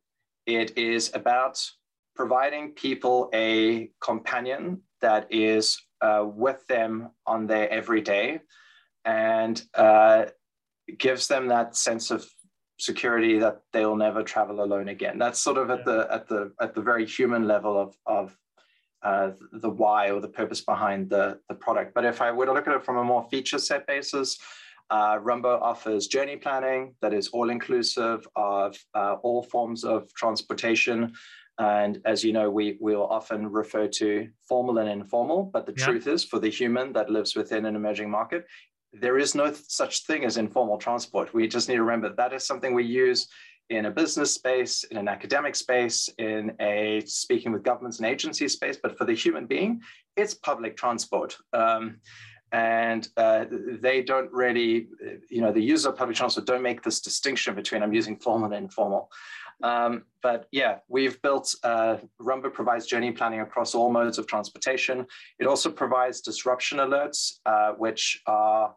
it 0.46 0.76
is 0.76 1.12
about 1.14 1.64
providing 2.14 2.72
people 2.72 3.30
a 3.34 3.90
companion 4.00 4.80
that 5.00 5.26
is 5.30 5.80
uh, 6.00 6.24
with 6.26 6.66
them 6.66 7.10
on 7.26 7.46
their 7.46 7.70
everyday 7.70 8.40
and 9.04 9.62
uh, 9.74 10.26
gives 10.98 11.26
them 11.28 11.48
that 11.48 11.76
sense 11.76 12.10
of 12.10 12.26
security 12.78 13.38
that 13.38 13.60
they'll 13.72 13.96
never 13.96 14.22
travel 14.22 14.62
alone 14.62 14.88
again. 14.88 15.18
That's 15.18 15.38
sort 15.38 15.58
of 15.58 15.70
at 15.70 15.84
the 15.84 16.08
at 16.10 16.28
the 16.28 16.52
at 16.60 16.74
the 16.74 16.82
very 16.82 17.06
human 17.06 17.46
level 17.46 17.80
of 17.80 17.96
of 18.06 18.36
uh, 19.02 19.30
the 19.52 19.70
why 19.70 20.10
or 20.10 20.20
the 20.20 20.28
purpose 20.28 20.60
behind 20.60 21.10
the 21.10 21.38
the 21.48 21.54
product. 21.54 21.94
But 21.94 22.04
if 22.04 22.20
I 22.20 22.30
were 22.32 22.46
to 22.46 22.52
look 22.52 22.66
at 22.68 22.74
it 22.74 22.84
from 22.84 22.98
a 22.98 23.04
more 23.04 23.26
feature 23.30 23.58
set 23.58 23.86
basis, 23.86 24.38
uh, 24.90 25.18
Rumbo 25.22 25.58
offers 25.60 26.06
journey 26.06 26.36
planning 26.36 26.94
that 27.00 27.14
is 27.14 27.28
all 27.28 27.50
inclusive 27.50 28.26
of 28.36 28.76
uh, 28.94 29.14
all 29.22 29.42
forms 29.42 29.84
of 29.84 30.12
transportation. 30.14 31.12
And 31.58 32.00
as 32.04 32.24
you 32.24 32.32
know, 32.32 32.50
we 32.50 32.76
will 32.80 33.06
often 33.06 33.50
refer 33.50 33.86
to 33.86 34.28
formal 34.48 34.78
and 34.78 34.88
informal, 34.88 35.44
but 35.44 35.66
the 35.66 35.74
yeah. 35.76 35.84
truth 35.84 36.06
is 36.06 36.24
for 36.24 36.38
the 36.38 36.48
human 36.48 36.92
that 36.94 37.10
lives 37.10 37.36
within 37.36 37.66
an 37.66 37.76
emerging 37.76 38.10
market, 38.10 38.46
there 38.92 39.18
is 39.18 39.34
no 39.34 39.52
such 39.52 40.04
thing 40.06 40.24
as 40.24 40.36
informal 40.36 40.78
transport. 40.78 41.32
We 41.32 41.48
just 41.48 41.68
need 41.68 41.76
to 41.76 41.82
remember 41.82 42.14
that 42.14 42.32
is 42.32 42.46
something 42.46 42.74
we 42.74 42.84
use 42.84 43.28
in 43.70 43.86
a 43.86 43.90
business 43.90 44.34
space, 44.34 44.84
in 44.84 44.96
an 44.96 45.08
academic 45.08 45.54
space, 45.54 46.08
in 46.18 46.52
a 46.60 47.02
speaking 47.06 47.52
with 47.52 47.62
governments 47.62 47.98
and 47.98 48.06
agencies 48.06 48.52
space, 48.52 48.76
but 48.82 48.98
for 48.98 49.04
the 49.04 49.14
human 49.14 49.46
being, 49.46 49.80
it's 50.16 50.34
public 50.34 50.76
transport. 50.76 51.36
Um, 51.52 52.00
and 52.52 53.08
uh, 53.16 53.46
they 53.80 54.02
don't 54.02 54.30
really, 54.30 54.88
you 55.30 55.40
know, 55.40 55.52
the 55.52 55.62
user 55.62 55.88
of 55.88 55.96
public 55.96 56.16
transport 56.16 56.46
don't 56.46 56.62
make 56.62 56.82
this 56.82 57.00
distinction 57.00 57.54
between 57.54 57.82
I'm 57.82 57.94
using 57.94 58.16
formal 58.16 58.52
and 58.52 58.64
informal. 58.64 59.10
Um, 59.62 60.04
but 60.22 60.46
yeah, 60.52 60.78
we've 60.88 61.20
built, 61.22 61.54
uh, 61.64 61.96
Rumbo 62.18 62.50
provides 62.50 62.86
journey 62.86 63.12
planning 63.12 63.40
across 63.40 63.74
all 63.74 63.90
modes 63.90 64.18
of 64.18 64.26
transportation. 64.26 65.06
It 65.38 65.46
also 65.46 65.70
provides 65.70 66.20
disruption 66.20 66.78
alerts, 66.78 67.38
uh, 67.46 67.72
which 67.72 68.20
are 68.26 68.74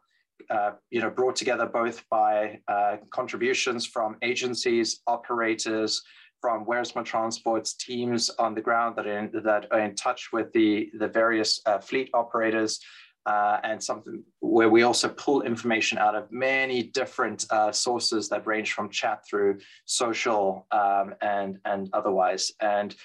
uh, 0.50 0.72
you 0.92 1.02
know, 1.02 1.10
brought 1.10 1.36
together 1.36 1.66
both 1.66 2.04
by 2.10 2.60
uh, 2.68 2.98
contributions 3.10 3.86
from 3.86 4.18
agencies, 4.22 5.02
operators, 5.08 6.04
from 6.42 6.66
Where's 6.66 6.96
My 6.96 7.02
Transport's 7.02 7.74
teams 7.74 8.30
on 8.38 8.54
the 8.54 8.62
ground 8.62 8.96
that 8.98 9.08
are 9.08 9.18
in, 9.18 9.32
that 9.44 9.68
are 9.72 9.80
in 9.80 9.96
touch 9.96 10.30
with 10.32 10.52
the, 10.54 10.90
the 11.00 11.08
various 11.08 11.60
uh, 11.66 11.80
fleet 11.80 12.10
operators, 12.14 12.80
uh, 13.26 13.60
and 13.64 13.82
something 13.82 14.24
where 14.40 14.70
we 14.70 14.84
also 14.84 15.10
pull 15.10 15.42
information 15.42 15.98
out 15.98 16.16
of 16.16 16.32
many 16.32 16.84
different 16.84 17.46
uh, 17.50 17.72
sources 17.72 18.30
that 18.30 18.46
range 18.46 18.74
from 18.74 18.90
chat 18.90 19.26
through 19.28 19.58
social 19.86 20.68
um, 20.72 21.16
and, 21.22 21.58
and 21.66 21.90
otherwise. 21.94 22.52
And 22.62 22.96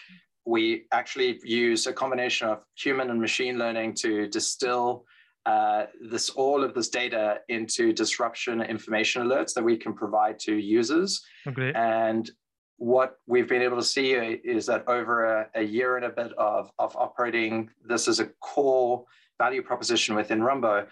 we 0.45 0.85
actually 0.93 1.41
use 1.45 1.87
a 1.87 1.93
combination 1.93 2.49
of 2.49 2.65
human 2.75 3.11
and 3.11 3.21
machine 3.21 3.59
learning 3.59 3.95
to 3.95 4.27
distill 4.29 5.05
uh, 5.47 5.87
this 6.03 6.29
all 6.31 6.63
of 6.63 6.75
this 6.75 6.89
data 6.89 7.39
into 7.49 7.93
disruption 7.93 8.61
information 8.61 9.23
alerts 9.23 9.55
that 9.55 9.65
we 9.65 9.77
can 9.77 9.95
provide 9.95 10.39
to 10.39 10.55
users. 10.55 11.23
Okay. 11.47 11.73
And 11.75 12.31
what 12.77 13.17
we've 13.27 13.49
been 13.49 13.63
able 13.63 13.77
to 13.77 13.85
see 13.85 14.13
is 14.13 14.67
that 14.67 14.87
over 14.87 15.25
a, 15.25 15.49
a, 15.55 15.63
year 15.63 15.97
and 15.97 16.07
a 16.07 16.11
bit 16.11 16.33
of, 16.39 16.71
of 16.79 16.97
operating 16.97 17.71
this 17.85 18.09
as 18.09 18.21
a 18.21 18.27
core 18.41 19.05
value 19.45 19.63
proposition 19.63 20.15
within 20.15 20.43
Rumbo, 20.43 20.87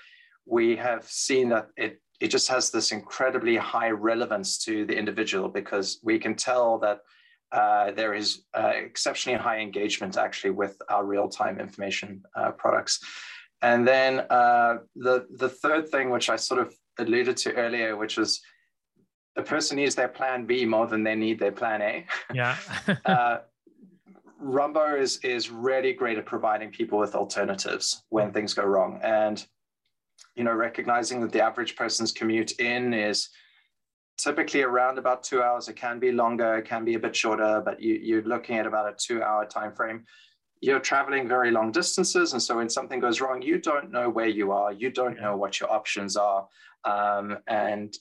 we 0.47 0.77
have 0.77 1.05
seen 1.05 1.47
that 1.51 1.67
it, 1.77 2.01
it 2.25 2.29
just 2.29 2.49
has 2.49 2.71
this 2.71 2.93
incredibly 2.99 3.57
high 3.57 3.91
relevance 3.91 4.59
to 4.67 4.87
the 4.89 4.97
individual 5.03 5.49
because 5.61 6.01
we 6.03 6.19
can 6.19 6.35
tell 6.35 6.79
that 6.79 6.99
uh, 7.53 7.93
there 7.93 8.15
is 8.15 8.29
uh, 8.59 8.73
exceptionally 8.75 9.39
high 9.39 9.61
engagement 9.69 10.17
actually 10.17 10.55
with 10.63 10.75
our 10.89 11.05
real-time 11.05 11.61
information 11.61 12.23
uh, 12.39 12.51
products. 12.63 12.95
And 13.61 13.87
then 13.87 14.21
uh, 14.31 14.79
the, 14.97 15.27
the 15.43 15.49
third 15.49 15.89
thing, 15.89 16.11
which 16.11 16.29
I 16.31 16.37
sort 16.37 16.61
of 16.61 16.75
alluded 16.99 17.37
to 17.39 17.55
earlier, 17.55 17.97
which 17.97 18.17
is 18.19 18.41
the 19.37 19.43
person 19.43 19.77
needs 19.77 19.95
their 19.95 20.13
plan 20.19 20.47
B 20.47 20.65
more 20.65 20.87
than 20.87 21.03
they 21.05 21.15
need 21.15 21.39
their 21.39 21.53
plan 21.53 21.81
A. 21.83 22.07
Yeah. 22.33 22.57
Rumbo 24.39 24.95
is 24.97 25.18
is 25.18 25.51
really 25.51 25.93
great 25.93 26.18
at 26.18 26.26
providing 26.26 26.70
people 26.70 26.99
with 26.99 27.14
alternatives 27.14 28.05
when 28.11 28.32
things 28.32 28.55
go 28.55 28.64
wrong, 28.64 29.01
and 29.03 29.45
you 30.36 30.45
know 30.45 30.53
recognizing 30.53 31.20
that 31.20 31.32
the 31.32 31.43
average 31.43 31.74
person's 31.76 32.12
commute 32.12 32.53
in 32.61 32.95
is 32.95 33.28
typically 34.16 34.62
around 34.62 34.99
about 34.99 35.24
two 35.24 35.43
hours. 35.43 35.68
It 35.68 35.76
can 35.76 35.99
be 35.99 36.12
longer, 36.12 36.59
it 36.59 36.66
can 36.66 36.84
be 36.84 36.95
a 36.95 36.99
bit 36.99 37.16
shorter, 37.16 37.62
but 37.64 37.80
you, 37.80 37.95
you're 37.95 38.22
looking 38.22 38.59
at 38.59 38.66
about 38.66 38.89
a 38.89 38.97
two-hour 38.99 39.47
time 39.47 39.74
frame. 39.74 40.05
You're 40.61 40.80
traveling 40.80 41.28
very 41.28 41.53
long 41.53 41.70
distances, 41.70 42.32
and 42.32 42.43
so 42.43 42.57
when 42.57 42.68
something 42.68 43.01
goes 43.01 43.20
wrong, 43.20 43.43
you 43.43 43.61
don't 43.61 43.93
know 43.93 44.09
where 44.11 44.26
you 44.26 44.51
are, 44.53 44.72
you 44.72 44.91
don't 44.91 45.20
know 45.20 45.36
what 45.36 45.61
your 45.61 45.70
options 45.70 46.16
are, 46.16 46.49
um, 46.84 47.39
and 47.47 47.95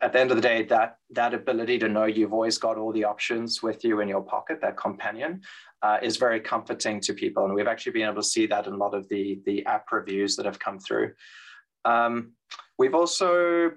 at 0.00 0.12
the 0.12 0.20
end 0.20 0.30
of 0.30 0.36
the 0.36 0.42
day, 0.42 0.62
that 0.64 0.98
that 1.10 1.34
ability 1.34 1.78
to 1.78 1.88
know 1.88 2.04
you've 2.04 2.32
always 2.32 2.58
got 2.58 2.76
all 2.76 2.92
the 2.92 3.04
options 3.04 3.62
with 3.62 3.84
you 3.84 4.00
in 4.00 4.08
your 4.08 4.22
pocket, 4.22 4.60
that 4.60 4.76
companion, 4.76 5.40
uh, 5.82 5.98
is 6.02 6.16
very 6.16 6.40
comforting 6.40 7.00
to 7.00 7.14
people. 7.14 7.44
And 7.44 7.54
we've 7.54 7.66
actually 7.66 7.92
been 7.92 8.08
able 8.08 8.22
to 8.22 8.28
see 8.28 8.46
that 8.46 8.66
in 8.66 8.74
a 8.74 8.76
lot 8.76 8.94
of 8.94 9.08
the 9.08 9.40
the 9.44 9.64
app 9.66 9.90
reviews 9.92 10.36
that 10.36 10.46
have 10.46 10.58
come 10.58 10.78
through. 10.78 11.12
Um, 11.84 12.32
we've 12.78 12.94
also 12.94 13.72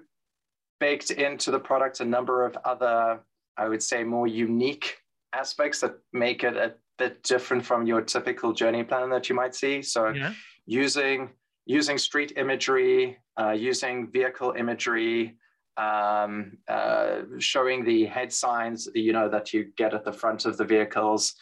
baked 0.80 1.10
into 1.10 1.50
the 1.50 1.60
product 1.60 2.00
a 2.00 2.04
number 2.04 2.44
of 2.44 2.56
other, 2.64 3.20
I 3.56 3.68
would 3.68 3.82
say, 3.82 4.02
more 4.04 4.26
unique 4.26 4.96
aspects 5.32 5.80
that 5.80 5.94
make 6.12 6.44
it 6.44 6.56
a 6.56 6.74
bit 6.98 7.22
different 7.22 7.64
from 7.64 7.86
your 7.86 8.02
typical 8.02 8.52
journey 8.52 8.84
plan 8.84 9.10
that 9.10 9.28
you 9.28 9.34
might 9.34 9.54
see. 9.54 9.82
So, 9.82 10.08
yeah. 10.08 10.32
using 10.66 11.30
using 11.64 11.98
street 11.98 12.32
imagery, 12.36 13.18
uh, 13.40 13.52
using 13.52 14.10
vehicle 14.10 14.54
imagery 14.58 15.36
um, 15.76 16.58
uh, 16.68 17.22
showing 17.38 17.84
the 17.84 18.04
head 18.06 18.32
signs 18.32 18.88
you 18.94 19.12
know 19.12 19.28
that 19.28 19.52
you 19.52 19.72
get 19.76 19.94
at 19.94 20.04
the 20.04 20.12
front 20.12 20.44
of 20.44 20.56
the 20.56 20.64
vehicles, 20.64 21.34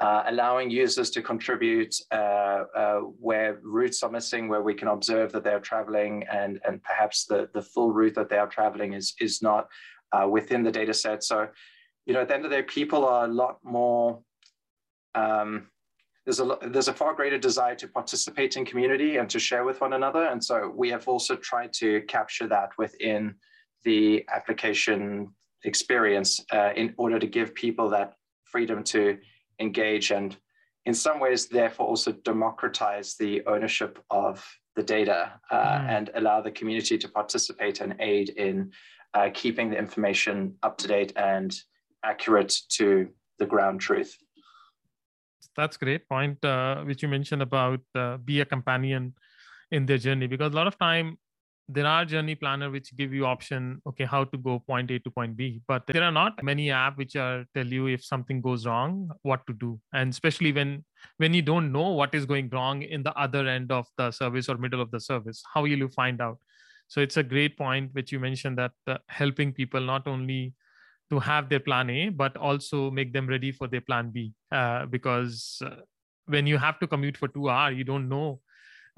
uh, 0.00 0.24
allowing 0.26 0.70
users 0.70 1.10
to 1.10 1.22
contribute 1.22 1.94
uh, 2.12 2.64
uh 2.76 3.00
where 3.20 3.58
routes 3.62 4.02
are 4.02 4.10
missing, 4.10 4.48
where 4.48 4.62
we 4.62 4.74
can 4.74 4.88
observe 4.88 5.32
that 5.32 5.44
they're 5.44 5.60
traveling, 5.60 6.24
and 6.30 6.60
and 6.66 6.82
perhaps 6.82 7.24
the 7.24 7.48
the 7.54 7.62
full 7.62 7.92
route 7.92 8.14
that 8.14 8.28
they 8.28 8.38
are 8.38 8.48
traveling 8.48 8.92
is 8.92 9.14
is 9.20 9.42
not 9.42 9.68
uh, 10.12 10.26
within 10.28 10.62
the 10.62 10.70
data 10.70 10.94
set. 10.94 11.24
So, 11.24 11.48
you 12.06 12.14
know, 12.14 12.20
at 12.20 12.28
the 12.28 12.34
end 12.34 12.44
of 12.44 12.50
the 12.50 12.56
day, 12.58 12.62
people 12.62 13.04
are 13.04 13.24
a 13.24 13.28
lot 13.28 13.58
more. 13.62 14.20
Um, 15.14 15.68
there's 16.24 16.40
a, 16.40 16.58
there's 16.62 16.88
a 16.88 16.92
far 16.92 17.14
greater 17.14 17.38
desire 17.38 17.74
to 17.76 17.88
participate 17.88 18.56
in 18.58 18.64
community 18.66 19.16
and 19.16 19.30
to 19.30 19.38
share 19.38 19.64
with 19.64 19.80
one 19.80 19.94
another. 19.94 20.24
And 20.24 20.44
so 20.44 20.70
we 20.74 20.90
have 20.90 21.08
also 21.08 21.36
tried 21.36 21.72
to 21.74 22.02
capture 22.02 22.46
that 22.48 22.70
within 22.76 23.34
the 23.88 24.22
application 24.38 25.30
experience 25.64 26.32
uh, 26.52 26.72
in 26.76 26.92
order 26.98 27.18
to 27.18 27.26
give 27.26 27.54
people 27.54 27.88
that 27.88 28.12
freedom 28.44 28.82
to 28.82 29.16
engage 29.60 30.10
and 30.10 30.36
in 30.84 30.94
some 30.94 31.18
ways 31.18 31.46
therefore 31.46 31.86
also 31.86 32.12
democratize 32.32 33.16
the 33.22 33.42
ownership 33.46 33.98
of 34.10 34.34
the 34.76 34.82
data 34.82 35.32
uh, 35.50 35.78
mm. 35.78 35.88
and 35.96 36.10
allow 36.14 36.38
the 36.42 36.50
community 36.50 36.96
to 36.98 37.08
participate 37.08 37.80
and 37.80 37.96
aid 37.98 38.28
in 38.46 38.70
uh, 39.14 39.30
keeping 39.32 39.70
the 39.70 39.78
information 39.78 40.54
up 40.62 40.76
to 40.76 40.86
date 40.86 41.12
and 41.16 41.50
accurate 42.04 42.54
to 42.68 43.08
the 43.38 43.46
ground 43.46 43.80
truth 43.80 44.12
that's 45.56 45.76
a 45.76 45.82
great 45.86 46.06
point 46.14 46.38
uh, 46.44 46.84
which 46.88 47.02
you 47.02 47.08
mentioned 47.08 47.42
about 47.50 47.80
uh, 47.94 48.18
be 48.18 48.40
a 48.42 48.44
companion 48.44 49.14
in 49.70 49.86
their 49.86 49.98
journey 50.06 50.26
because 50.26 50.52
a 50.52 50.56
lot 50.56 50.66
of 50.66 50.78
time 50.78 51.16
there 51.68 51.86
are 51.86 52.04
journey 52.04 52.34
planner 52.34 52.70
which 52.70 52.96
give 52.96 53.12
you 53.12 53.26
option 53.26 53.80
okay 53.86 54.06
how 54.06 54.24
to 54.24 54.38
go 54.38 54.58
point 54.58 54.90
a 54.90 54.98
to 54.98 55.10
point 55.10 55.36
b 55.36 55.60
but 55.68 55.86
there 55.86 56.02
are 56.02 56.10
not 56.10 56.42
many 56.42 56.70
app 56.70 56.96
which 56.96 57.14
are 57.14 57.44
tell 57.54 57.66
you 57.66 57.86
if 57.86 58.02
something 58.02 58.40
goes 58.40 58.66
wrong 58.66 59.10
what 59.22 59.46
to 59.46 59.52
do. 59.52 59.78
And 59.92 60.10
especially 60.10 60.52
when 60.52 60.84
when 61.18 61.34
you 61.34 61.42
don't 61.42 61.70
know 61.70 61.88
what 61.90 62.14
is 62.14 62.24
going 62.24 62.48
wrong 62.48 62.82
in 62.82 63.02
the 63.02 63.14
other 63.14 63.46
end 63.46 63.70
of 63.70 63.86
the 63.98 64.10
service 64.10 64.48
or 64.48 64.56
middle 64.56 64.80
of 64.80 64.90
the 64.90 65.00
service 65.00 65.42
how 65.52 65.62
will 65.62 65.68
you 65.68 65.88
find 65.88 66.20
out? 66.22 66.38
So 66.88 67.02
it's 67.02 67.18
a 67.18 67.22
great 67.22 67.58
point 67.58 67.90
which 67.92 68.12
you 68.12 68.18
mentioned 68.18 68.56
that 68.56 68.72
uh, 68.86 68.96
helping 69.08 69.52
people 69.52 69.80
not 69.80 70.06
only 70.06 70.54
to 71.10 71.18
have 71.18 71.50
their 71.50 71.60
plan 71.60 71.90
a 71.90 72.08
but 72.08 72.36
also 72.38 72.90
make 72.90 73.12
them 73.12 73.26
ready 73.26 73.52
for 73.52 73.68
their 73.68 73.82
plan 73.82 74.10
b 74.10 74.32
uh, 74.52 74.86
because 74.86 75.60
uh, 75.64 75.76
when 76.26 76.46
you 76.46 76.56
have 76.56 76.78
to 76.78 76.86
commute 76.86 77.16
for 77.16 77.28
two 77.28 77.50
hours 77.50 77.76
you 77.76 77.84
don't 77.84 78.08
know 78.08 78.40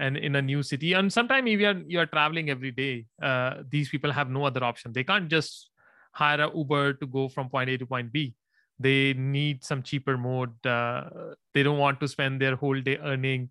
and 0.00 0.16
in 0.16 0.36
a 0.36 0.42
new 0.42 0.62
city. 0.62 0.94
And 0.94 1.12
sometimes 1.12 1.48
if 1.50 1.60
you're 1.60 1.82
you're 1.86 2.06
traveling 2.06 2.50
every 2.50 2.72
day 2.72 3.06
uh, 3.22 3.62
these 3.68 3.88
people 3.88 4.12
have 4.12 4.30
no 4.30 4.44
other 4.44 4.64
option. 4.64 4.92
They 4.92 5.04
can't 5.04 5.28
just 5.28 5.70
hire 6.12 6.40
a 6.40 6.50
uber 6.56 6.94
to 6.94 7.06
go 7.06 7.28
from 7.28 7.48
point 7.48 7.70
a 7.70 7.78
to 7.78 7.86
point 7.86 8.12
b. 8.12 8.34
They 8.78 9.12
need 9.12 9.62
some 9.62 9.82
cheaper 9.82 10.16
mode. 10.16 10.54
Uh, 10.66 11.34
they 11.54 11.62
don't 11.62 11.78
want 11.78 12.00
to 12.00 12.08
spend 12.08 12.40
their 12.40 12.56
whole 12.56 12.80
day 12.80 12.96
earning 12.96 13.50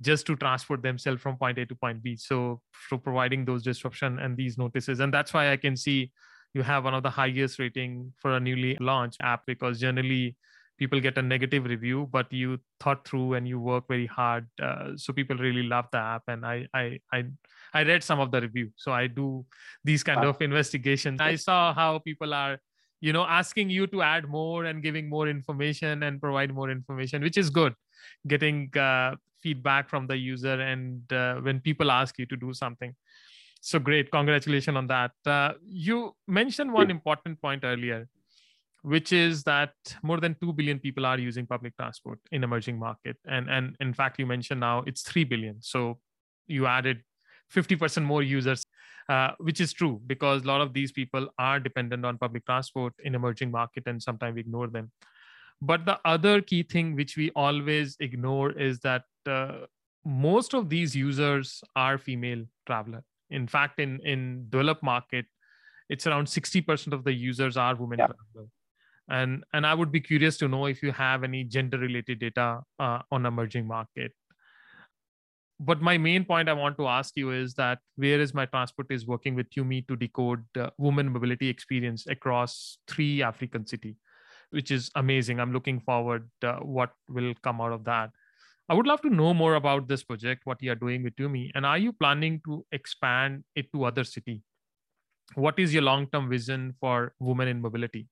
just 0.00 0.26
to 0.26 0.36
transport 0.36 0.82
themselves 0.82 1.20
from 1.20 1.36
point 1.36 1.58
a 1.58 1.66
to 1.66 1.74
point 1.74 2.02
b. 2.02 2.16
So 2.16 2.60
for 2.70 2.98
providing 2.98 3.44
those 3.44 3.62
disruption 3.62 4.18
and 4.20 4.36
these 4.36 4.56
notices. 4.56 5.00
And 5.00 5.12
that's 5.12 5.34
why 5.34 5.52
i 5.52 5.56
can 5.56 5.76
see 5.76 6.12
you 6.54 6.62
have 6.62 6.84
one 6.84 6.94
of 6.94 7.02
the 7.02 7.10
highest 7.10 7.58
rating 7.58 8.12
for 8.16 8.36
a 8.36 8.40
newly 8.40 8.76
launched 8.80 9.20
app 9.22 9.42
because 9.46 9.80
generally 9.80 10.36
people 10.78 11.00
get 11.00 11.18
a 11.18 11.22
negative 11.22 11.64
review 11.64 12.08
but 12.12 12.32
you 12.32 12.58
thought 12.80 13.06
through 13.06 13.34
and 13.34 13.48
you 13.48 13.58
work 13.60 13.84
very 13.88 14.06
hard 14.06 14.46
uh, 14.62 14.90
so 14.96 15.12
people 15.12 15.36
really 15.36 15.64
love 15.64 15.86
the 15.92 15.98
app. 15.98 16.22
And 16.28 16.46
I, 16.46 16.66
I 16.72 17.00
i 17.12 17.24
i 17.74 17.82
read 17.82 18.02
some 18.02 18.20
of 18.20 18.30
the 18.30 18.40
review. 18.40 18.70
So 18.76 18.92
i 18.92 19.06
do 19.06 19.44
these 19.84 20.02
kind 20.02 20.24
of 20.24 20.40
investigations. 20.40 21.20
I 21.20 21.36
saw 21.36 21.74
how 21.74 21.98
people 21.98 22.32
are 22.32 22.58
you 23.00 23.12
know 23.12 23.24
asking 23.24 23.70
you 23.70 23.86
to 23.88 24.02
add 24.02 24.28
more 24.28 24.64
and 24.64 24.82
giving 24.82 25.08
more 25.08 25.28
information 25.28 26.02
and 26.02 26.20
provide 26.20 26.54
more 26.54 26.70
information 26.70 27.22
which 27.22 27.36
is 27.36 27.50
good. 27.50 27.74
Getting 28.26 28.76
uh, 28.76 29.16
feedback 29.42 29.88
from 29.88 30.06
the 30.06 30.16
user 30.16 30.60
and 30.60 31.12
uh, 31.12 31.36
when 31.36 31.60
people 31.60 31.90
ask 31.90 32.18
you 32.18 32.26
to 32.26 32.36
do 32.36 32.52
something. 32.54 32.94
So 33.60 33.80
great. 33.80 34.10
Congratulations 34.12 34.76
on 34.76 34.86
that. 34.86 35.10
Uh, 35.26 35.54
you 35.64 36.14
mentioned 36.28 36.72
one 36.72 36.90
important 36.92 37.40
point 37.42 37.64
earlier 37.64 38.08
which 38.88 39.12
is 39.12 39.42
that 39.44 39.72
more 40.02 40.18
than 40.18 40.34
2 40.40 40.52
billion 40.54 40.78
people 40.78 41.04
are 41.04 41.18
using 41.18 41.46
public 41.46 41.76
transport 41.76 42.18
in 42.32 42.42
emerging 42.42 42.78
market. 42.78 43.16
And 43.26 43.50
and 43.50 43.76
in 43.80 43.92
fact 43.92 44.18
you 44.18 44.26
mentioned 44.26 44.60
now 44.60 44.82
it's 44.86 45.02
3 45.02 45.24
billion. 45.24 45.60
So 45.60 45.98
you 46.46 46.66
added 46.66 47.02
50% 47.54 48.04
more 48.04 48.22
users 48.22 48.64
uh, 49.10 49.30
which 49.38 49.60
is 49.60 49.72
true 49.72 50.00
because 50.06 50.42
a 50.42 50.46
lot 50.46 50.62
of 50.62 50.72
these 50.72 50.92
people 50.92 51.28
are 51.38 51.60
dependent 51.60 52.04
on 52.04 52.18
public 52.24 52.46
transport 52.46 52.94
in 53.04 53.14
emerging 53.14 53.50
market 53.50 53.86
and 53.86 54.02
sometimes 54.02 54.34
we 54.34 54.40
ignore 54.40 54.68
them. 54.68 54.90
But 55.60 55.84
the 55.84 55.98
other 56.04 56.40
key 56.40 56.62
thing 56.62 56.94
which 56.94 57.16
we 57.16 57.30
always 57.44 57.96
ignore 58.00 58.52
is 58.52 58.80
that 58.80 59.04
uh, 59.26 59.66
most 60.04 60.54
of 60.54 60.68
these 60.68 60.94
users 60.96 61.62
are 61.76 61.98
female 61.98 62.44
traveler. 62.66 63.02
In 63.30 63.48
fact 63.56 63.80
in 63.86 63.98
in 64.12 64.46
developed 64.58 64.82
market 64.82 65.26
it's 65.94 66.06
around 66.06 66.26
60% 66.26 66.92
of 66.92 67.02
the 67.04 67.12
users 67.12 67.56
are 67.56 67.74
women 67.74 67.98
yeah. 67.98 68.06
traveler 68.06 68.48
and 69.08 69.44
and 69.52 69.66
i 69.66 69.74
would 69.74 69.90
be 69.90 70.00
curious 70.00 70.36
to 70.36 70.48
know 70.48 70.66
if 70.66 70.82
you 70.82 70.92
have 70.92 71.24
any 71.24 71.44
gender 71.44 71.78
related 71.78 72.18
data 72.20 72.60
uh, 72.78 73.00
on 73.10 73.26
emerging 73.26 73.66
market. 73.66 74.12
But 75.60 75.80
my 75.82 75.98
main 75.98 76.24
point 76.24 76.48
i 76.48 76.52
want 76.52 76.76
to 76.78 76.86
ask 76.86 77.16
you 77.16 77.32
is 77.32 77.54
that 77.54 77.78
where 77.96 78.20
is 78.20 78.32
my 78.32 78.46
transport 78.46 78.92
is 78.96 79.06
working 79.06 79.34
with 79.34 79.50
Tumi 79.50 79.86
to 79.88 79.96
decode 79.96 80.44
uh, 80.56 80.70
women 80.78 81.08
mobility 81.12 81.48
experience 81.48 82.06
across 82.06 82.78
three 82.86 83.22
african 83.22 83.66
city 83.66 83.96
which 84.50 84.70
is 84.70 84.90
amazing. 84.94 85.40
I'm 85.40 85.52
looking 85.52 85.80
forward 85.80 86.28
uh, 86.42 86.56
what 86.56 86.90
will 87.08 87.34
come 87.42 87.60
out 87.60 87.72
of 87.72 87.84
that. 87.84 88.10
I 88.68 88.74
would 88.74 88.86
love 88.86 89.00
to 89.02 89.10
know 89.10 89.32
more 89.32 89.54
about 89.54 89.88
this 89.88 90.04
project 90.04 90.42
what 90.44 90.62
you 90.62 90.70
are 90.72 90.76
doing 90.76 91.02
with 91.02 91.16
Tumi 91.16 91.50
and 91.54 91.64
are 91.64 91.78
you 91.78 91.92
planning 91.92 92.40
to 92.44 92.66
expand 92.70 93.44
it 93.54 93.72
to 93.72 93.84
other 93.84 94.04
city? 94.04 94.42
What 95.34 95.58
is 95.58 95.72
your 95.72 95.82
long 95.82 96.06
term 96.08 96.28
vision 96.28 96.74
for 96.80 97.14
women 97.18 97.48
in 97.48 97.62
mobility 97.62 98.08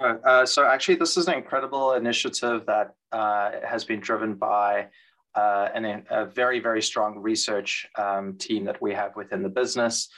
uh, 0.00 0.46
so 0.46 0.66
actually, 0.66 0.96
this 0.96 1.16
is 1.16 1.28
an 1.28 1.34
incredible 1.34 1.92
initiative 1.92 2.66
that 2.66 2.94
uh, 3.12 3.52
has 3.64 3.84
been 3.84 4.00
driven 4.00 4.34
by 4.34 4.88
uh, 5.34 5.68
an, 5.74 6.04
a 6.10 6.26
very, 6.26 6.60
very 6.60 6.82
strong 6.82 7.18
research 7.18 7.86
um, 7.96 8.36
team 8.38 8.64
that 8.64 8.80
we 8.80 8.92
have 8.92 9.14
within 9.16 9.42
the 9.42 9.48
business. 9.48 10.08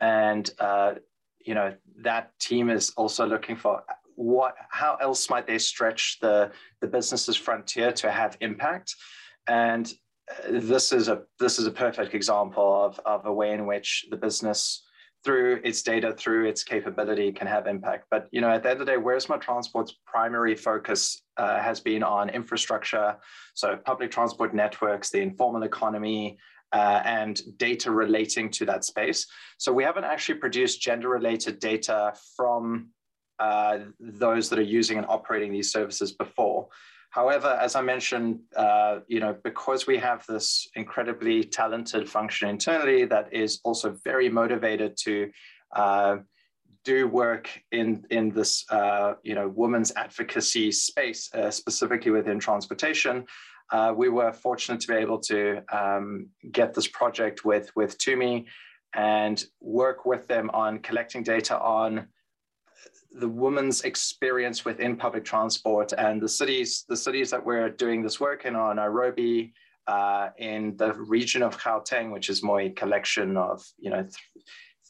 And, 0.00 0.48
uh, 0.58 0.94
you 1.44 1.54
know, 1.54 1.74
that 2.02 2.38
team 2.38 2.70
is 2.70 2.92
also 2.96 3.26
looking 3.26 3.56
for 3.56 3.82
what 4.16 4.54
how 4.70 4.96
else 4.96 5.28
might 5.28 5.46
they 5.46 5.58
stretch 5.58 6.18
the 6.20 6.50
the 6.80 6.86
business's 6.86 7.36
frontier 7.36 7.92
to 7.92 8.10
have 8.10 8.36
impact 8.40 8.94
and 9.46 9.92
uh, 10.30 10.52
this 10.52 10.90
is 10.90 11.08
a 11.08 11.22
this 11.38 11.58
is 11.58 11.66
a 11.66 11.70
perfect 11.70 12.14
example 12.14 12.82
of, 12.82 12.98
of 13.04 13.26
a 13.26 13.32
way 13.32 13.52
in 13.52 13.66
which 13.66 14.06
the 14.10 14.16
business 14.16 14.85
through 15.26 15.60
its 15.64 15.82
data 15.82 16.12
through 16.12 16.46
its 16.46 16.62
capability 16.62 17.32
can 17.32 17.48
have 17.48 17.66
impact 17.66 18.06
but 18.10 18.28
you 18.30 18.40
know 18.40 18.48
at 18.48 18.62
the 18.62 18.70
end 18.70 18.80
of 18.80 18.86
the 18.86 18.92
day 18.92 18.96
where's 18.96 19.28
my 19.28 19.36
transport's 19.36 19.92
primary 20.06 20.54
focus 20.54 21.20
uh, 21.36 21.58
has 21.58 21.80
been 21.80 22.02
on 22.02 22.30
infrastructure 22.30 23.16
so 23.52 23.76
public 23.84 24.10
transport 24.10 24.54
networks 24.54 25.10
the 25.10 25.20
informal 25.20 25.64
economy 25.64 26.38
uh, 26.72 27.00
and 27.04 27.40
data 27.58 27.90
relating 27.90 28.50
to 28.50 28.64
that 28.66 28.84
space. 28.84 29.26
So 29.58 29.72
we 29.72 29.84
haven't 29.84 30.04
actually 30.04 30.38
produced 30.38 30.80
gender 30.80 31.08
related 31.08 31.58
data 31.58 32.12
from 32.36 32.90
uh, 33.38 33.78
those 34.00 34.48
that 34.50 34.58
are 34.58 34.70
using 34.80 34.98
and 34.98 35.06
operating 35.08 35.52
these 35.52 35.70
services 35.70 36.12
before. 36.12 36.68
However, 37.16 37.58
as 37.66 37.74
I 37.76 37.80
mentioned, 37.80 38.40
uh, 38.54 38.98
you 39.08 39.20
know, 39.20 39.34
because 39.42 39.86
we 39.86 39.96
have 39.96 40.26
this 40.26 40.68
incredibly 40.74 41.42
talented 41.44 42.10
function 42.10 42.50
internally 42.50 43.06
that 43.06 43.32
is 43.32 43.58
also 43.64 43.96
very 44.04 44.28
motivated 44.28 44.98
to 45.04 45.30
uh, 45.74 46.16
do 46.84 47.08
work 47.08 47.48
in 47.72 48.04
in 48.10 48.24
this 48.38 48.52
uh, 48.70 49.14
you 49.22 49.34
know 49.34 49.48
women's 49.48 49.92
advocacy 49.96 50.70
space, 50.70 51.32
uh, 51.34 51.50
specifically 51.50 52.10
within 52.10 52.38
transportation, 52.38 53.24
uh, 53.72 53.94
we 53.96 54.10
were 54.10 54.32
fortunate 54.32 54.80
to 54.82 54.88
be 54.88 54.94
able 54.94 55.20
to 55.20 55.62
um, 55.72 56.28
get 56.52 56.74
this 56.74 56.86
project 56.86 57.46
with, 57.46 57.70
with 57.74 57.96
TUMI 57.96 58.44
and 58.94 59.42
work 59.60 60.04
with 60.04 60.26
them 60.28 60.50
on 60.52 60.80
collecting 60.80 61.22
data 61.22 61.58
on 61.58 62.08
the 63.12 63.28
woman's 63.28 63.82
experience 63.82 64.64
within 64.64 64.96
public 64.96 65.24
transport 65.24 65.92
and 65.96 66.20
the 66.20 66.28
cities, 66.28 66.84
the 66.88 66.96
cities 66.96 67.30
that 67.30 67.44
we're 67.44 67.70
doing 67.70 68.02
this 68.02 68.20
work 68.20 68.44
in 68.44 68.54
are 68.56 68.74
Nairobi, 68.74 69.52
uh, 69.86 70.30
in 70.38 70.76
the 70.76 70.92
region 70.94 71.42
of 71.42 71.56
Gauteng, 71.58 72.12
which 72.12 72.28
is 72.28 72.42
a 72.44 72.70
collection 72.70 73.36
of, 73.36 73.64
you 73.78 73.90
know, 73.90 74.02
th 74.02 74.16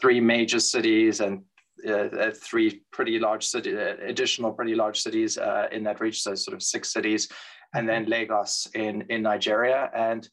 three 0.00 0.20
major 0.20 0.60
cities 0.60 1.20
and 1.20 1.42
uh, 1.86 2.08
uh 2.24 2.30
three 2.30 2.82
pretty 2.92 3.18
large 3.18 3.46
city, 3.46 3.70
uh, 3.74 3.96
additional 4.12 4.52
pretty 4.52 4.74
large 4.74 4.98
cities 5.00 5.38
uh, 5.38 5.66
in 5.72 5.82
that 5.84 6.00
region, 6.00 6.20
so 6.20 6.34
sort 6.34 6.54
of 6.54 6.62
six 6.62 6.92
cities 6.92 7.28
and 7.74 7.88
then 7.88 8.06
Lagos 8.06 8.68
in, 8.74 9.02
in 9.10 9.22
Nigeria. 9.22 9.90
And 9.94 10.28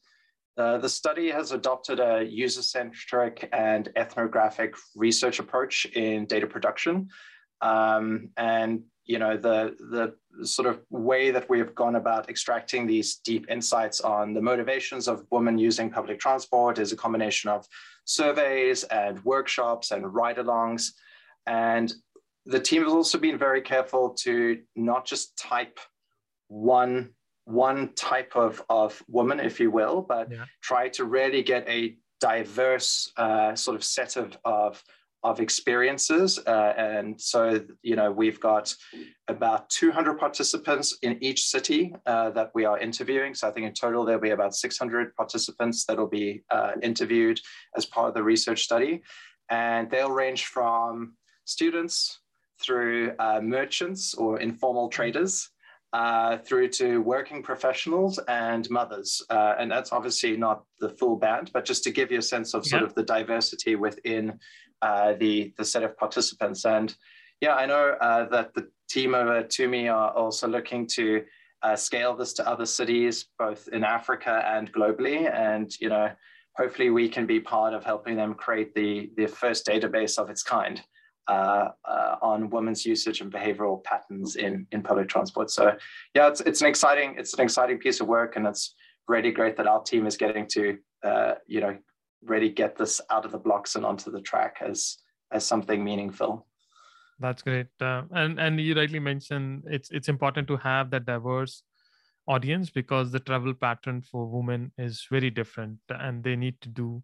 uh, 0.56 0.78
the 0.78 0.88
study 0.88 1.30
has 1.30 1.52
adopted 1.52 2.00
a 2.00 2.24
user-centric 2.24 3.48
and 3.52 3.90
ethnographic 3.96 4.74
research 4.94 5.40
approach 5.40 5.84
in 5.86 6.26
data 6.26 6.46
production. 6.46 7.08
Um, 7.60 8.30
and 8.36 8.82
you 9.06 9.18
know 9.18 9.36
the 9.36 9.76
the 9.90 10.46
sort 10.46 10.66
of 10.66 10.80
way 10.90 11.30
that 11.30 11.48
we 11.48 11.58
have 11.58 11.74
gone 11.74 11.96
about 11.96 12.28
extracting 12.28 12.86
these 12.86 13.16
deep 13.16 13.46
insights 13.50 14.00
on 14.00 14.32
the 14.32 14.40
motivations 14.40 15.08
of 15.08 15.24
women 15.30 15.58
using 15.58 15.90
public 15.90 16.18
transport 16.18 16.78
is 16.78 16.92
a 16.92 16.96
combination 16.96 17.50
of 17.50 17.66
surveys 18.04 18.84
and 18.84 19.22
workshops 19.24 19.90
and 19.90 20.12
ride-alongs. 20.12 20.92
And 21.46 21.92
the 22.46 22.60
team 22.60 22.82
has 22.82 22.92
also 22.92 23.18
been 23.18 23.38
very 23.38 23.60
careful 23.60 24.10
to 24.20 24.58
not 24.74 25.06
just 25.06 25.36
type 25.38 25.78
one 26.48 27.10
one 27.46 27.92
type 27.94 28.32
of, 28.36 28.62
of 28.70 29.02
woman, 29.08 29.38
if 29.38 29.60
you 29.60 29.70
will, 29.70 30.00
but 30.00 30.30
yeah. 30.30 30.44
try 30.62 30.88
to 30.88 31.04
really 31.04 31.42
get 31.42 31.68
a 31.68 31.96
diverse 32.20 33.12
uh, 33.16 33.54
sort 33.54 33.76
of 33.76 33.84
set 33.84 34.16
of, 34.16 34.36
of, 34.44 34.82
of 35.24 35.40
experiences. 35.40 36.38
Uh, 36.46 36.74
and 36.76 37.18
so, 37.18 37.64
you 37.82 37.96
know, 37.96 38.12
we've 38.12 38.38
got 38.38 38.74
about 39.26 39.70
200 39.70 40.18
participants 40.18 40.98
in 41.02 41.16
each 41.24 41.46
city 41.46 41.94
uh, 42.06 42.30
that 42.30 42.50
we 42.54 42.66
are 42.66 42.78
interviewing. 42.78 43.34
So 43.34 43.48
I 43.48 43.50
think 43.50 43.66
in 43.66 43.72
total, 43.72 44.04
there'll 44.04 44.20
be 44.20 44.30
about 44.30 44.54
600 44.54 45.16
participants 45.16 45.86
that'll 45.86 46.06
be 46.06 46.44
uh, 46.50 46.72
interviewed 46.82 47.40
as 47.74 47.86
part 47.86 48.08
of 48.08 48.14
the 48.14 48.22
research 48.22 48.62
study. 48.62 49.02
And 49.50 49.90
they'll 49.90 50.10
range 50.10 50.44
from 50.44 51.14
students 51.46 52.20
through 52.62 53.12
uh, 53.18 53.40
merchants 53.42 54.14
or 54.14 54.40
informal 54.40 54.88
traders 54.90 55.50
uh, 55.94 56.38
through 56.38 56.68
to 56.68 56.98
working 56.98 57.40
professionals 57.40 58.18
and 58.26 58.68
mothers. 58.68 59.22
Uh, 59.30 59.54
and 59.58 59.70
that's 59.70 59.92
obviously 59.92 60.36
not 60.36 60.64
the 60.80 60.88
full 60.88 61.16
band, 61.16 61.50
but 61.54 61.64
just 61.64 61.84
to 61.84 61.92
give 61.92 62.10
you 62.10 62.18
a 62.18 62.22
sense 62.22 62.52
of 62.52 62.66
sort 62.66 62.82
yeah. 62.82 62.88
of 62.88 62.94
the 62.94 63.02
diversity 63.04 63.76
within 63.76 64.38
uh, 64.84 65.14
the, 65.14 65.52
the 65.56 65.64
set 65.64 65.82
of 65.82 65.96
participants. 65.96 66.64
And 66.64 66.94
yeah, 67.40 67.54
I 67.54 67.64
know 67.66 67.96
uh, 68.00 68.28
that 68.28 68.54
the 68.54 68.68
team 68.88 69.14
over 69.14 69.36
at 69.38 69.50
TUMI 69.50 69.88
are 69.88 70.10
also 70.12 70.46
looking 70.46 70.86
to 70.98 71.24
uh, 71.62 71.74
scale 71.74 72.14
this 72.14 72.34
to 72.34 72.48
other 72.48 72.66
cities, 72.66 73.26
both 73.38 73.68
in 73.68 73.82
Africa 73.82 74.44
and 74.46 74.70
globally. 74.72 75.32
And, 75.32 75.72
you 75.80 75.88
know, 75.88 76.10
hopefully 76.56 76.90
we 76.90 77.08
can 77.08 77.26
be 77.26 77.40
part 77.40 77.72
of 77.72 77.82
helping 77.82 78.16
them 78.16 78.34
create 78.34 78.74
the, 78.74 79.10
the 79.16 79.26
first 79.26 79.66
database 79.66 80.18
of 80.18 80.28
its 80.28 80.42
kind 80.42 80.82
uh, 81.26 81.68
uh, 81.88 82.16
on 82.20 82.50
women's 82.50 82.84
usage 82.84 83.22
and 83.22 83.32
behavioral 83.32 83.82
patterns 83.84 84.36
in, 84.36 84.66
in 84.72 84.82
public 84.82 85.08
transport. 85.08 85.50
So 85.50 85.74
yeah, 86.14 86.28
it's, 86.28 86.42
it's 86.42 86.60
an 86.60 86.68
exciting 86.68 87.14
it's 87.16 87.32
an 87.34 87.40
exciting 87.40 87.78
piece 87.78 88.00
of 88.00 88.06
work, 88.06 88.36
and 88.36 88.46
it's 88.46 88.74
really 89.08 89.32
great 89.32 89.56
that 89.56 89.66
our 89.66 89.82
team 89.82 90.06
is 90.06 90.18
getting 90.18 90.46
to 90.48 90.78
uh, 91.02 91.34
you 91.46 91.60
know 91.62 91.78
really 92.24 92.48
get 92.48 92.76
this 92.76 93.00
out 93.10 93.24
of 93.24 93.32
the 93.32 93.38
blocks 93.38 93.76
and 93.76 93.84
onto 93.84 94.10
the 94.10 94.20
track 94.20 94.58
as 94.60 94.98
as 95.30 95.44
something 95.44 95.82
meaningful. 95.82 96.46
That's 97.18 97.42
great, 97.42 97.68
uh, 97.80 98.02
and 98.10 98.40
and 98.40 98.60
you 98.60 98.74
rightly 98.74 98.98
mentioned 98.98 99.64
it's 99.66 99.90
it's 99.90 100.08
important 100.08 100.48
to 100.48 100.56
have 100.56 100.90
that 100.90 101.06
diverse 101.06 101.62
audience 102.26 102.70
because 102.70 103.12
the 103.12 103.20
travel 103.20 103.54
pattern 103.54 104.02
for 104.02 104.26
women 104.26 104.72
is 104.78 105.06
very 105.10 105.30
different, 105.30 105.78
and 105.88 106.24
they 106.24 106.36
need 106.36 106.60
to 106.62 106.68
do 106.68 107.02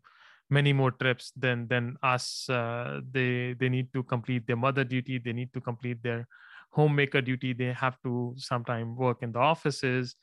many 0.50 0.72
more 0.72 0.90
trips 0.90 1.32
than 1.36 1.68
than 1.68 1.96
us. 2.02 2.48
Uh, 2.48 3.00
they 3.10 3.54
they 3.58 3.68
need 3.68 3.92
to 3.94 4.02
complete 4.02 4.46
their 4.46 4.56
mother 4.56 4.84
duty. 4.84 5.18
They 5.18 5.32
need 5.32 5.52
to 5.54 5.60
complete 5.60 6.02
their 6.02 6.26
homemaker 6.70 7.20
duty. 7.20 7.52
They 7.52 7.72
have 7.72 8.00
to 8.02 8.34
sometime 8.36 8.96
work 8.96 9.22
in 9.22 9.32
the 9.32 9.38
offices 9.38 10.16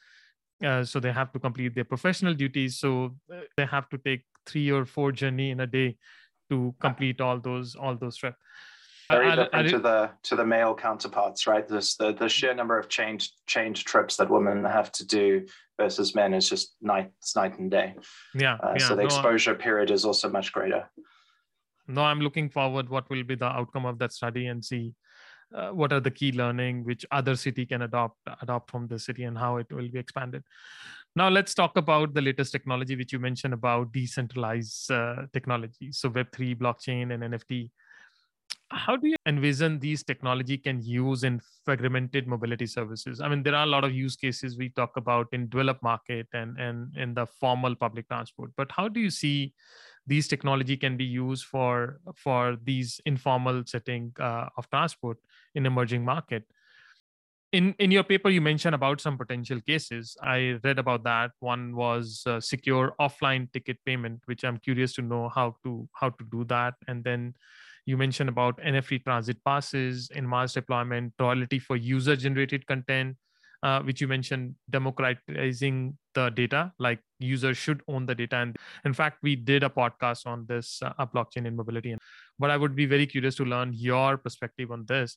uh, 0.64 0.84
so 0.84 1.00
they 1.00 1.12
have 1.12 1.32
to 1.32 1.40
complete 1.40 1.76
their 1.76 1.86
professional 1.86 2.34
duties 2.34 2.80
so 2.80 3.16
uh, 3.34 3.42
they 3.56 3.66
have 3.66 3.88
to 3.90 3.98
take 3.98 4.24
three 4.46 4.72
or 4.72 4.86
four 4.86 5.12
journey 5.12 5.52
in 5.52 5.60
a 5.60 5.68
day 5.68 5.96
to 6.50 6.74
complete 6.80 7.22
all 7.22 7.40
those 7.40 7.76
all 7.76 7.96
those 7.96 8.16
trips 8.16 8.38
very 9.10 9.30
different 9.30 9.54
I, 9.54 9.60
I, 9.60 9.64
to 9.64 9.80
the 9.80 10.10
to 10.24 10.36
the 10.36 10.46
male 10.46 10.76
counterparts, 10.76 11.48
right? 11.48 11.68
This, 11.68 11.96
the 11.96 12.14
the 12.14 12.28
sheer 12.28 12.54
number 12.54 12.78
of 12.78 12.90
change 12.90 13.32
change 13.46 13.86
trips 13.86 14.18
that 14.18 14.30
women 14.30 14.66
have 14.66 14.92
to 14.94 15.06
do 15.06 15.46
versus 15.80 16.14
men 16.14 16.34
is 16.34 16.50
just 16.50 16.76
night 16.82 17.12
it's 17.20 17.36
night 17.36 17.58
and 17.58 17.72
day. 17.72 17.96
Yeah. 18.36 18.56
Uh, 18.56 18.74
yeah 18.78 18.88
so 18.88 18.96
the 18.96 19.04
no, 19.04 19.06
exposure 19.06 19.56
period 19.56 19.92
is 19.92 20.04
also 20.04 20.30
much 20.30 20.52
greater. 20.52 20.90
No, 21.88 22.02
I'm 22.02 22.20
looking 22.20 22.50
forward 22.50 22.90
what 22.90 23.10
will 23.10 23.24
be 23.24 23.36
the 23.36 23.46
outcome 23.46 23.86
of 23.86 23.98
that 24.00 24.12
study 24.12 24.48
and 24.48 24.64
see 24.64 24.94
uh, 25.54 25.70
what 25.70 25.94
are 25.94 26.00
the 26.00 26.12
key 26.12 26.32
learning 26.32 26.84
which 26.84 27.06
other 27.12 27.36
city 27.36 27.66
can 27.66 27.84
adopt 27.84 28.18
adopt 28.42 28.70
from 28.70 28.88
the 28.88 29.00
city 29.00 29.24
and 29.24 29.38
how 29.38 29.58
it 29.58 29.72
will 29.72 29.90
be 29.90 30.00
expanded. 30.00 30.44
Now 31.16 31.30
let's 31.30 31.54
talk 31.54 31.78
about 31.78 32.14
the 32.14 32.22
latest 32.22 32.52
technology 32.52 32.96
which 32.96 33.14
you 33.14 33.20
mentioned 33.20 33.54
about 33.54 33.92
decentralized 33.92 34.92
uh, 34.92 35.24
technology. 35.34 35.92
So 35.92 36.10
web3 36.10 36.56
blockchain 36.56 37.14
and 37.14 37.24
nft 37.34 37.70
how 38.70 38.98
do 38.98 39.08
you 39.08 39.16
envision 39.26 39.80
these 39.80 40.04
technology 40.04 40.58
can 40.58 40.82
use 40.82 41.24
in 41.24 41.40
fragmented 41.64 42.28
mobility 42.28 42.66
services? 42.66 43.22
I 43.22 43.30
mean 43.30 43.44
there 43.44 43.56
are 43.56 43.64
a 43.64 43.70
lot 43.70 43.86
of 43.86 43.94
use 43.94 44.16
cases 44.16 44.58
we 44.58 44.70
talk 44.70 44.98
about 44.98 45.28
in 45.32 45.48
developed 45.48 45.82
market 45.82 46.28
and 46.34 46.58
and 46.60 46.96
in 46.98 47.14
the 47.14 47.26
formal 47.26 47.76
public 47.76 48.08
transport 48.10 48.52
but 48.58 48.72
how 48.72 48.88
do 48.88 49.00
you 49.00 49.10
see 49.10 49.54
these 50.06 50.28
technology 50.28 50.78
can 50.78 50.98
be 50.98 51.06
used 51.06 51.46
for 51.46 52.00
for 52.16 52.58
these 52.64 53.00
informal 53.06 53.64
setting 53.66 54.12
uh, 54.20 54.48
of 54.58 54.70
transport 54.70 55.18
in 55.58 55.66
emerging 55.66 56.06
market 56.06 56.44
in 57.60 57.74
in 57.86 57.92
your 57.96 58.04
paper 58.04 58.30
you 58.30 58.42
mentioned 58.48 58.76
about 58.76 59.04
some 59.06 59.18
potential 59.18 59.62
cases 59.70 60.16
i 60.22 60.38
read 60.64 60.80
about 60.80 61.04
that 61.04 61.32
one 61.52 61.76
was 61.76 62.24
uh, 62.26 62.40
secure 62.40 62.94
offline 63.06 63.52
ticket 63.54 63.78
payment 63.86 64.20
which 64.26 64.44
i'm 64.50 64.58
curious 64.70 64.94
to 65.00 65.06
know 65.12 65.30
how 65.38 65.48
to 65.64 65.78
how 66.02 66.10
to 66.10 66.26
do 66.36 66.44
that 66.56 66.76
and 66.88 67.04
then 67.12 67.34
you 67.88 67.96
mentioned 67.96 68.30
about 68.30 68.60
NFT 68.60 69.06
transit 69.06 69.38
passes, 69.46 70.12
in 70.14 70.30
mass 70.30 70.54
deployment, 70.54 71.14
royalty 71.20 71.58
for 71.58 71.78
user 71.78 72.18
generated 72.18 72.68
content, 72.68 73.16
uh, 73.64 73.82
which 73.82 74.02
you 74.02 74.10
mentioned 74.10 74.56
democratizing 74.70 75.98
the 76.14 76.30
data, 76.30 76.74
like 76.80 77.00
users 77.20 77.58
should 77.58 77.82
own 77.88 78.06
the 78.06 78.14
data. 78.14 78.36
And 78.36 78.58
in 78.84 78.94
fact, 78.94 79.20
we 79.24 79.38
did 79.38 79.64
a 79.64 79.70
podcast 79.70 80.28
on 80.28 80.46
this 80.48 80.82
uh, 80.84 81.06
blockchain 81.06 81.48
in 81.48 81.56
mobility. 81.56 81.96
But 82.38 82.52
I 82.52 82.58
would 82.58 82.76
be 82.76 82.86
very 82.86 83.08
curious 83.08 83.36
to 83.36 83.46
learn 83.46 83.72
your 83.74 84.18
perspective 84.18 84.70
on 84.70 84.86
this. 84.86 85.16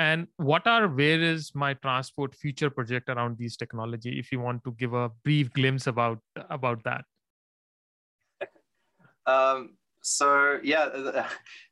And 0.00 0.28
what 0.38 0.66
are 0.66 0.88
where 0.88 1.20
is 1.20 1.54
my 1.54 1.74
transport 1.74 2.34
future 2.34 2.70
project 2.70 3.10
around 3.10 3.36
these 3.36 3.54
technology? 3.54 4.18
If 4.18 4.32
you 4.32 4.40
want 4.40 4.64
to 4.64 4.72
give 4.78 4.94
a 4.94 5.10
brief 5.24 5.52
glimpse 5.52 5.86
about 5.86 6.20
about 6.48 6.82
that. 6.84 7.04
Um, 9.26 9.76
so 10.00 10.58
yeah, 10.62 10.86
the, 10.86 11.26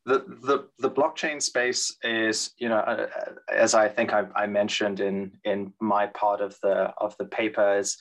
the 0.05 0.69
the 0.79 0.91
blockchain 0.91 1.41
space 1.43 1.97
is 2.03 2.51
you 2.59 2.69
know 2.69 2.77
uh, 2.77 3.07
as 3.51 3.75
I 3.75 3.89
think 3.89 4.13
I, 4.13 4.27
I, 4.37 4.47
mentioned 4.47 5.01
in 5.01 5.33
in 5.45 5.73
my 5.81 6.07
part 6.09 6.43
of 6.43 6.57
the 6.63 6.93
of 6.99 7.17
the 7.17 7.25
papers. 7.25 7.97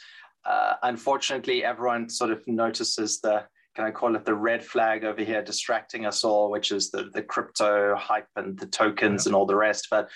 Uh, 0.46 0.74
unfortunately, 0.84 1.64
everyone 1.64 2.10
sort 2.10 2.32
of 2.32 2.46
notices 2.46 3.22
the 3.22 3.46
can 3.78 3.86
I 3.86 3.92
call 3.92 4.16
it 4.16 4.26
the 4.26 4.34
red 4.34 4.66
flag 4.66 5.04
over 5.04 5.24
here 5.24 5.44
distracting 5.44 6.08
us 6.08 6.24
all, 6.24 6.50
which 6.50 6.72
is 6.72 6.90
the 6.90 7.12
the 7.14 7.22
crypto 7.22 7.96
hype 7.96 8.28
and 8.36 8.58
the 8.58 8.66
tokens 8.66 9.26
yeah. 9.26 9.30
and 9.30 9.36
all 9.36 9.46
the 9.46 9.56
rest. 9.56 9.90
But 9.92 10.10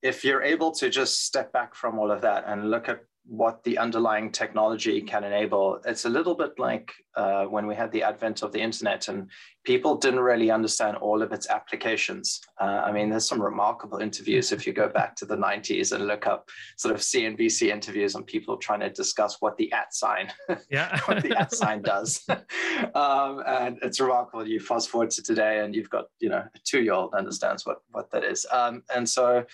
if 0.00 0.24
you're 0.24 0.42
able 0.42 0.70
to 0.76 0.88
just 0.88 1.26
step 1.26 1.52
back 1.52 1.74
from 1.74 1.98
all 1.98 2.10
of 2.10 2.22
that 2.22 2.44
and 2.46 2.70
look 2.70 2.88
at 2.88 3.00
what 3.24 3.62
the 3.62 3.78
underlying 3.78 4.32
technology 4.32 5.00
can 5.00 5.24
enable. 5.24 5.80
It's 5.84 6.04
a 6.04 6.08
little 6.08 6.34
bit 6.34 6.58
like 6.58 6.92
uh, 7.14 7.44
when 7.44 7.66
we 7.66 7.74
had 7.74 7.92
the 7.92 8.02
advent 8.02 8.42
of 8.42 8.50
the 8.50 8.60
internet 8.60 9.08
and 9.08 9.30
people 9.64 9.96
didn't 9.96 10.20
really 10.20 10.50
understand 10.50 10.96
all 10.96 11.22
of 11.22 11.32
its 11.32 11.48
applications. 11.48 12.40
Uh, 12.60 12.82
I 12.84 12.92
mean, 12.92 13.10
there's 13.10 13.28
some 13.28 13.40
remarkable 13.40 13.98
interviews 13.98 14.52
if 14.52 14.66
you 14.66 14.72
go 14.72 14.88
back 14.88 15.14
to 15.16 15.26
the 15.26 15.36
90s 15.36 15.92
and 15.92 16.06
look 16.06 16.26
up 16.26 16.48
sort 16.76 16.94
of 16.94 17.00
CNBC 17.00 17.68
interviews 17.68 18.14
on 18.14 18.24
people 18.24 18.56
trying 18.56 18.80
to 18.80 18.90
discuss 18.90 19.36
what 19.40 19.56
the 19.58 19.70
at 19.72 19.94
sign, 19.94 20.32
yeah. 20.70 20.98
what 21.04 21.22
the 21.22 21.38
at 21.38 21.52
sign 21.52 21.82
does. 21.82 22.26
um, 22.94 23.42
and 23.46 23.78
it's 23.82 24.00
remarkable. 24.00 24.46
You 24.46 24.60
fast 24.60 24.88
forward 24.88 25.10
to 25.10 25.22
today 25.22 25.60
and 25.60 25.74
you've 25.74 25.90
got, 25.90 26.06
you 26.20 26.30
know, 26.30 26.44
a 26.54 26.58
two-year-old 26.64 27.14
understands 27.14 27.66
what, 27.66 27.82
what 27.90 28.10
that 28.10 28.24
is. 28.24 28.46
Um, 28.50 28.82
and 28.94 29.08
so, 29.08 29.44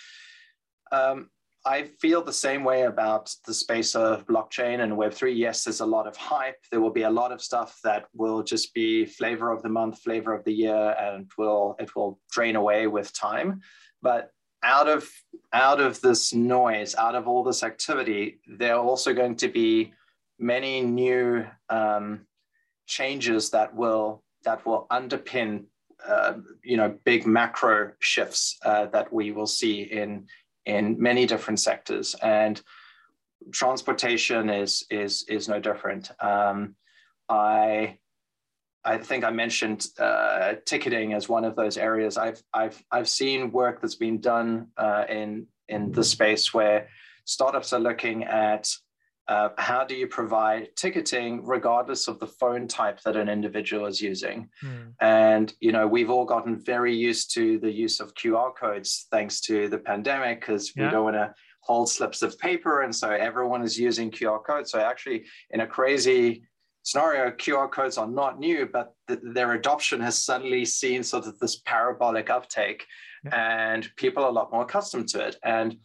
um, 0.92 1.30
I 1.66 1.90
feel 2.00 2.22
the 2.22 2.32
same 2.32 2.62
way 2.62 2.82
about 2.82 3.34
the 3.44 3.52
space 3.52 3.96
of 3.96 4.24
blockchain 4.24 4.84
and 4.84 4.92
Web3. 4.92 5.36
Yes, 5.36 5.64
there's 5.64 5.80
a 5.80 5.86
lot 5.86 6.06
of 6.06 6.16
hype. 6.16 6.58
There 6.70 6.80
will 6.80 6.92
be 6.92 7.02
a 7.02 7.10
lot 7.10 7.32
of 7.32 7.42
stuff 7.42 7.80
that 7.82 8.06
will 8.14 8.44
just 8.44 8.72
be 8.72 9.04
flavor 9.04 9.50
of 9.50 9.62
the 9.62 9.68
month, 9.68 9.98
flavor 9.98 10.32
of 10.32 10.44
the 10.44 10.52
year, 10.52 10.94
and 10.96 11.28
will 11.36 11.74
it 11.80 11.96
will 11.96 12.20
drain 12.30 12.54
away 12.54 12.86
with 12.86 13.12
time. 13.12 13.62
But 14.00 14.30
out 14.62 14.88
of 14.88 15.10
out 15.52 15.80
of 15.80 16.00
this 16.00 16.32
noise, 16.32 16.94
out 16.94 17.16
of 17.16 17.26
all 17.26 17.42
this 17.42 17.64
activity, 17.64 18.38
there 18.46 18.76
are 18.76 18.84
also 18.84 19.12
going 19.12 19.34
to 19.36 19.48
be 19.48 19.92
many 20.38 20.82
new 20.82 21.46
um, 21.68 22.26
changes 22.86 23.50
that 23.50 23.74
will 23.74 24.22
that 24.44 24.64
will 24.64 24.86
underpin 24.92 25.64
uh, 26.06 26.34
you 26.62 26.76
know 26.76 26.96
big 27.04 27.26
macro 27.26 27.90
shifts 27.98 28.56
uh, 28.64 28.86
that 28.86 29.12
we 29.12 29.32
will 29.32 29.48
see 29.48 29.82
in 29.82 30.26
in 30.66 31.00
many 31.00 31.26
different 31.26 31.60
sectors, 31.60 32.14
and 32.22 32.60
transportation 33.52 34.50
is 34.50 34.84
is 34.90 35.24
is 35.28 35.48
no 35.48 35.60
different. 35.60 36.10
Um, 36.20 36.74
I 37.28 37.98
I 38.84 38.98
think 38.98 39.24
I 39.24 39.30
mentioned 39.30 39.86
uh, 39.98 40.54
ticketing 40.64 41.12
as 41.12 41.28
one 41.28 41.44
of 41.44 41.56
those 41.56 41.76
areas. 41.76 42.16
I've 42.16 42.42
I've 42.52 42.82
I've 42.90 43.08
seen 43.08 43.52
work 43.52 43.80
that's 43.80 43.96
been 43.96 44.20
done 44.20 44.68
uh, 44.76 45.04
in 45.08 45.46
in 45.68 45.92
the 45.92 46.04
space 46.04 46.52
where 46.52 46.88
startups 47.24 47.72
are 47.72 47.80
looking 47.80 48.24
at 48.24 48.68
uh, 49.28 49.48
how 49.58 49.84
do 49.84 49.94
you 49.94 50.06
provide 50.06 50.68
ticketing 50.76 51.44
regardless 51.44 52.06
of 52.06 52.18
the 52.20 52.26
phone 52.26 52.68
type 52.68 53.00
that 53.02 53.16
an 53.16 53.28
individual 53.28 53.86
is 53.86 54.00
using 54.00 54.48
mm. 54.62 54.92
and 55.00 55.54
you 55.60 55.72
know 55.72 55.86
we've 55.86 56.10
all 56.10 56.24
gotten 56.24 56.56
very 56.56 56.94
used 56.94 57.34
to 57.34 57.58
the 57.58 57.70
use 57.70 57.98
of 57.98 58.14
qr 58.14 58.54
codes 58.54 59.06
thanks 59.10 59.40
to 59.40 59.68
the 59.68 59.78
pandemic 59.78 60.40
because 60.40 60.72
yeah. 60.76 60.84
we 60.84 60.90
don't 60.90 61.04
want 61.04 61.16
to 61.16 61.34
hold 61.60 61.90
slips 61.90 62.22
of 62.22 62.38
paper 62.38 62.82
and 62.82 62.94
so 62.94 63.10
everyone 63.10 63.62
is 63.62 63.78
using 63.78 64.10
qr 64.10 64.42
codes 64.44 64.70
so 64.70 64.78
actually 64.78 65.24
in 65.50 65.60
a 65.60 65.66
crazy 65.66 66.44
scenario 66.84 67.30
qr 67.32 67.68
codes 67.70 67.98
are 67.98 68.06
not 68.06 68.38
new 68.38 68.64
but 68.64 68.94
th- 69.08 69.18
their 69.34 69.54
adoption 69.54 70.00
has 70.00 70.16
suddenly 70.16 70.64
seen 70.64 71.02
sort 71.02 71.26
of 71.26 71.36
this 71.40 71.56
parabolic 71.66 72.30
uptake 72.30 72.86
yeah. 73.24 73.70
and 73.72 73.90
people 73.96 74.22
are 74.22 74.28
a 74.28 74.32
lot 74.32 74.52
more 74.52 74.62
accustomed 74.62 75.08
to 75.08 75.18
it 75.18 75.36
and 75.42 75.76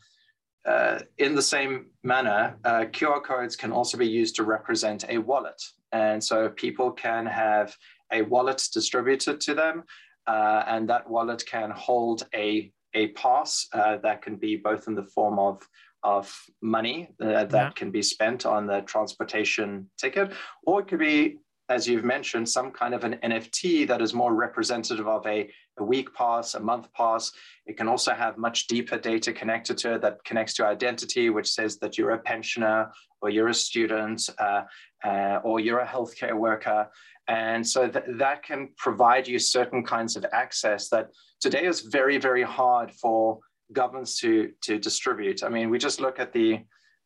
uh, 0.65 0.99
in 1.17 1.35
the 1.35 1.41
same 1.41 1.87
manner, 2.03 2.55
uh, 2.63 2.85
QR 2.91 3.23
codes 3.23 3.55
can 3.55 3.71
also 3.71 3.97
be 3.97 4.07
used 4.07 4.35
to 4.35 4.43
represent 4.43 5.05
a 5.09 5.17
wallet. 5.17 5.61
And 5.91 6.23
so 6.23 6.49
people 6.49 6.91
can 6.91 7.25
have 7.25 7.75
a 8.11 8.21
wallet 8.21 8.67
distributed 8.73 9.41
to 9.41 9.53
them, 9.53 9.83
uh, 10.27 10.63
and 10.67 10.87
that 10.89 11.09
wallet 11.09 11.43
can 11.45 11.71
hold 11.71 12.27
a, 12.35 12.71
a 12.93 13.07
pass 13.09 13.67
uh, 13.73 13.97
that 13.97 14.21
can 14.21 14.35
be 14.35 14.55
both 14.55 14.87
in 14.87 14.95
the 14.95 15.03
form 15.03 15.39
of, 15.39 15.61
of 16.03 16.33
money 16.61 17.09
uh, 17.21 17.45
that 17.45 17.53
yeah. 17.53 17.71
can 17.71 17.89
be 17.89 18.01
spent 18.01 18.45
on 18.45 18.67
the 18.67 18.81
transportation 18.81 19.89
ticket, 19.97 20.31
or 20.63 20.81
it 20.81 20.87
could 20.87 20.99
be 20.99 21.37
as 21.71 21.87
you've 21.87 22.03
mentioned, 22.03 22.47
some 22.47 22.69
kind 22.69 22.93
of 22.93 23.05
an 23.05 23.17
NFT 23.23 23.87
that 23.87 24.01
is 24.01 24.13
more 24.13 24.33
representative 24.33 25.07
of 25.07 25.25
a, 25.25 25.49
a 25.77 25.83
week 25.83 26.13
pass, 26.13 26.55
a 26.55 26.59
month 26.59 26.91
pass. 26.93 27.31
It 27.65 27.77
can 27.77 27.87
also 27.87 28.13
have 28.13 28.37
much 28.37 28.67
deeper 28.67 28.97
data 28.97 29.33
connected 29.33 29.77
to 29.79 29.95
it 29.95 30.01
that 30.01 30.23
connects 30.23 30.53
to 30.55 30.65
identity, 30.65 31.29
which 31.29 31.49
says 31.49 31.77
that 31.79 31.97
you're 31.97 32.11
a 32.11 32.19
pensioner 32.19 32.91
or 33.21 33.29
you're 33.29 33.49
a 33.49 33.53
student 33.53 34.29
uh, 34.39 34.63
uh, 35.03 35.39
or 35.43 35.59
you're 35.59 35.79
a 35.79 35.87
healthcare 35.87 36.37
worker. 36.37 36.89
And 37.27 37.65
so 37.65 37.87
th- 37.87 38.05
that 38.07 38.43
can 38.43 38.69
provide 38.77 39.27
you 39.27 39.39
certain 39.39 39.83
kinds 39.83 40.15
of 40.15 40.25
access 40.33 40.89
that 40.89 41.09
today 41.39 41.65
is 41.65 41.81
very, 41.81 42.17
very 42.17 42.43
hard 42.43 42.91
for 42.91 43.39
governments 43.71 44.19
to, 44.19 44.51
to 44.61 44.77
distribute. 44.77 45.43
I 45.43 45.49
mean, 45.49 45.69
we 45.69 45.77
just 45.77 46.01
look 46.01 46.19
at 46.19 46.33
the 46.33 46.59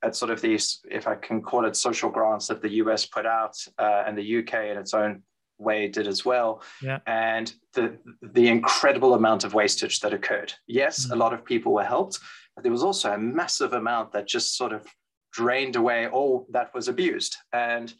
at 0.03 0.15
sort 0.15 0.29
of 0.29 0.41
these, 0.41 0.81
if 0.91 1.07
I 1.07 1.15
can 1.15 1.41
call 1.41 1.65
it 1.65 1.75
social 1.75 2.09
grants 2.09 2.47
that 2.47 2.61
the 2.61 2.73
US 2.83 3.05
put 3.05 3.25
out 3.25 3.55
uh, 3.79 4.03
and 4.05 4.17
the 4.17 4.39
UK 4.39 4.65
in 4.65 4.77
its 4.77 4.93
own 4.93 5.23
way 5.57 5.87
did 5.87 6.07
as 6.07 6.25
well. 6.25 6.61
Yeah. 6.81 6.99
And 7.07 7.53
the, 7.73 7.97
the 8.21 8.47
incredible 8.47 9.13
amount 9.13 9.43
of 9.43 9.53
wastage 9.53 9.99
that 10.01 10.13
occurred. 10.13 10.53
Yes, 10.67 11.05
mm-hmm. 11.05 11.13
a 11.13 11.15
lot 11.15 11.33
of 11.33 11.45
people 11.45 11.73
were 11.73 11.83
helped, 11.83 12.19
but 12.55 12.63
there 12.63 12.71
was 12.71 12.83
also 12.83 13.11
a 13.13 13.17
massive 13.17 13.73
amount 13.73 14.11
that 14.13 14.27
just 14.27 14.57
sort 14.57 14.73
of 14.73 14.85
drained 15.33 15.75
away 15.75 16.07
all 16.07 16.47
that 16.51 16.73
was 16.73 16.87
abused. 16.87 17.35
And 17.51 17.93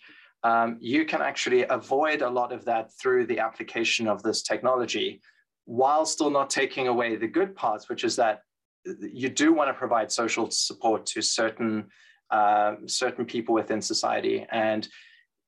um, 0.43 0.77
you 0.79 1.05
can 1.05 1.21
actually 1.21 1.63
avoid 1.63 2.21
a 2.21 2.29
lot 2.29 2.51
of 2.51 2.65
that 2.65 2.91
through 3.01 3.25
the 3.25 3.39
application 3.39 4.07
of 4.07 4.23
this 4.23 4.43
technology 4.43 5.21
while 5.65 6.05
still 6.05 6.29
not 6.29 6.49
taking 6.49 6.87
away 6.87 7.15
the 7.15 7.27
good 7.27 7.55
parts, 7.55 7.89
which 7.89 8.03
is 8.03 8.15
that 8.17 8.41
you 9.11 9.29
do 9.29 9.51
want 9.51 9.67
to 9.67 9.73
provide 9.73 10.11
social 10.11 10.51
support 10.51 11.05
to 11.07 11.21
certain 11.21 11.87
um, 12.31 12.87
certain 12.87 13.25
people 13.25 13.53
within 13.53 13.81
society 13.81 14.45
and 14.51 14.87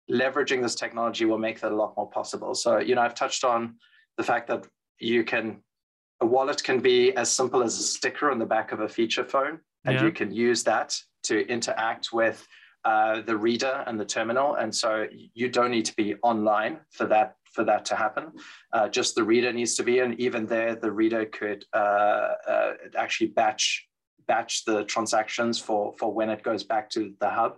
leveraging 0.09 0.61
this 0.61 0.75
technology 0.75 1.25
will 1.25 1.37
make 1.37 1.59
that 1.59 1.71
a 1.71 1.75
lot 1.75 1.93
more 1.97 2.09
possible 2.09 2.53
so 2.53 2.79
you 2.79 2.95
know 2.95 3.01
i've 3.01 3.15
touched 3.15 3.43
on 3.43 3.75
the 4.17 4.23
fact 4.23 4.47
that 4.47 4.65
you 4.99 5.23
can 5.23 5.61
a 6.21 6.25
wallet 6.25 6.63
can 6.63 6.79
be 6.79 7.15
as 7.15 7.29
simple 7.29 7.61
as 7.61 7.77
a 7.77 7.83
sticker 7.83 8.31
on 8.31 8.39
the 8.39 8.45
back 8.45 8.71
of 8.71 8.79
a 8.79 8.89
feature 8.89 9.23
phone 9.23 9.59
and 9.85 9.95
yeah. 9.95 10.03
you 10.03 10.11
can 10.11 10.31
use 10.31 10.63
that 10.63 10.97
to 11.23 11.47
interact 11.47 12.11
with 12.11 12.47
uh, 12.85 13.21
the 13.21 13.35
reader 13.35 13.83
and 13.85 13.99
the 13.99 14.05
terminal 14.05 14.55
and 14.55 14.73
so 14.73 15.07
you 15.33 15.49
don't 15.49 15.71
need 15.71 15.85
to 15.85 15.95
be 15.95 16.15
online 16.23 16.79
for 16.91 17.05
that 17.05 17.35
for 17.57 17.63
that 17.63 17.85
to 17.85 17.95
happen. 17.95 18.31
Uh, 18.71 18.87
just 18.87 19.15
the 19.15 19.23
reader 19.23 19.51
needs 19.51 19.73
to 19.75 19.83
be, 19.83 19.99
and 19.99 20.19
even 20.19 20.45
there, 20.45 20.75
the 20.75 20.91
reader 20.91 21.25
could 21.25 21.65
uh, 21.73 22.33
uh, 22.47 22.73
actually 22.95 23.27
batch 23.27 23.87
batch 24.27 24.63
the 24.65 24.83
transactions 24.83 25.59
for 25.59 25.93
for 25.97 26.13
when 26.13 26.29
it 26.29 26.43
goes 26.43 26.63
back 26.63 26.89
to 26.91 27.13
the 27.19 27.29
hub. 27.29 27.57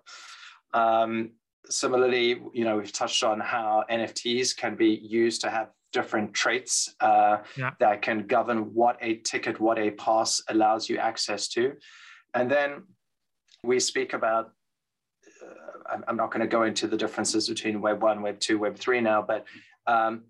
Um, 0.74 1.32
similarly, 1.68 2.42
you 2.54 2.64
know, 2.64 2.78
we've 2.78 2.94
touched 2.94 3.24
on 3.24 3.40
how 3.40 3.84
NFTs 3.90 4.56
can 4.56 4.76
be 4.76 5.00
used 5.02 5.42
to 5.42 5.50
have 5.50 5.70
different 5.92 6.34
traits 6.34 6.94
uh, 7.00 7.38
yeah. 7.58 7.72
that 7.80 8.02
can 8.02 8.28
govern 8.28 8.74
what 8.74 8.98
a 9.02 9.16
ticket, 9.18 9.60
what 9.60 9.80
a 9.80 9.92
pass 9.92 10.42
allows 10.50 10.88
you 10.88 10.98
access 10.98 11.48
to. 11.50 11.74
And 12.34 12.50
then 12.50 12.84
we 13.64 13.80
speak 13.80 14.14
about, 14.14 14.52
uh, 15.92 15.98
I'm 16.08 16.16
not 16.16 16.32
going 16.32 16.42
to 16.42 16.48
go 16.48 16.64
into 16.64 16.88
the 16.88 16.98
differences 16.98 17.50
between 17.50 17.82
Web 17.82 18.02
1, 18.02 18.22
Web 18.22 18.40
2, 18.40 18.60
Web 18.60 18.78
3 18.78 19.02
now, 19.02 19.22
but 19.22 19.46
um, 19.88 20.24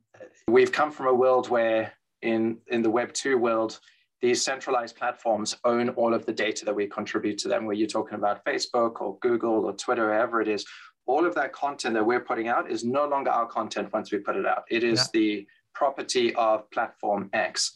we've 0.47 0.71
come 0.71 0.91
from 0.91 1.07
a 1.07 1.13
world 1.13 1.49
where 1.49 1.93
in, 2.21 2.57
in 2.67 2.81
the 2.81 2.89
Web 2.89 3.13
2 3.13 3.37
world, 3.37 3.79
these 4.21 4.43
centralized 4.43 4.97
platforms 4.97 5.55
own 5.63 5.89
all 5.89 6.13
of 6.13 6.25
the 6.25 6.33
data 6.33 6.65
that 6.65 6.75
we 6.75 6.87
contribute 6.87 7.37
to 7.39 7.47
them, 7.47 7.65
where 7.65 7.75
you're 7.75 7.87
talking 7.87 8.17
about 8.17 8.43
Facebook 8.43 9.01
or 9.01 9.17
Google 9.19 9.65
or 9.65 9.73
Twitter, 9.73 10.07
wherever 10.07 10.41
it 10.41 10.49
is. 10.49 10.65
All 11.09 11.25
of 11.25 11.33
that 11.35 11.53
content 11.53 11.95
that 11.95 12.05
we're 12.05 12.19
putting 12.19 12.49
out 12.49 12.69
is 12.69 12.83
no 12.83 13.07
longer 13.07 13.31
our 13.31 13.47
content 13.47 13.91
once 13.91 14.11
we 14.11 14.19
put 14.19 14.35
it 14.35 14.45
out. 14.45 14.63
It 14.69 14.83
is 14.83 14.99
yeah. 14.99 15.19
the 15.19 15.47
property 15.73 16.35
of 16.35 16.69
platform 16.69 17.31
X. 17.33 17.73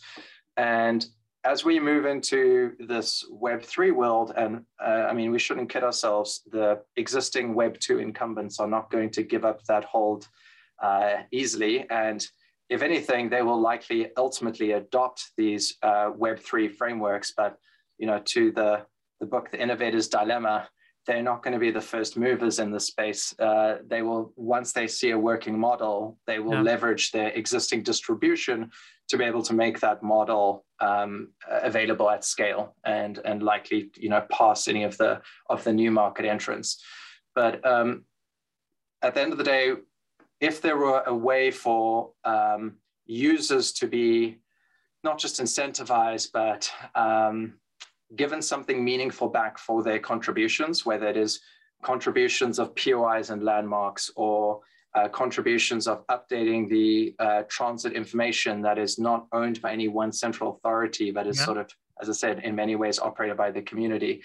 And 0.55 1.03
as 1.43 1.65
we 1.65 1.79
move 1.79 2.05
into 2.05 2.73
this 2.79 3.25
Web3 3.31 3.91
world, 3.91 4.34
and 4.38 4.63
uh, 4.79 5.07
I 5.09 5.13
mean, 5.13 5.31
we 5.31 5.39
shouldn't 5.39 5.71
kid 5.71 5.84
ourselves, 5.84 6.43
the 6.51 6.81
existing 6.95 7.55
Web2 7.55 8.03
incumbents 8.03 8.59
are 8.59 8.67
not 8.67 8.91
going 8.91 9.09
to 9.09 9.23
give 9.23 9.45
up 9.45 9.63
that 9.63 9.84
hold 9.84 10.27
uh, 10.81 11.23
easily. 11.31 11.89
And 11.89 12.23
if 12.69 12.84
anything, 12.84 13.29
they 13.29 13.41
will 13.41 13.59
likely 13.59 14.11
ultimately 14.15 14.73
adopt 14.73 15.31
these 15.38 15.75
uh, 15.81 16.11
Web3 16.11 16.71
frameworks. 16.71 17.34
But 17.36 17.57
you 17.97 18.05
know, 18.05 18.19
to 18.25 18.51
the, 18.51 18.86
the 19.19 19.25
book, 19.25 19.49
The 19.49 19.57
Innovator's 19.57 20.07
Dilemma, 20.07 20.69
they're 21.06 21.24
not 21.24 21.43
going 21.43 21.54
to 21.54 21.60
be 21.60 21.72
the 21.72 21.82
first 21.82 22.18
movers 22.18 22.60
in 22.60 22.72
the 22.72 22.80
space. 22.80 23.38
Uh, 23.38 23.78
they 23.86 24.01
will, 24.01 24.32
once 24.36 24.72
they 24.72 24.88
see 24.88 25.12
a 25.12 25.20
working 25.20 25.60
model, 25.60 26.18
they 26.28 26.39
will 26.39 26.54
yeah. 26.54 26.62
leverage 26.62 27.12
their 27.12 27.30
existing 27.30 27.84
distribution 27.84 28.72
to 29.10 29.18
be 29.18 29.26
able 29.26 29.43
to 29.43 29.54
make 29.54 29.80
that 29.82 30.01
model 30.01 30.66
um, 30.80 31.30
available 31.49 32.10
at 32.10 32.24
scale 32.24 32.76
and 32.86 33.20
and 33.26 33.43
likely 33.43 33.89
you 33.97 34.10
know 34.10 34.26
pass 34.32 34.68
any 34.68 34.84
of 34.84 34.97
the 34.97 35.22
of 35.49 35.64
the 35.64 35.74
new 35.74 35.91
market 35.91 36.26
entrants. 36.26 36.82
But 37.36 37.66
um, 37.66 38.06
at 39.01 39.14
the 39.14 39.22
end 39.22 39.32
of 39.32 39.38
the 39.38 39.43
day, 39.43 39.74
if 40.39 40.62
there 40.62 40.78
were 40.78 41.04
a 41.06 41.16
way 41.16 41.51
for 41.51 42.12
um, 42.24 42.76
users 43.06 43.72
to 43.74 43.88
be 43.88 44.39
not 45.04 45.18
just 45.18 45.41
incentivized, 45.41 46.30
but 46.34 46.72
um, 46.95 47.56
given 48.16 48.41
something 48.41 48.84
meaningful 48.84 49.28
back 49.28 49.57
for 49.57 49.84
their 49.84 49.99
contributions, 49.99 50.86
whether 50.86 51.07
it 51.07 51.18
is 51.18 51.39
contributions 51.84 52.59
of 52.59 52.76
POIs 52.76 53.30
and 53.30 53.43
landmarks 53.43 54.11
or 54.16 54.61
uh, 54.95 55.07
contributions 55.07 55.88
of 55.88 56.05
updating 56.07 56.70
the 56.70 57.16
uh, 57.20 57.43
transit 57.49 57.93
information 57.93 58.61
that 58.61 58.78
is 58.78 58.99
not 58.99 59.26
owned 59.32 59.61
by 59.61 59.72
any 59.72 59.88
one 59.88 60.11
central 60.11 60.55
authority, 60.55 61.11
but 61.11 61.28
is 61.28 61.39
yeah. 61.39 61.45
sort 61.45 61.57
of, 61.57 61.70
as 62.01 62.09
I 62.09 62.14
said, 62.14 62.39
in 62.43 62.55
many 62.55 62.76
ways 62.76 62.99
operated 62.99 63.38
by 63.38 63.51
the 63.51 63.61
community. 63.61 64.22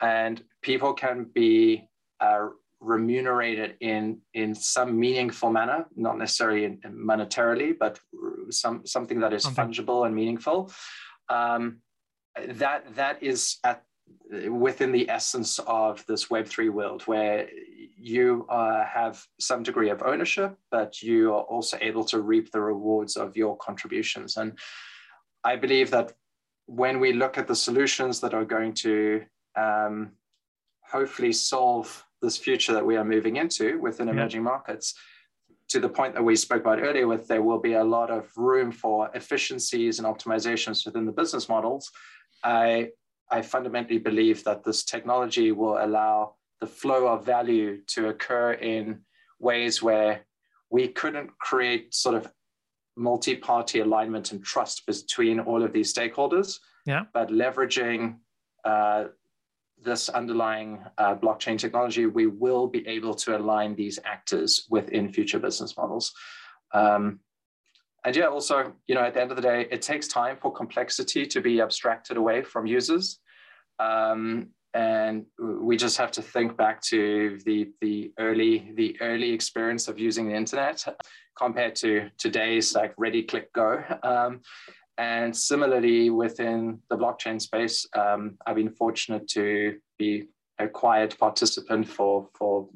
And 0.00 0.42
people 0.62 0.92
can 0.92 1.24
be 1.32 1.88
uh, 2.20 2.48
remunerated 2.80 3.76
in, 3.80 4.20
in 4.34 4.54
some 4.54 4.98
meaningful 4.98 5.50
manner, 5.50 5.86
not 5.96 6.18
necessarily 6.18 6.64
in, 6.64 6.80
in 6.84 6.94
monetarily, 6.94 7.76
but 7.78 8.00
some, 8.50 8.86
something 8.86 9.20
that 9.20 9.32
is 9.32 9.46
okay. 9.46 9.54
fungible 9.54 10.06
and 10.06 10.14
meaningful. 10.14 10.72
Um, 11.28 11.78
that 12.36 12.94
that 12.94 13.22
is 13.22 13.58
at 13.64 13.84
within 14.48 14.92
the 14.92 15.08
essence 15.08 15.58
of 15.66 16.04
this 16.06 16.26
Web3 16.26 16.70
world, 16.70 17.02
where 17.02 17.48
you 17.96 18.46
uh, 18.48 18.84
have 18.84 19.22
some 19.40 19.62
degree 19.62 19.90
of 19.90 20.02
ownership, 20.02 20.56
but 20.70 21.02
you 21.02 21.34
are 21.34 21.42
also 21.42 21.78
able 21.80 22.04
to 22.04 22.20
reap 22.20 22.50
the 22.50 22.60
rewards 22.60 23.16
of 23.16 23.36
your 23.36 23.56
contributions. 23.56 24.36
And 24.36 24.58
I 25.44 25.56
believe 25.56 25.90
that 25.90 26.12
when 26.66 27.00
we 27.00 27.12
look 27.12 27.38
at 27.38 27.48
the 27.48 27.56
solutions 27.56 28.20
that 28.20 28.34
are 28.34 28.44
going 28.44 28.74
to 28.74 29.24
um, 29.56 30.12
hopefully 30.82 31.32
solve 31.32 32.04
this 32.22 32.36
future 32.36 32.72
that 32.72 32.86
we 32.86 32.96
are 32.96 33.04
moving 33.04 33.36
into 33.36 33.80
within 33.80 34.06
yeah. 34.06 34.14
emerging 34.14 34.42
markets, 34.42 34.94
to 35.68 35.80
the 35.80 35.88
point 35.88 36.14
that 36.14 36.24
we 36.24 36.34
spoke 36.34 36.62
about 36.62 36.80
earlier, 36.80 37.06
with 37.06 37.28
there 37.28 37.42
will 37.42 37.60
be 37.60 37.74
a 37.74 37.84
lot 37.84 38.10
of 38.10 38.30
room 38.36 38.72
for 38.72 39.10
efficiencies 39.14 39.98
and 39.98 40.08
optimizations 40.08 40.86
within 40.86 41.04
the 41.04 41.12
business 41.12 41.48
models 41.48 41.90
I, 42.44 42.90
I 43.30 43.42
fundamentally 43.42 43.98
believe 43.98 44.44
that 44.44 44.64
this 44.64 44.84
technology 44.84 45.52
will 45.52 45.78
allow 45.82 46.34
the 46.60 46.66
flow 46.66 47.06
of 47.06 47.24
value 47.24 47.82
to 47.88 48.08
occur 48.08 48.52
in 48.52 49.00
ways 49.38 49.82
where 49.82 50.26
we 50.70 50.88
couldn't 50.88 51.30
create 51.38 51.94
sort 51.94 52.14
of 52.14 52.30
multi-party 52.96 53.80
alignment 53.80 54.32
and 54.32 54.44
trust 54.44 54.84
between 54.86 55.40
all 55.40 55.62
of 55.62 55.72
these 55.72 55.92
stakeholders. 55.94 56.58
Yeah. 56.84 57.04
But 57.12 57.28
leveraging 57.28 58.16
uh, 58.64 59.04
this 59.82 60.08
underlying 60.08 60.84
uh, 60.98 61.14
blockchain 61.14 61.58
technology, 61.58 62.06
we 62.06 62.26
will 62.26 62.66
be 62.66 62.86
able 62.88 63.14
to 63.14 63.36
align 63.36 63.76
these 63.76 63.98
actors 64.04 64.66
within 64.68 65.12
future 65.12 65.38
business 65.38 65.76
models. 65.76 66.12
Um, 66.74 67.20
and 68.04 68.14
yeah, 68.14 68.26
also, 68.26 68.72
you 68.86 68.94
know, 68.94 69.02
at 69.02 69.14
the 69.14 69.20
end 69.20 69.30
of 69.30 69.36
the 69.36 69.42
day, 69.42 69.66
it 69.70 69.82
takes 69.82 70.08
time 70.08 70.36
for 70.40 70.52
complexity 70.52 71.26
to 71.26 71.40
be 71.40 71.60
abstracted 71.60 72.16
away 72.16 72.42
from 72.42 72.66
users. 72.66 73.18
Um, 73.78 74.50
and 74.74 75.24
we 75.38 75.76
just 75.76 75.96
have 75.96 76.10
to 76.12 76.22
think 76.22 76.56
back 76.56 76.80
to 76.82 77.38
the 77.44 77.70
the 77.80 78.12
early 78.18 78.70
the 78.76 78.96
early 79.00 79.32
experience 79.32 79.88
of 79.88 79.98
using 79.98 80.28
the 80.28 80.34
internet 80.34 80.84
compared 81.36 81.74
to 81.74 82.10
today's 82.18 82.74
like 82.74 82.92
ready 82.98 83.22
click 83.22 83.52
go 83.54 83.82
um, 84.02 84.40
and 84.98 85.34
similarly 85.34 86.10
within 86.10 86.78
the 86.90 86.96
blockchain 86.96 87.40
space 87.40 87.86
um, 87.94 88.36
i've 88.46 88.56
been 88.56 88.70
fortunate 88.70 89.26
to 89.26 89.78
be 89.98 90.24
a 90.58 90.68
quiet 90.68 91.18
participant 91.18 91.88
for 91.88 92.28
for 92.38 92.68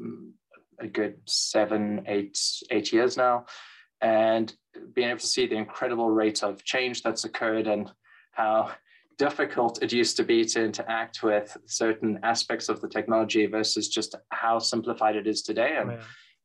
a 0.80 0.86
good 0.86 1.16
seven 1.26 2.02
eight 2.06 2.38
eight 2.70 2.90
years 2.90 3.16
now 3.18 3.44
and 4.02 4.54
being 4.94 5.08
able 5.08 5.20
to 5.20 5.26
see 5.26 5.46
the 5.46 5.56
incredible 5.56 6.10
rate 6.10 6.42
of 6.42 6.64
change 6.64 7.02
that's 7.02 7.24
occurred 7.24 7.66
and 7.66 7.90
how 8.32 8.72
difficult 9.18 9.82
it 9.82 9.92
used 9.92 10.16
to 10.16 10.24
be 10.24 10.44
to 10.44 10.64
interact 10.64 11.22
with 11.22 11.56
certain 11.66 12.18
aspects 12.22 12.68
of 12.68 12.80
the 12.80 12.88
technology 12.88 13.46
versus 13.46 13.88
just 13.88 14.16
how 14.30 14.58
simplified 14.58 15.16
it 15.16 15.26
is 15.26 15.42
today. 15.42 15.76
And 15.78 15.92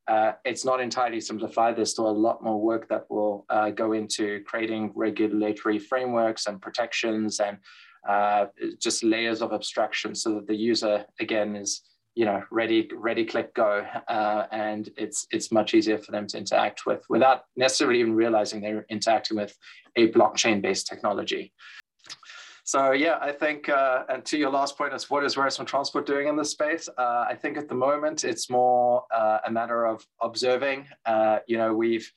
oh, 0.07 0.13
uh, 0.13 0.33
it's 0.45 0.63
not 0.63 0.79
entirely 0.79 1.19
simplified. 1.19 1.75
There's 1.75 1.91
still 1.91 2.09
a 2.09 2.11
lot 2.11 2.43
more 2.43 2.61
work 2.61 2.87
that 2.89 3.09
will 3.09 3.45
uh, 3.49 3.71
go 3.71 3.93
into 3.93 4.41
creating 4.45 4.91
regulatory 4.95 5.79
frameworks 5.79 6.45
and 6.45 6.61
protections 6.61 7.39
and 7.39 7.57
uh, 8.07 8.45
just 8.79 9.03
layers 9.03 9.41
of 9.41 9.51
abstraction 9.51 10.15
so 10.15 10.35
that 10.35 10.47
the 10.47 10.55
user, 10.55 11.05
again, 11.19 11.55
is 11.55 11.81
you 12.17 12.25
know 12.25 12.41
ready 12.49 12.89
ready 12.95 13.23
click 13.23 13.53
go 13.53 13.85
uh, 14.07 14.47
and 14.51 14.89
it's 14.97 15.27
it's 15.29 15.51
much 15.51 15.75
easier 15.75 15.99
for 15.99 16.11
them 16.11 16.25
to 16.25 16.37
interact 16.37 16.87
with 16.87 17.03
without 17.09 17.41
necessarily 17.55 17.99
even 17.99 18.15
realizing 18.15 18.59
they're 18.59 18.87
interacting 18.89 19.37
with 19.37 19.55
a 19.95 20.11
blockchain 20.11 20.59
based 20.59 20.87
technology. 20.87 21.53
So 22.63 22.91
yeah 22.91 23.19
i 23.21 23.31
think 23.31 23.69
uh, 23.69 24.03
and 24.09 24.25
to 24.25 24.37
your 24.37 24.49
last 24.49 24.79
point 24.79 24.95
is 24.95 25.11
what 25.11 25.23
is 25.23 25.37
Where 25.37 25.45
Is 25.45 25.59
My 25.59 25.65
Transport 25.65 26.07
doing 26.07 26.27
in 26.27 26.35
this 26.35 26.49
space? 26.49 26.89
Uh, 26.97 27.25
i 27.29 27.35
think 27.39 27.55
at 27.55 27.69
the 27.69 27.75
moment 27.75 28.23
it's 28.23 28.49
more 28.49 29.03
uh, 29.13 29.37
a 29.45 29.51
matter 29.51 29.85
of 29.85 30.03
observing. 30.21 30.87
Uh, 31.05 31.37
you 31.47 31.57
know 31.57 31.71
we've 31.71 32.11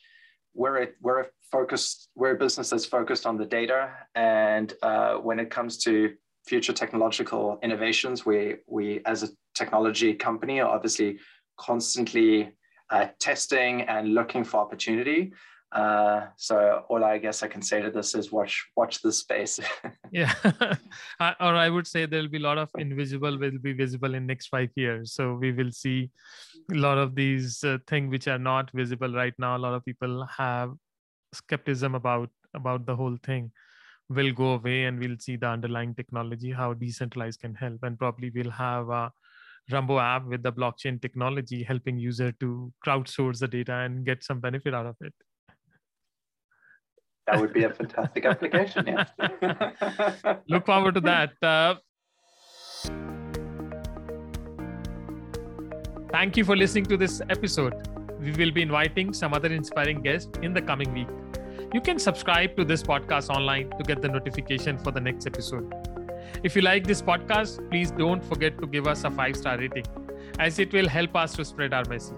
we're 0.55 0.85
a, 0.85 0.89
we're 1.03 1.21
a 1.21 1.27
focused 1.53 2.09
we're 2.15 2.35
a 2.37 2.39
business 2.39 2.71
that's 2.71 2.87
focused 2.87 3.27
on 3.27 3.37
the 3.37 3.45
data 3.45 3.91
and 4.15 4.73
uh, 4.83 5.15
when 5.17 5.39
it 5.39 5.51
comes 5.51 5.77
to 5.77 6.15
future 6.47 6.73
technological 6.73 7.59
innovations 7.63 8.25
we 8.25 8.57
we 8.67 9.01
as 9.07 9.23
a 9.23 9.29
technology 9.55 10.15
company 10.15 10.61
are 10.61 10.71
obviously 10.71 11.19
constantly 11.59 12.53
uh, 12.91 13.07
testing 13.19 13.83
and 13.83 14.15
looking 14.15 14.45
for 14.45 14.59
opportunity. 14.59 15.33
Uh, 15.73 16.27
so 16.37 16.83
all 16.89 17.05
I 17.05 17.19
guess 17.19 17.45
I 17.45 17.49
can 17.49 17.63
say 17.63 17.81
to 17.81 17.91
this 17.93 18.17
is 18.17 18.33
watch 18.33 18.67
watch 18.77 19.01
this 19.03 19.19
space. 19.19 19.61
yeah, 20.13 20.35
or 21.21 21.55
I 21.55 21.69
would 21.69 21.87
say 21.87 22.07
there'll 22.07 22.29
be 22.29 22.39
a 22.39 22.49
lot 22.49 22.59
of 22.59 22.71
invisible 22.77 23.39
will 23.39 23.59
be 23.59 23.73
visible 23.73 24.15
in 24.15 24.27
next 24.27 24.49
five 24.49 24.71
years. 24.75 25.13
So 25.15 25.35
we 25.35 25.53
will 25.53 25.71
see 25.71 26.11
a 26.73 26.75
lot 26.75 26.99
of 26.99 27.15
these 27.15 27.63
uh, 27.63 27.79
things 27.87 28.11
which 28.11 28.27
are 28.27 28.39
not 28.39 28.73
visible 28.73 29.13
right 29.13 29.35
now. 29.39 29.57
A 29.57 29.63
lot 29.67 29.75
of 29.75 29.85
people 29.85 30.27
have 30.37 30.73
skepticism 31.33 31.95
about 31.95 32.31
about 32.53 32.85
the 32.85 32.97
whole 32.97 33.17
thing 33.23 33.53
will 34.11 34.33
go 34.33 34.55
away 34.55 34.85
and 34.85 34.99
we'll 34.99 35.19
see 35.19 35.37
the 35.37 35.47
underlying 35.47 35.95
technology 35.95 36.51
how 36.51 36.75
decentralized 36.75 37.41
can 37.41 37.55
help 37.55 37.83
and 37.83 37.99
probably 37.99 38.31
we'll 38.31 38.51
have 38.51 38.89
a 38.91 39.11
Rumbo 39.71 39.99
app 40.01 40.27
with 40.27 40.43
the 40.43 40.53
blockchain 40.53 41.01
technology, 41.01 41.63
helping 41.63 41.99
user 41.99 42.33
to 42.41 42.73
crowdsource 42.85 43.39
the 43.39 43.49
data 43.49 43.73
and 43.73 44.05
get 44.05 44.25
some 44.25 44.41
benefit 44.41 44.75
out 44.75 44.87
of 44.87 44.97
it. 45.01 45.15
That 47.27 47.41
would 47.41 47.53
be 47.53 47.65
a 47.65 47.71
fantastic 47.71 48.25
application. 48.25 48.87
Yeah. 48.87 49.05
Look 50.49 50.67
forward 50.67 50.95
to 50.95 51.01
that. 51.03 51.33
Uh, 51.41 51.77
thank 56.11 56.37
you 56.37 56.45
for 56.45 56.57
listening 56.57 56.87
to 56.87 56.97
this 56.97 57.21
episode. 57.31 57.75
We 58.19 58.33
will 58.33 58.51
be 58.51 58.63
inviting 58.63 59.13
some 59.13 59.33
other 59.33 59.53
inspiring 59.53 60.03
guests 60.03 60.31
in 60.43 60.53
the 60.53 60.63
coming 60.63 60.93
week. 60.93 61.09
You 61.73 61.81
can 61.81 62.01
subscribe 62.01 62.57
to 62.57 62.65
this 62.65 62.83
podcast 62.83 63.31
online 63.31 63.71
to 63.71 63.85
get 63.85 64.03
the 64.03 64.09
notification 64.09 64.77
for 64.77 64.91
the 64.91 65.01
next 65.01 65.27
episode. 65.27 65.73
If 66.43 66.57
you 66.57 66.63
like 66.63 66.85
this 66.85 67.01
podcast, 67.01 67.71
please 67.71 67.93
don't 67.93 68.25
forget 68.25 68.59
to 68.59 68.67
give 68.67 68.89
us 68.89 69.05
a 69.05 69.11
five 69.11 69.37
star 69.37 69.57
rating, 69.57 69.85
as 70.41 70.59
it 70.59 70.73
will 70.73 70.89
help 70.89 71.15
us 71.15 71.37
to 71.37 71.45
spread 71.45 71.73
our 71.73 71.85
message. 71.85 72.17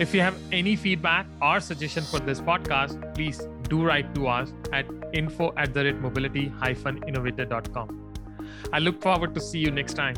If 0.00 0.12
you 0.12 0.22
have 0.22 0.36
any 0.50 0.74
feedback 0.74 1.26
or 1.40 1.60
suggestion 1.60 2.02
for 2.02 2.18
this 2.18 2.40
podcast, 2.40 3.14
please 3.14 3.46
do 3.68 3.84
write 3.84 4.12
to 4.16 4.26
us 4.26 4.52
at 4.72 4.86
info 5.12 5.52
at 5.56 5.72
the 5.72 5.84
rate 5.84 6.00
mobility 6.00 6.52
innovator.com. 7.06 8.14
I 8.72 8.80
look 8.80 9.00
forward 9.00 9.36
to 9.36 9.40
see 9.40 9.60
you 9.60 9.70
next 9.70 9.94
time. 9.94 10.16